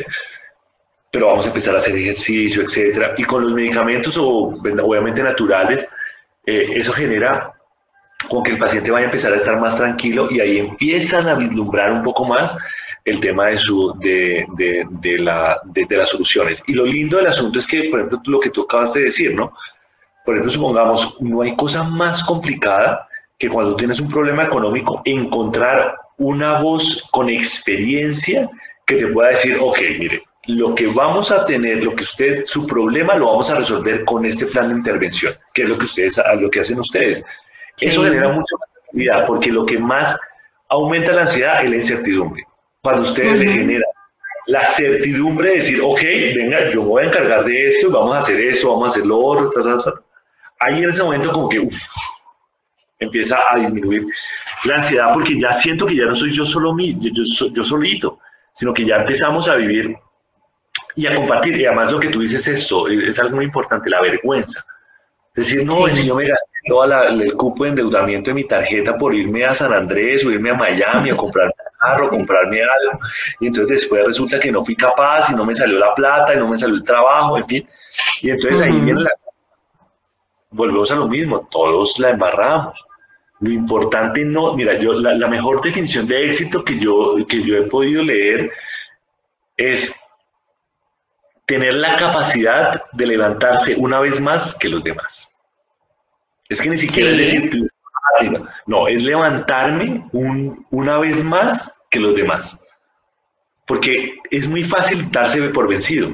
Pero 1.12 1.28
vamos 1.28 1.46
a 1.46 1.50
empezar 1.50 1.76
a 1.76 1.80
hacer 1.80 1.96
ejercicio, 1.96 2.62
etcétera. 2.62 3.16
Y 3.18 3.24
con 3.24 3.44
los 3.44 3.54
medicamentos, 3.54 4.18
o 4.18 4.54
obviamente 4.84 5.24
naturales, 5.24 5.90
eh, 6.46 6.74
eso 6.76 6.92
genera 6.94 7.54
con 8.28 8.44
que 8.44 8.52
el 8.52 8.58
paciente 8.58 8.92
vaya 8.92 9.06
a 9.06 9.10
empezar 9.10 9.34
a 9.34 9.38
estar 9.38 9.60
más 9.60 9.78
tranquilo 9.78 10.28
y 10.30 10.40
ahí 10.40 10.58
empiezan 10.60 11.28
a 11.28 11.36
vislumbrar 11.36 11.92
un 11.92 12.04
poco 12.04 12.26
más 12.26 12.56
el 13.06 13.20
tema 13.20 13.48
de, 13.48 13.58
su, 13.58 13.94
de, 14.00 14.46
de, 14.56 14.86
de, 14.90 15.20
la, 15.20 15.60
de, 15.64 15.98
las 15.98 16.10
soluciones. 16.10 16.62
Y 16.68 16.74
lo 16.74 16.86
lindo 16.86 17.18
del 17.18 17.28
asunto 17.28 17.60
es 17.60 17.68
que, 17.68 17.84
por 17.84 18.00
ejemplo, 18.00 18.22
lo 18.26 18.40
que 18.40 18.50
tú 18.50 18.64
acabas 18.64 18.94
de 18.94 19.04
decir, 19.04 19.34
¿no? 19.34 19.54
Por 20.30 20.36
ejemplo, 20.36 20.52
supongamos, 20.52 21.20
no 21.22 21.42
hay 21.42 21.56
cosa 21.56 21.82
más 21.82 22.24
complicada 22.24 23.08
que 23.40 23.50
cuando 23.50 23.76
tienes 23.76 24.00
un 24.00 24.12
problema 24.12 24.44
económico, 24.44 25.02
encontrar 25.04 25.96
una 26.20 26.62
voz 26.62 27.08
con 27.10 27.32
experiencia 27.32 28.48
que 28.86 28.98
te 28.98 29.08
pueda 29.08 29.30
decir, 29.30 29.58
ok, 29.60 29.80
mire, 29.98 30.22
lo 30.46 30.76
que 30.76 30.86
vamos 30.86 31.32
a 31.32 31.48
tener, 31.48 31.84
lo 31.84 31.96
que 31.96 32.04
usted, 32.04 32.46
su 32.46 32.68
problema 32.68 33.16
lo 33.16 33.26
vamos 33.26 33.50
a 33.50 33.56
resolver 33.56 34.06
con 34.06 34.24
este 34.24 34.46
plan 34.46 34.70
de 34.70 34.76
intervención, 34.76 35.34
que 35.52 35.64
es 35.64 35.70
lo 35.70 35.80
que 35.80 35.86
ustedes, 35.86 36.22
lo 36.40 36.52
que 36.52 36.60
hacen 36.60 36.80
ustedes. 36.80 37.26
Eso 37.82 38.04
genera 38.04 38.32
mucha 38.32 38.56
tranquilidad, 38.84 39.26
porque 39.26 39.52
lo 39.52 39.66
que 39.66 39.80
más 39.80 40.16
aumenta 40.68 41.12
la 41.12 41.22
ansiedad 41.22 41.64
es 41.64 41.72
la 41.72 41.76
incertidumbre. 41.76 42.44
Cuando 42.84 43.02
ustedes 43.02 43.40
le 43.40 43.48
generan 43.48 43.90
la 44.46 44.64
certidumbre 44.64 45.50
de 45.50 45.56
decir, 45.56 45.82
ok, 45.82 46.02
venga, 46.36 46.70
yo 46.70 46.84
me 46.84 46.88
voy 46.88 47.04
a 47.06 47.08
encargar 47.08 47.46
de 47.46 47.66
esto, 47.66 47.90
vamos 47.90 48.16
a 48.16 48.20
hacer 48.20 48.40
esto, 48.40 48.70
vamos 48.70 48.90
a 48.90 48.92
hacer 48.92 49.08
lo 49.08 49.18
otro, 49.18 49.52
ahí 50.60 50.84
en 50.84 50.90
ese 50.90 51.04
momento 51.04 51.32
como 51.32 51.50
que 51.50 51.68
empieza 53.00 53.40
a 53.50 53.58
disminuir 53.58 54.04
la 54.66 54.76
ansiedad 54.76 55.14
porque 55.14 55.40
ya 55.40 55.54
siento 55.54 55.86
que 55.86 55.96
ya 55.96 56.06
no 56.06 56.14
soy 56.14 56.32
yo 56.32 56.46
solo 56.46 56.74
mí, 56.74 56.98
yo, 57.00 57.12
yo, 57.54 57.64
solito, 57.64 58.20
sino 58.54 58.74
que 58.74 58.86
ya 58.86 58.98
empezamos 58.98 59.48
a 59.48 59.56
vivir 59.56 59.96
y 60.96 61.08
a 61.08 61.16
compartir. 61.16 61.58
Y 61.58 61.66
además 61.66 61.92
lo 61.92 62.00
que 62.00 62.10
tú 62.10 62.20
dices 62.20 62.46
esto 62.48 62.88
es 62.88 63.18
algo 63.20 63.38
muy 63.38 63.46
importante, 63.46 63.90
la 63.90 64.02
vergüenza. 64.02 64.66
Decir, 65.34 65.64
no, 65.64 65.88
si 65.88 66.06
yo 66.06 66.16
me 66.16 66.28
gasté 66.28 66.46
todo 66.68 66.84
el 66.84 67.34
cupo 67.36 67.64
de 67.64 67.70
endeudamiento 67.70 68.32
de 68.32 68.34
mi 68.34 68.44
tarjeta 68.44 68.98
por 68.98 69.16
irme 69.16 69.46
a 69.46 69.54
San 69.54 69.72
Andrés 69.72 70.26
o 70.26 70.32
irme 70.32 70.50
a 70.50 70.56
Miami 70.56 71.12
o 71.12 71.18
comprarme 71.18 71.54
un 71.58 71.78
carro, 71.80 72.10
comprarme 72.10 72.62
algo, 72.62 73.00
y 73.40 73.48
entonces 73.48 73.82
después 73.82 74.06
resulta 74.06 74.38
que 74.38 74.52
no 74.52 74.62
fui 74.62 74.76
capaz 74.76 75.30
y 75.30 75.36
no 75.36 75.46
me 75.46 75.56
salió 75.56 75.80
la 75.80 75.96
plata 75.96 76.34
y 76.34 76.38
no 76.38 76.50
me 76.50 76.58
salió 76.58 76.76
el 76.76 76.84
trabajo, 76.84 77.38
en 77.38 77.48
fin. 77.48 77.70
Y 78.22 78.32
entonces 78.32 78.62
ahí 78.62 78.82
viene 78.82 79.04
la 79.04 79.12
volvemos 80.52 80.92
a 80.92 80.96
lo 80.96 81.08
mismo, 81.08 81.48
todos 81.50 82.00
la 82.00 82.12
embarramos. 82.12 82.86
Lo 83.40 83.52
importante 83.52 84.26
no, 84.26 84.54
mira, 84.54 84.78
yo 84.80 84.94
la, 84.94 85.28
mejor 85.28 85.62
definición 85.62 86.08
de 86.08 86.26
éxito 86.28 86.64
que 86.64 86.78
yo, 86.78 87.16
que 87.28 87.42
yo 87.42 87.56
he 87.56 87.64
podido 87.64 88.04
leer 88.04 88.52
es 89.56 89.98
tener 91.46 91.74
la 91.76 91.96
capacidad 91.96 92.84
de 92.92 93.08
levantarse 93.08 93.76
una 93.78 94.00
vez 94.00 94.20
más 94.20 94.56
que 94.56 94.70
los 94.70 94.84
demás. 94.84 95.34
Es 96.50 96.62
que 96.62 96.70
ni 96.70 96.78
siquiera 96.78 97.12
es 97.12 97.18
decir, 97.18 97.72
no, 98.66 98.88
es 98.88 99.02
levantarme 99.04 100.06
una 100.12 100.98
vez 100.98 101.24
más 101.24 101.82
que 101.90 102.00
los 102.00 102.16
demás. 102.16 102.66
Porque 103.66 104.18
es 104.32 104.48
muy 104.48 104.64
fácil 104.64 105.10
darse 105.12 105.42
por 105.50 105.68
vencido. 105.68 106.10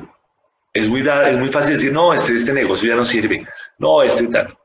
Es 0.73 0.89
muy, 0.89 1.01
es 1.01 1.37
muy 1.37 1.49
fácil 1.49 1.75
decir, 1.75 1.93
no, 1.93 2.13
este, 2.13 2.35
este 2.35 2.53
negocio 2.53 2.89
ya 2.89 2.95
no 2.95 3.05
sirve 3.05 3.47
no, 3.77 4.03
este 4.03 4.27
tal. 4.27 4.57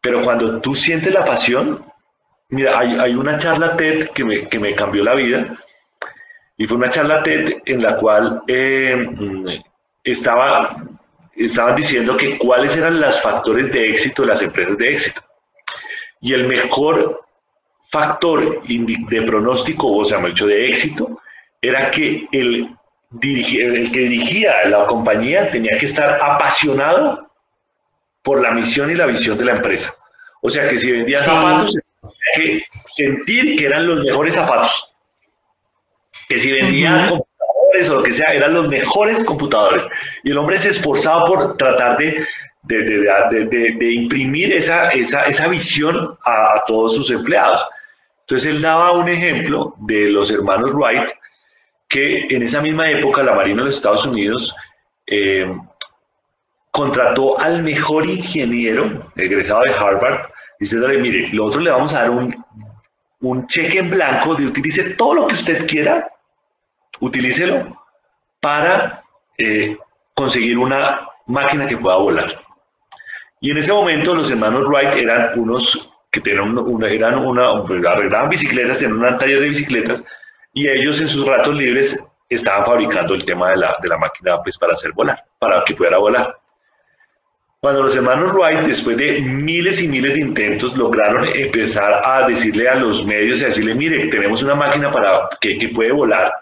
Pero 0.00 0.22
cuando 0.22 0.60
tú 0.60 0.74
sientes 0.74 1.12
la 1.12 1.24
pasión, 1.24 1.84
mira, 2.48 2.78
hay, 2.78 3.14
una 3.14 3.38
charla 3.38 3.76
TED 3.76 4.08
que 4.10 4.24
me, 4.24 4.48
que 4.48 4.58
me, 4.58 4.74
cambió 4.74 5.04
la 5.04 5.14
vida, 5.14 5.58
y 6.56 6.66
fue 6.66 6.76
una 6.76 6.90
charla 6.90 7.22
TED 7.22 7.58
en 7.66 7.82
la 7.82 7.96
cual 7.96 8.42
eh, 8.46 9.62
estaba, 10.04 10.76
estaban 11.36 11.76
diciendo 11.76 12.16
que 12.16 12.38
cuáles 12.38 12.76
eran 12.76 13.00
los 13.00 13.20
factores 13.20 13.70
de 13.72 13.90
éxito 13.90 14.22
de 14.22 14.28
las 14.28 14.42
empresas 14.42 14.78
de 14.78 14.92
éxito. 14.92 15.20
Y 16.22 16.34
el 16.34 16.46
mejor 16.46 17.22
factor 17.90 18.62
de 18.66 19.22
pronóstico, 19.22 19.96
o 19.96 20.04
sea, 20.04 20.26
hecho 20.26 20.46
de 20.46 20.68
éxito, 20.68 21.20
era 21.60 21.90
que 21.90 22.26
el, 22.32 22.76
el 23.22 23.92
que 23.92 24.00
dirigía 24.00 24.64
la 24.66 24.86
compañía 24.86 25.50
tenía 25.50 25.76
que 25.78 25.86
estar 25.86 26.20
apasionado 26.22 27.29
por 28.22 28.40
la 28.40 28.52
misión 28.52 28.90
y 28.90 28.94
la 28.94 29.06
visión 29.06 29.36
de 29.38 29.44
la 29.44 29.56
empresa. 29.56 29.92
O 30.42 30.50
sea 30.50 30.68
que 30.68 30.78
si 30.78 30.90
vendía 30.92 31.18
zapatos, 31.18 31.72
tenía 32.34 32.58
que 32.58 32.64
sentir 32.84 33.56
que 33.56 33.66
eran 33.66 33.86
los 33.86 34.04
mejores 34.04 34.34
zapatos. 34.34 34.92
Que 36.28 36.38
si 36.38 36.52
vendía 36.52 37.08
computadores 37.08 37.90
o 37.90 37.94
lo 37.94 38.02
que 38.02 38.12
sea, 38.12 38.32
eran 38.32 38.54
los 38.54 38.68
mejores 38.68 39.22
computadores. 39.24 39.86
Y 40.22 40.30
el 40.30 40.38
hombre 40.38 40.58
se 40.58 40.70
esforzaba 40.70 41.24
por 41.24 41.56
tratar 41.56 41.98
de, 41.98 42.26
de, 42.62 43.92
imprimir 43.92 44.52
esa, 44.52 44.90
esa, 44.90 45.22
esa 45.22 45.48
visión 45.48 46.16
a, 46.24 46.62
todos 46.66 46.94
sus 46.94 47.10
empleados. 47.10 47.66
Entonces 48.20 48.50
él 48.50 48.62
daba 48.62 48.92
un 48.92 49.08
ejemplo 49.08 49.74
de 49.78 50.08
los 50.08 50.30
hermanos 50.30 50.72
Wright, 50.72 51.10
que 51.88 52.26
en 52.30 52.42
esa 52.42 52.60
misma 52.60 52.88
época 52.90 53.22
la 53.22 53.34
Marina 53.34 53.62
de 53.62 53.66
los 53.66 53.76
Estados 53.76 54.06
Unidos 54.06 54.54
eh, 55.06 55.52
contrató 56.70 57.38
al 57.40 57.62
mejor 57.62 58.06
ingeniero 58.06 59.10
egresado 59.16 59.62
de 59.62 59.72
Harvard, 59.72 60.28
diciéndole, 60.58 60.98
mire, 60.98 61.28
lo 61.32 61.46
otro 61.46 61.60
le 61.60 61.70
vamos 61.70 61.92
a 61.94 62.00
dar 62.00 62.10
un, 62.10 62.44
un 63.20 63.46
cheque 63.46 63.78
en 63.78 63.90
blanco 63.90 64.34
de 64.34 64.46
utilice 64.46 64.94
todo 64.94 65.14
lo 65.14 65.26
que 65.26 65.34
usted 65.34 65.66
quiera, 65.66 66.10
utilícelo 67.00 67.76
para 68.40 69.02
eh, 69.38 69.76
conseguir 70.14 70.58
una 70.58 71.08
máquina 71.26 71.66
que 71.66 71.76
pueda 71.76 71.96
volar. 71.96 72.40
Y 73.40 73.50
en 73.50 73.58
ese 73.58 73.72
momento 73.72 74.14
los 74.14 74.30
hermanos 74.30 74.68
Wright 74.68 74.94
eran 74.94 75.38
unos 75.38 75.90
que 76.10 76.20
tenían 76.20 76.58
una, 76.58 76.88
eran 76.88 77.18
una, 77.18 77.62
pues, 77.64 77.84
arreglaban 77.86 78.28
bicicletas, 78.28 78.78
tenían 78.78 78.98
un 78.98 79.18
taller 79.18 79.40
de 79.40 79.48
bicicletas, 79.48 80.04
y 80.52 80.68
ellos 80.68 81.00
en 81.00 81.08
sus 81.08 81.26
ratos 81.26 81.54
libres 81.54 82.12
estaban 82.28 82.64
fabricando 82.64 83.14
el 83.14 83.24
tema 83.24 83.50
de 83.50 83.58
la, 83.58 83.76
de 83.80 83.88
la 83.88 83.96
máquina 83.96 84.42
pues, 84.42 84.58
para 84.58 84.72
hacer 84.72 84.92
volar, 84.92 85.22
para 85.38 85.62
que 85.64 85.74
pudiera 85.74 85.98
volar. 85.98 86.36
Cuando 87.60 87.82
los 87.82 87.94
hermanos 87.94 88.32
Wright, 88.32 88.60
después 88.60 88.96
de 88.96 89.20
miles 89.20 89.82
y 89.82 89.88
miles 89.88 90.14
de 90.14 90.22
intentos, 90.22 90.74
lograron 90.78 91.26
empezar 91.26 92.00
a 92.02 92.26
decirle 92.26 92.66
a 92.70 92.74
los 92.74 93.04
medios 93.04 93.42
a 93.42 93.46
decirle, 93.46 93.74
mire, 93.74 94.06
tenemos 94.06 94.42
una 94.42 94.54
máquina 94.54 94.90
para 94.90 95.28
que, 95.38 95.70
puede 95.74 95.92
volar. 95.92 96.32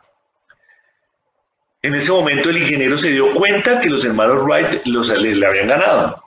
En 1.82 1.96
ese 1.96 2.12
momento 2.12 2.50
el 2.50 2.58
ingeniero 2.58 2.96
se 2.96 3.10
dio 3.10 3.30
cuenta 3.30 3.80
que 3.80 3.90
los 3.90 4.04
hermanos 4.04 4.44
Wright 4.44 4.86
los, 4.86 5.08
le, 5.08 5.44
habían 5.44 5.66
ganado. 5.66 6.22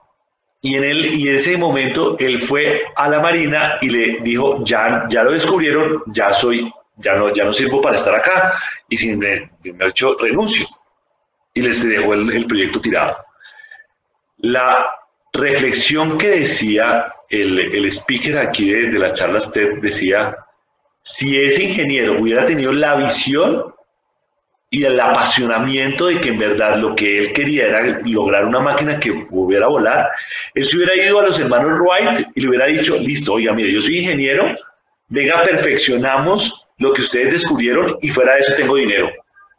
Y 0.61 0.75
en, 0.75 0.83
el, 0.83 1.05
y 1.05 1.29
ese 1.29 1.55
momento 1.55 2.17
él 2.19 2.41
fue 2.41 2.81
a 2.93 3.07
la 3.07 3.21
marina 3.21 3.77
y 3.79 3.89
le 3.89 4.19
dijo, 4.21 4.61
ya, 4.65 5.07
ya 5.09 5.23
lo 5.23 5.31
descubrieron, 5.31 6.03
ya 6.07 6.33
soy, 6.33 6.69
ya 6.97 7.13
no, 7.15 7.33
ya 7.33 7.45
no 7.45 7.53
sirvo 7.53 7.81
para 7.81 7.95
estar 7.95 8.13
acá. 8.13 8.55
Y 8.89 8.97
sin 8.97 9.19
me, 9.19 9.49
me 9.63 9.87
hecho 9.87 10.17
renuncio. 10.19 10.65
y 11.53 11.61
les 11.61 11.81
dejó 11.87 12.13
el, 12.13 12.45
proyecto 12.45 12.81
tirado. 12.81 13.30
La 14.41 14.87
reflexión 15.33 16.17
que 16.17 16.27
decía 16.27 17.13
el, 17.29 17.59
el 17.59 17.85
speaker 17.85 18.37
aquí 18.37 18.71
de, 18.71 18.89
de 18.89 18.99
las 18.99 19.13
charlas 19.13 19.51
TED 19.51 19.79
decía, 19.81 20.35
si 21.03 21.39
ese 21.39 21.63
ingeniero 21.63 22.21
hubiera 22.21 22.45
tenido 22.45 22.71
la 22.73 22.95
visión 22.95 23.73
y 24.73 24.85
el 24.85 24.99
apasionamiento 24.99 26.07
de 26.07 26.21
que 26.21 26.29
en 26.29 26.39
verdad 26.39 26.75
lo 26.75 26.95
que 26.95 27.17
él 27.17 27.33
quería 27.33 27.65
era 27.65 27.99
lograr 28.05 28.45
una 28.45 28.61
máquina 28.61 28.99
que 28.99 29.11
pudiera 29.11 29.67
volar, 29.67 30.09
él 30.53 30.65
se 30.65 30.77
hubiera 30.77 30.95
ido 30.95 31.19
a 31.19 31.23
los 31.23 31.39
hermanos 31.39 31.79
Wright 31.79 32.27
y 32.35 32.41
le 32.41 32.47
hubiera 32.47 32.67
dicho, 32.67 32.95
listo, 32.97 33.33
oiga, 33.33 33.51
mire, 33.53 33.71
yo 33.71 33.81
soy 33.81 33.97
ingeniero, 33.97 34.55
venga, 35.09 35.43
perfeccionamos 35.43 36.67
lo 36.77 36.93
que 36.93 37.01
ustedes 37.01 37.33
descubrieron 37.33 37.97
y 38.01 38.09
fuera 38.09 38.35
de 38.35 38.39
eso 38.39 38.53
tengo 38.55 38.75
dinero 38.75 39.11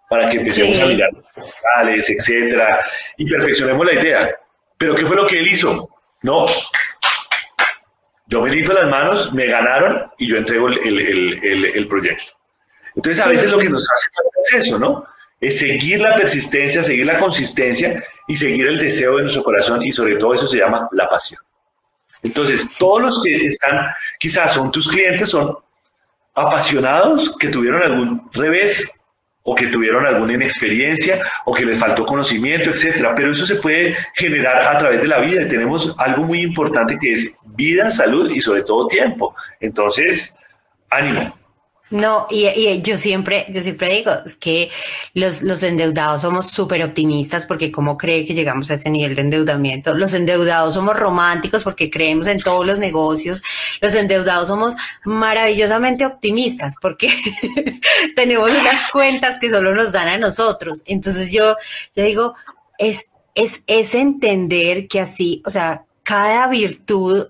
para 0.09 0.28
que 0.28 0.39
empecemos 0.39 0.80
a 0.80 0.87
mirar 0.87 1.11
los 1.12 2.11
etcétera, 2.11 2.85
y 3.16 3.30
perfeccionemos 3.30 3.87
la 3.87 3.95
idea. 3.95 4.37
Pero 4.83 4.97
¿qué 4.97 5.07
fue 5.07 5.14
lo 5.14 5.28
que 5.28 5.39
él 5.39 5.47
hizo? 5.47 5.89
No, 6.22 6.45
yo 8.26 8.43
me 8.43 8.51
limpio 8.51 8.72
las 8.72 8.89
manos, 8.89 9.33
me 9.33 9.47
ganaron 9.47 10.11
y 10.18 10.28
yo 10.28 10.39
entrego 10.39 10.66
el, 10.66 11.87
proyecto. 11.89 12.33
Entonces, 12.97 13.24
a 13.24 13.28
veces 13.28 13.49
lo 13.49 13.59
que 13.59 13.68
nos 13.68 13.87
hace 13.89 14.09
es 14.59 14.66
eso, 14.66 14.80
¿no? 14.80 15.07
Es 15.41 15.61
seguir 15.61 16.01
la 16.01 16.16
persistencia, 16.16 16.83
seguir 16.83 17.07
la 17.07 17.20
consistencia 17.20 18.03
y 18.26 18.35
seguir 18.35 18.66
el 18.66 18.80
deseo 18.80 19.18
de 19.18 19.22
nuestro 19.22 19.45
corazón 19.45 19.87
y 19.87 19.93
sobre 19.93 20.16
todo 20.16 20.35
eso 20.35 20.49
se 20.49 20.59
llama 20.59 20.89
la 20.91 21.09
pasión. 21.09 21.41
Entonces, 22.24 22.76
todos 22.76 23.03
los 23.03 23.22
que 23.22 23.47
están, 23.47 23.87
quizás 24.18 24.53
son 24.53 24.72
tus 24.72 24.89
clientes, 24.89 25.28
son 25.28 25.57
apasionados 26.35 27.37
que 27.39 27.51
tuvieron 27.51 27.85
algún 27.85 28.28
revés 28.33 29.01
o 29.45 29.55
que 29.55 29.66
tuvieron 29.66 30.07
alguna 30.07 30.34
inexperiencia 30.34 31.22
o 31.45 31.53
que 31.53 31.64
les 31.64 31.78
faltó 31.78 32.07
conocimiento, 32.07 32.70
etcétera. 32.70 33.14
Pero 33.14 33.32
eso 33.32 33.47
se 33.47 33.57
puede 33.57 33.97
generar 34.14 34.74
a 34.74 34.78
través 34.78 35.01
de 35.03 35.09
la 35.09 35.20
vida. 35.20 35.49
tenemos 35.49 35.95
algo 35.99 36.24
muy 36.24 36.40
importante 36.40 36.99
que 37.01 37.12
es 37.12 37.36
vida, 37.57 37.90
salud 37.90 38.30
y 38.30 38.40
sobre 38.40 38.62
todo 38.62 38.88
tiempo. 38.88 39.34
Entonces, 39.61 40.38
ánimo. 40.90 41.41
No, 41.93 42.26
y, 42.30 42.80
yo 42.80 42.97
siempre, 42.97 43.45
yo 43.51 43.61
siempre 43.61 43.97
digo 43.97 44.12
es 44.24 44.36
que 44.36 44.70
los, 45.12 45.43
los 45.43 45.62
endeudados 45.62 46.22
somos 46.22 46.47
súper 46.47 46.82
optimistas 46.82 47.45
porque 47.45 47.70
como 47.70 47.99
cree 47.99 48.24
que 48.24 48.32
llegamos 48.32 48.70
a 48.70 48.74
ese 48.74 48.88
nivel 48.88 49.14
de 49.14 49.20
endeudamiento, 49.20 49.93
los 49.93 50.14
endeudados 50.14 50.74
somos 50.74 50.97
románticos 50.97 51.62
porque 51.62 51.90
creemos 51.90 52.28
en 52.28 52.40
todos 52.40 52.66
los 52.66 52.78
negocios, 52.78 53.43
los 53.82 53.95
endeudados 53.95 54.49
somos 54.49 54.74
maravillosamente 55.05 56.07
optimistas 56.07 56.76
porque 56.80 57.12
tenemos 58.16 58.51
unas 58.51 58.90
cuentas 58.90 59.36
que 59.38 59.51
solo 59.51 59.74
nos 59.74 59.93
dan 59.93 60.09
a 60.09 60.16
nosotros. 60.16 60.82
Entonces 60.86 61.30
yo, 61.30 61.57
yo 61.95 62.05
digo, 62.05 62.34
es, 62.78 63.05
es, 63.34 63.62
es 63.66 63.95
entender 63.95 64.88
que 64.88 65.01
así, 65.01 65.43
o 65.45 65.51
sea, 65.51 65.84
cada 66.05 66.49
virtud 66.49 67.26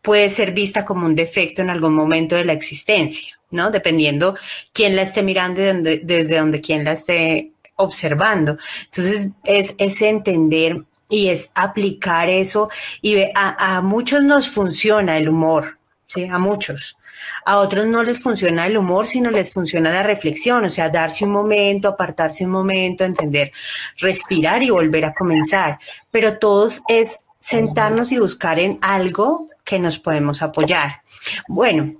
puede 0.00 0.30
ser 0.30 0.52
vista 0.52 0.86
como 0.86 1.04
un 1.04 1.14
defecto 1.14 1.60
en 1.60 1.68
algún 1.68 1.94
momento 1.94 2.36
de 2.36 2.46
la 2.46 2.54
existencia. 2.54 3.37
¿No? 3.50 3.70
Dependiendo 3.70 4.36
quién 4.72 4.96
la 4.96 5.02
esté 5.02 5.22
mirando 5.22 5.60
y 5.60 5.98
desde 5.98 6.38
donde 6.38 6.60
quién 6.60 6.84
la 6.84 6.92
esté 6.92 7.52
observando. 7.76 8.58
Entonces, 8.86 9.32
es, 9.44 9.74
es 9.78 10.02
entender 10.02 10.76
y 11.08 11.28
es 11.28 11.50
aplicar 11.54 12.28
eso 12.28 12.68
y 13.00 13.22
a, 13.34 13.76
a 13.76 13.80
muchos 13.80 14.22
nos 14.22 14.48
funciona 14.48 15.16
el 15.16 15.28
humor, 15.28 15.78
¿sí? 16.06 16.24
A 16.24 16.38
muchos. 16.38 16.96
A 17.44 17.58
otros 17.58 17.86
no 17.86 18.02
les 18.02 18.22
funciona 18.22 18.66
el 18.66 18.76
humor, 18.76 19.06
sino 19.06 19.30
les 19.30 19.52
funciona 19.52 19.90
la 19.90 20.02
reflexión, 20.02 20.64
o 20.64 20.70
sea, 20.70 20.88
darse 20.88 21.24
un 21.24 21.32
momento, 21.32 21.88
apartarse 21.88 22.44
un 22.44 22.50
momento, 22.50 23.04
entender, 23.04 23.50
respirar 23.98 24.62
y 24.62 24.70
volver 24.70 25.04
a 25.04 25.14
comenzar. 25.14 25.78
Pero 26.10 26.38
todos 26.38 26.82
es 26.88 27.20
sentarnos 27.38 28.12
y 28.12 28.18
buscar 28.18 28.58
en 28.58 28.78
algo 28.82 29.48
que 29.64 29.78
nos 29.78 29.98
podemos 29.98 30.42
apoyar. 30.42 31.02
Bueno, 31.48 31.94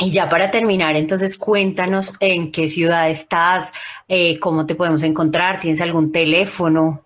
y 0.00 0.10
ya 0.10 0.28
para 0.28 0.50
terminar, 0.50 0.96
entonces 0.96 1.36
cuéntanos 1.36 2.16
en 2.20 2.50
qué 2.50 2.68
ciudad 2.68 3.10
estás, 3.10 3.72
eh, 4.08 4.38
cómo 4.40 4.66
te 4.66 4.74
podemos 4.74 5.02
encontrar, 5.02 5.60
tienes 5.60 5.80
algún 5.80 6.10
teléfono. 6.10 7.04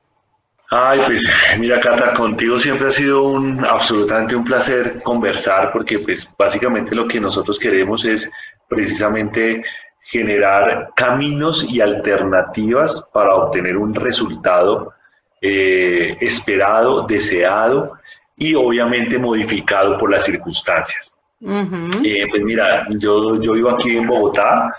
Ay, 0.70 1.00
pues 1.06 1.22
mira, 1.58 1.78
Cata, 1.78 2.14
contigo 2.14 2.58
siempre 2.58 2.88
ha 2.88 2.90
sido 2.90 3.24
un 3.24 3.64
absolutamente 3.64 4.34
un 4.34 4.44
placer 4.44 5.02
conversar 5.02 5.70
porque 5.72 5.98
pues 5.98 6.34
básicamente 6.38 6.94
lo 6.94 7.06
que 7.06 7.20
nosotros 7.20 7.58
queremos 7.58 8.04
es 8.04 8.30
precisamente 8.68 9.62
generar 10.02 10.90
caminos 10.94 11.64
y 11.68 11.80
alternativas 11.80 13.10
para 13.12 13.34
obtener 13.34 13.76
un 13.76 13.94
resultado 13.94 14.92
eh, 15.40 16.16
esperado, 16.20 17.06
deseado 17.06 17.98
y 18.36 18.54
obviamente 18.54 19.18
modificado 19.18 19.98
por 19.98 20.10
las 20.10 20.24
circunstancias. 20.24 21.13
Eh, 21.40 22.26
pues 22.30 22.42
mira, 22.42 22.86
yo, 22.90 23.40
yo 23.40 23.52
vivo 23.52 23.70
aquí 23.70 23.96
en 23.96 24.06
Bogotá. 24.06 24.70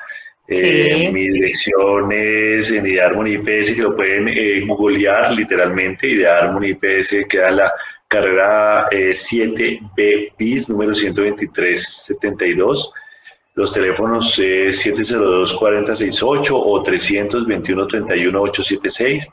Eh, 0.47 1.09
mi 1.11 1.27
dirección 1.29 2.11
es 2.11 2.69
en 2.71 2.85
IPS, 2.85 3.71
que 3.75 3.81
lo 3.81 3.95
pueden 3.95 4.27
eh, 4.27 4.63
googlear 4.65 5.31
literalmente. 5.31 6.07
Idearmon 6.07 6.63
IPS 6.63 7.25
queda 7.27 7.49
en 7.49 7.57
la 7.57 7.73
carrera 8.07 8.87
7B 8.89 10.33
bis, 10.37 10.69
número 10.69 10.93
12372. 10.93 12.93
Los 13.55 13.71
teléfonos 13.71 14.37
es 14.37 14.85
702-4068 14.85 16.49
o 16.51 16.83
321-31-876. 16.83 19.27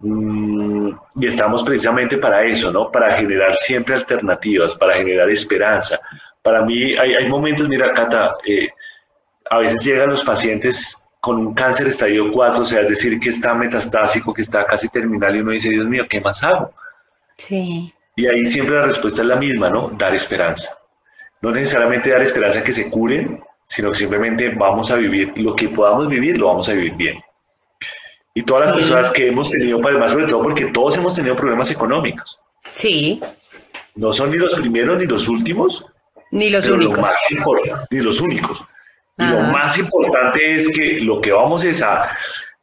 Mm, 0.00 0.90
y 1.20 1.26
estamos 1.26 1.62
precisamente 1.62 2.18
para 2.18 2.44
eso, 2.44 2.72
¿no? 2.72 2.90
Para 2.90 3.16
generar 3.16 3.54
siempre 3.56 3.94
alternativas, 3.94 4.74
para 4.74 4.96
generar 4.96 5.30
esperanza, 5.30 6.00
para 6.44 6.62
mí 6.62 6.94
hay, 6.94 7.26
momentos, 7.26 7.66
mira, 7.70 7.94
Cata, 7.94 8.36
eh, 8.46 8.68
a 9.50 9.58
veces 9.60 9.82
llegan 9.82 10.10
los 10.10 10.22
pacientes 10.22 11.10
con 11.18 11.38
un 11.38 11.54
cáncer 11.54 11.88
estadio 11.88 12.30
4, 12.30 12.60
o 12.60 12.64
sea, 12.66 12.82
es 12.82 12.90
decir, 12.90 13.18
que 13.18 13.30
está 13.30 13.54
metastásico, 13.54 14.34
que 14.34 14.42
está 14.42 14.66
casi 14.66 14.90
terminal 14.90 15.34
y 15.34 15.40
uno 15.40 15.52
dice, 15.52 15.70
Dios 15.70 15.88
mío, 15.88 16.04
¿qué 16.06 16.20
más 16.20 16.44
hago? 16.44 16.70
Sí. 17.38 17.94
Y 18.14 18.26
ahí 18.26 18.46
siempre 18.46 18.76
la 18.76 18.84
respuesta 18.84 19.22
es 19.22 19.26
la 19.26 19.36
misma, 19.36 19.70
¿no? 19.70 19.88
Dar 19.96 20.14
esperanza. 20.14 20.68
No 21.40 21.50
necesariamente 21.50 22.10
dar 22.10 22.20
esperanza 22.20 22.62
que 22.62 22.74
se 22.74 22.90
curen, 22.90 23.42
sino 23.64 23.90
que 23.90 23.96
simplemente 23.96 24.50
vamos 24.50 24.90
a 24.90 24.96
vivir 24.96 25.32
lo 25.38 25.56
que 25.56 25.70
podamos 25.70 26.08
vivir, 26.08 26.36
lo 26.36 26.48
vamos 26.48 26.68
a 26.68 26.74
vivir 26.74 26.94
bien. 26.94 27.22
Y 28.34 28.42
todas 28.42 28.66
las 28.66 28.74
personas 28.74 29.10
que 29.12 29.28
hemos 29.28 29.48
tenido 29.48 29.80
problemas, 29.80 30.10
sobre 30.10 30.26
todo 30.26 30.42
porque 30.42 30.66
todos 30.66 30.98
hemos 30.98 31.14
tenido 31.14 31.36
problemas 31.36 31.70
económicos. 31.70 32.38
Sí. 32.68 33.22
No 33.94 34.12
son 34.12 34.30
ni 34.30 34.36
los 34.36 34.54
primeros 34.56 34.98
ni 34.98 35.06
los 35.06 35.26
últimos, 35.26 35.86
ni 36.34 36.50
los 36.50 36.68
únicos. 36.68 37.08
ni 37.90 38.00
los 38.00 38.20
únicos. 38.20 38.64
Y 39.16 39.24
lo 39.24 39.40
más 39.40 39.78
importante 39.78 40.56
es 40.56 40.68
que 40.68 41.00
lo 41.00 41.20
que 41.20 41.30
vamos 41.30 41.62
es 41.62 41.80
a 41.80 42.10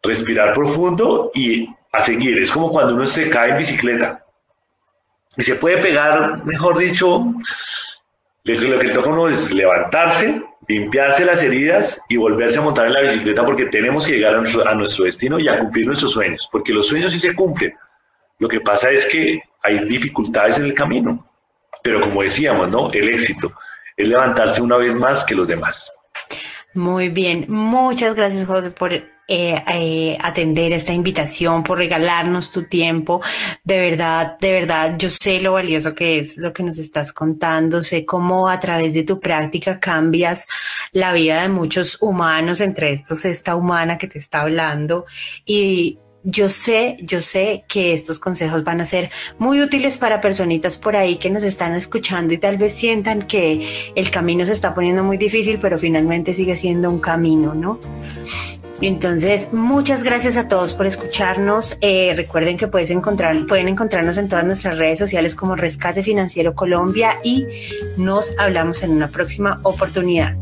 respirar 0.04 0.54
profundo 0.54 1.32
y 1.34 1.70
a 1.94 2.02
seguir. 2.02 2.38
Es 2.40 2.52
como 2.52 2.70
cuando 2.70 2.96
uno 2.96 3.08
se 3.08 3.30
cae 3.30 3.52
en 3.52 3.58
bicicleta. 3.58 4.26
Y 5.38 5.44
se 5.44 5.56
puede 5.56 5.78
pegar, 5.78 6.44
mejor 6.44 6.78
dicho, 6.80 7.34
lo 8.44 8.80
que 8.80 8.90
toca 8.90 9.10
uno 9.10 9.30
es 9.30 9.50
levantarse, 9.54 10.44
limpiarse 10.68 11.24
las 11.24 11.42
heridas 11.42 12.04
y 12.10 12.18
volverse 12.18 12.60
a 12.60 12.64
montar 12.64 12.88
en 12.88 12.94
la 12.94 13.02
bicicleta 13.04 13.46
porque 13.46 13.68
tenemos 13.68 14.06
que 14.06 14.14
llegar 14.14 14.36
a 14.36 14.42
nuestro, 14.42 14.68
a 14.68 14.76
nuestro 14.76 15.06
destino 15.06 15.40
y 15.40 15.48
a 15.48 15.60
cumplir 15.60 15.88
nuestros 15.88 16.12
sueños. 16.12 16.50
Porque 16.52 16.74
los 16.74 16.90
sueños 16.90 17.14
sí 17.14 17.20
se 17.22 17.34
cumplen. 17.34 17.74
Lo 18.40 18.50
que 18.50 18.60
pasa 18.60 18.92
es 18.92 19.06
que 19.06 19.42
hay 19.64 19.86
dificultades 19.86 20.58
en 20.58 20.66
el 20.66 20.74
camino. 20.74 21.31
Pero 21.84 22.02
como 22.02 22.22
decíamos, 22.22 22.70
¿no? 22.70 22.92
El 22.92 23.10
éxito 23.10 23.52
es 23.98 24.08
levantarse 24.08 24.62
una 24.62 24.78
vez 24.78 24.96
más 24.96 25.24
que 25.24 25.36
los 25.36 25.48
demás. 25.48 25.92
Muy 26.74 27.10
bien, 27.10 27.46
muchas 27.50 28.16
gracias 28.16 28.48
José 28.48 28.72
por 28.72 28.94
eh, 28.94 29.06
eh, 29.28 30.18
atender 30.22 30.74
esta 30.74 30.94
invitación, 30.94 31.64
por 31.64 31.78
regalarnos 31.78 32.52
tu 32.52 32.64
tiempo. 32.64 33.22
De 33.64 33.78
verdad, 33.78 34.38
de 34.40 34.52
verdad, 34.52 34.96
yo 34.98 35.10
sé 35.10 35.40
lo 35.42 35.54
valioso 35.54 35.96
que 35.96 36.20
es 36.20 36.38
lo 36.38 36.52
que 36.52 36.64
nos 36.64 36.78
estás 36.78 37.14
contando, 37.14 37.84
sé 37.84 38.06
cómo 38.06 38.50
a 38.50 38.60
través 38.60 38.94
de 38.94 39.04
tu 39.04 39.20
práctica 39.20 39.80
cambias 39.80 40.48
la 40.92 41.14
vida 41.14 41.42
de 41.44 41.50
muchos 41.50 42.02
humanos, 42.02 42.62
entre 42.62 42.92
estos 42.92 43.24
esta 43.26 43.56
humana 43.56 43.98
que 43.98 44.08
te 44.08 44.20
está 44.20 44.42
hablando 44.42 45.06
y 45.46 46.00
yo 46.24 46.50
sé, 46.50 46.98
yo 47.02 47.20
sé 47.22 47.64
que 47.68 47.94
estos 47.94 48.20
consejos 48.20 48.64
van 48.64 48.82
a 48.82 48.86
ser 48.86 49.10
muy 49.40 49.62
útiles 49.62 49.98
para 49.98 50.22
personitas 50.22 50.78
por 50.78 50.96
ahí 50.96 51.18
que 51.18 51.30
nos 51.30 51.44
están 51.44 51.74
escuchando 51.74 52.34
y 52.34 52.38
tal 52.38 52.58
vez 52.58 52.74
sientan 52.74 53.24
que 53.24 53.92
el 53.96 54.12
camino 54.12 54.46
se 54.46 54.54
está 54.54 54.74
poniendo 54.74 55.04
muy 55.04 55.18
difícil, 55.18 55.60
pero 55.60 55.78
finalmente 55.80 56.34
sigue 56.34 56.56
siendo 56.56 56.90
un 56.90 57.00
camino, 57.00 57.56
¿no? 57.56 57.80
Entonces, 58.82 59.54
muchas 59.54 60.02
gracias 60.04 60.38
a 60.38 60.48
todos 60.48 60.74
por 60.74 60.88
escucharnos. 60.88 61.78
Eh, 61.82 62.14
recuerden 62.16 62.58
que 62.58 62.68
puedes 62.68 62.90
encontrar, 62.90 63.46
pueden 63.46 63.68
encontrarnos 63.68 64.18
en 64.18 64.28
todas 64.28 64.44
nuestras 64.44 64.80
redes 64.80 64.98
sociales 64.98 65.36
como 65.36 65.56
Rescate 65.56 66.02
Financiero 66.02 66.56
Colombia 66.56 67.18
y 67.24 67.46
nos 67.98 68.34
hablamos 68.40 68.82
en 68.82 68.92
una 68.92 69.08
próxima 69.08 69.60
oportunidad. 69.64 70.36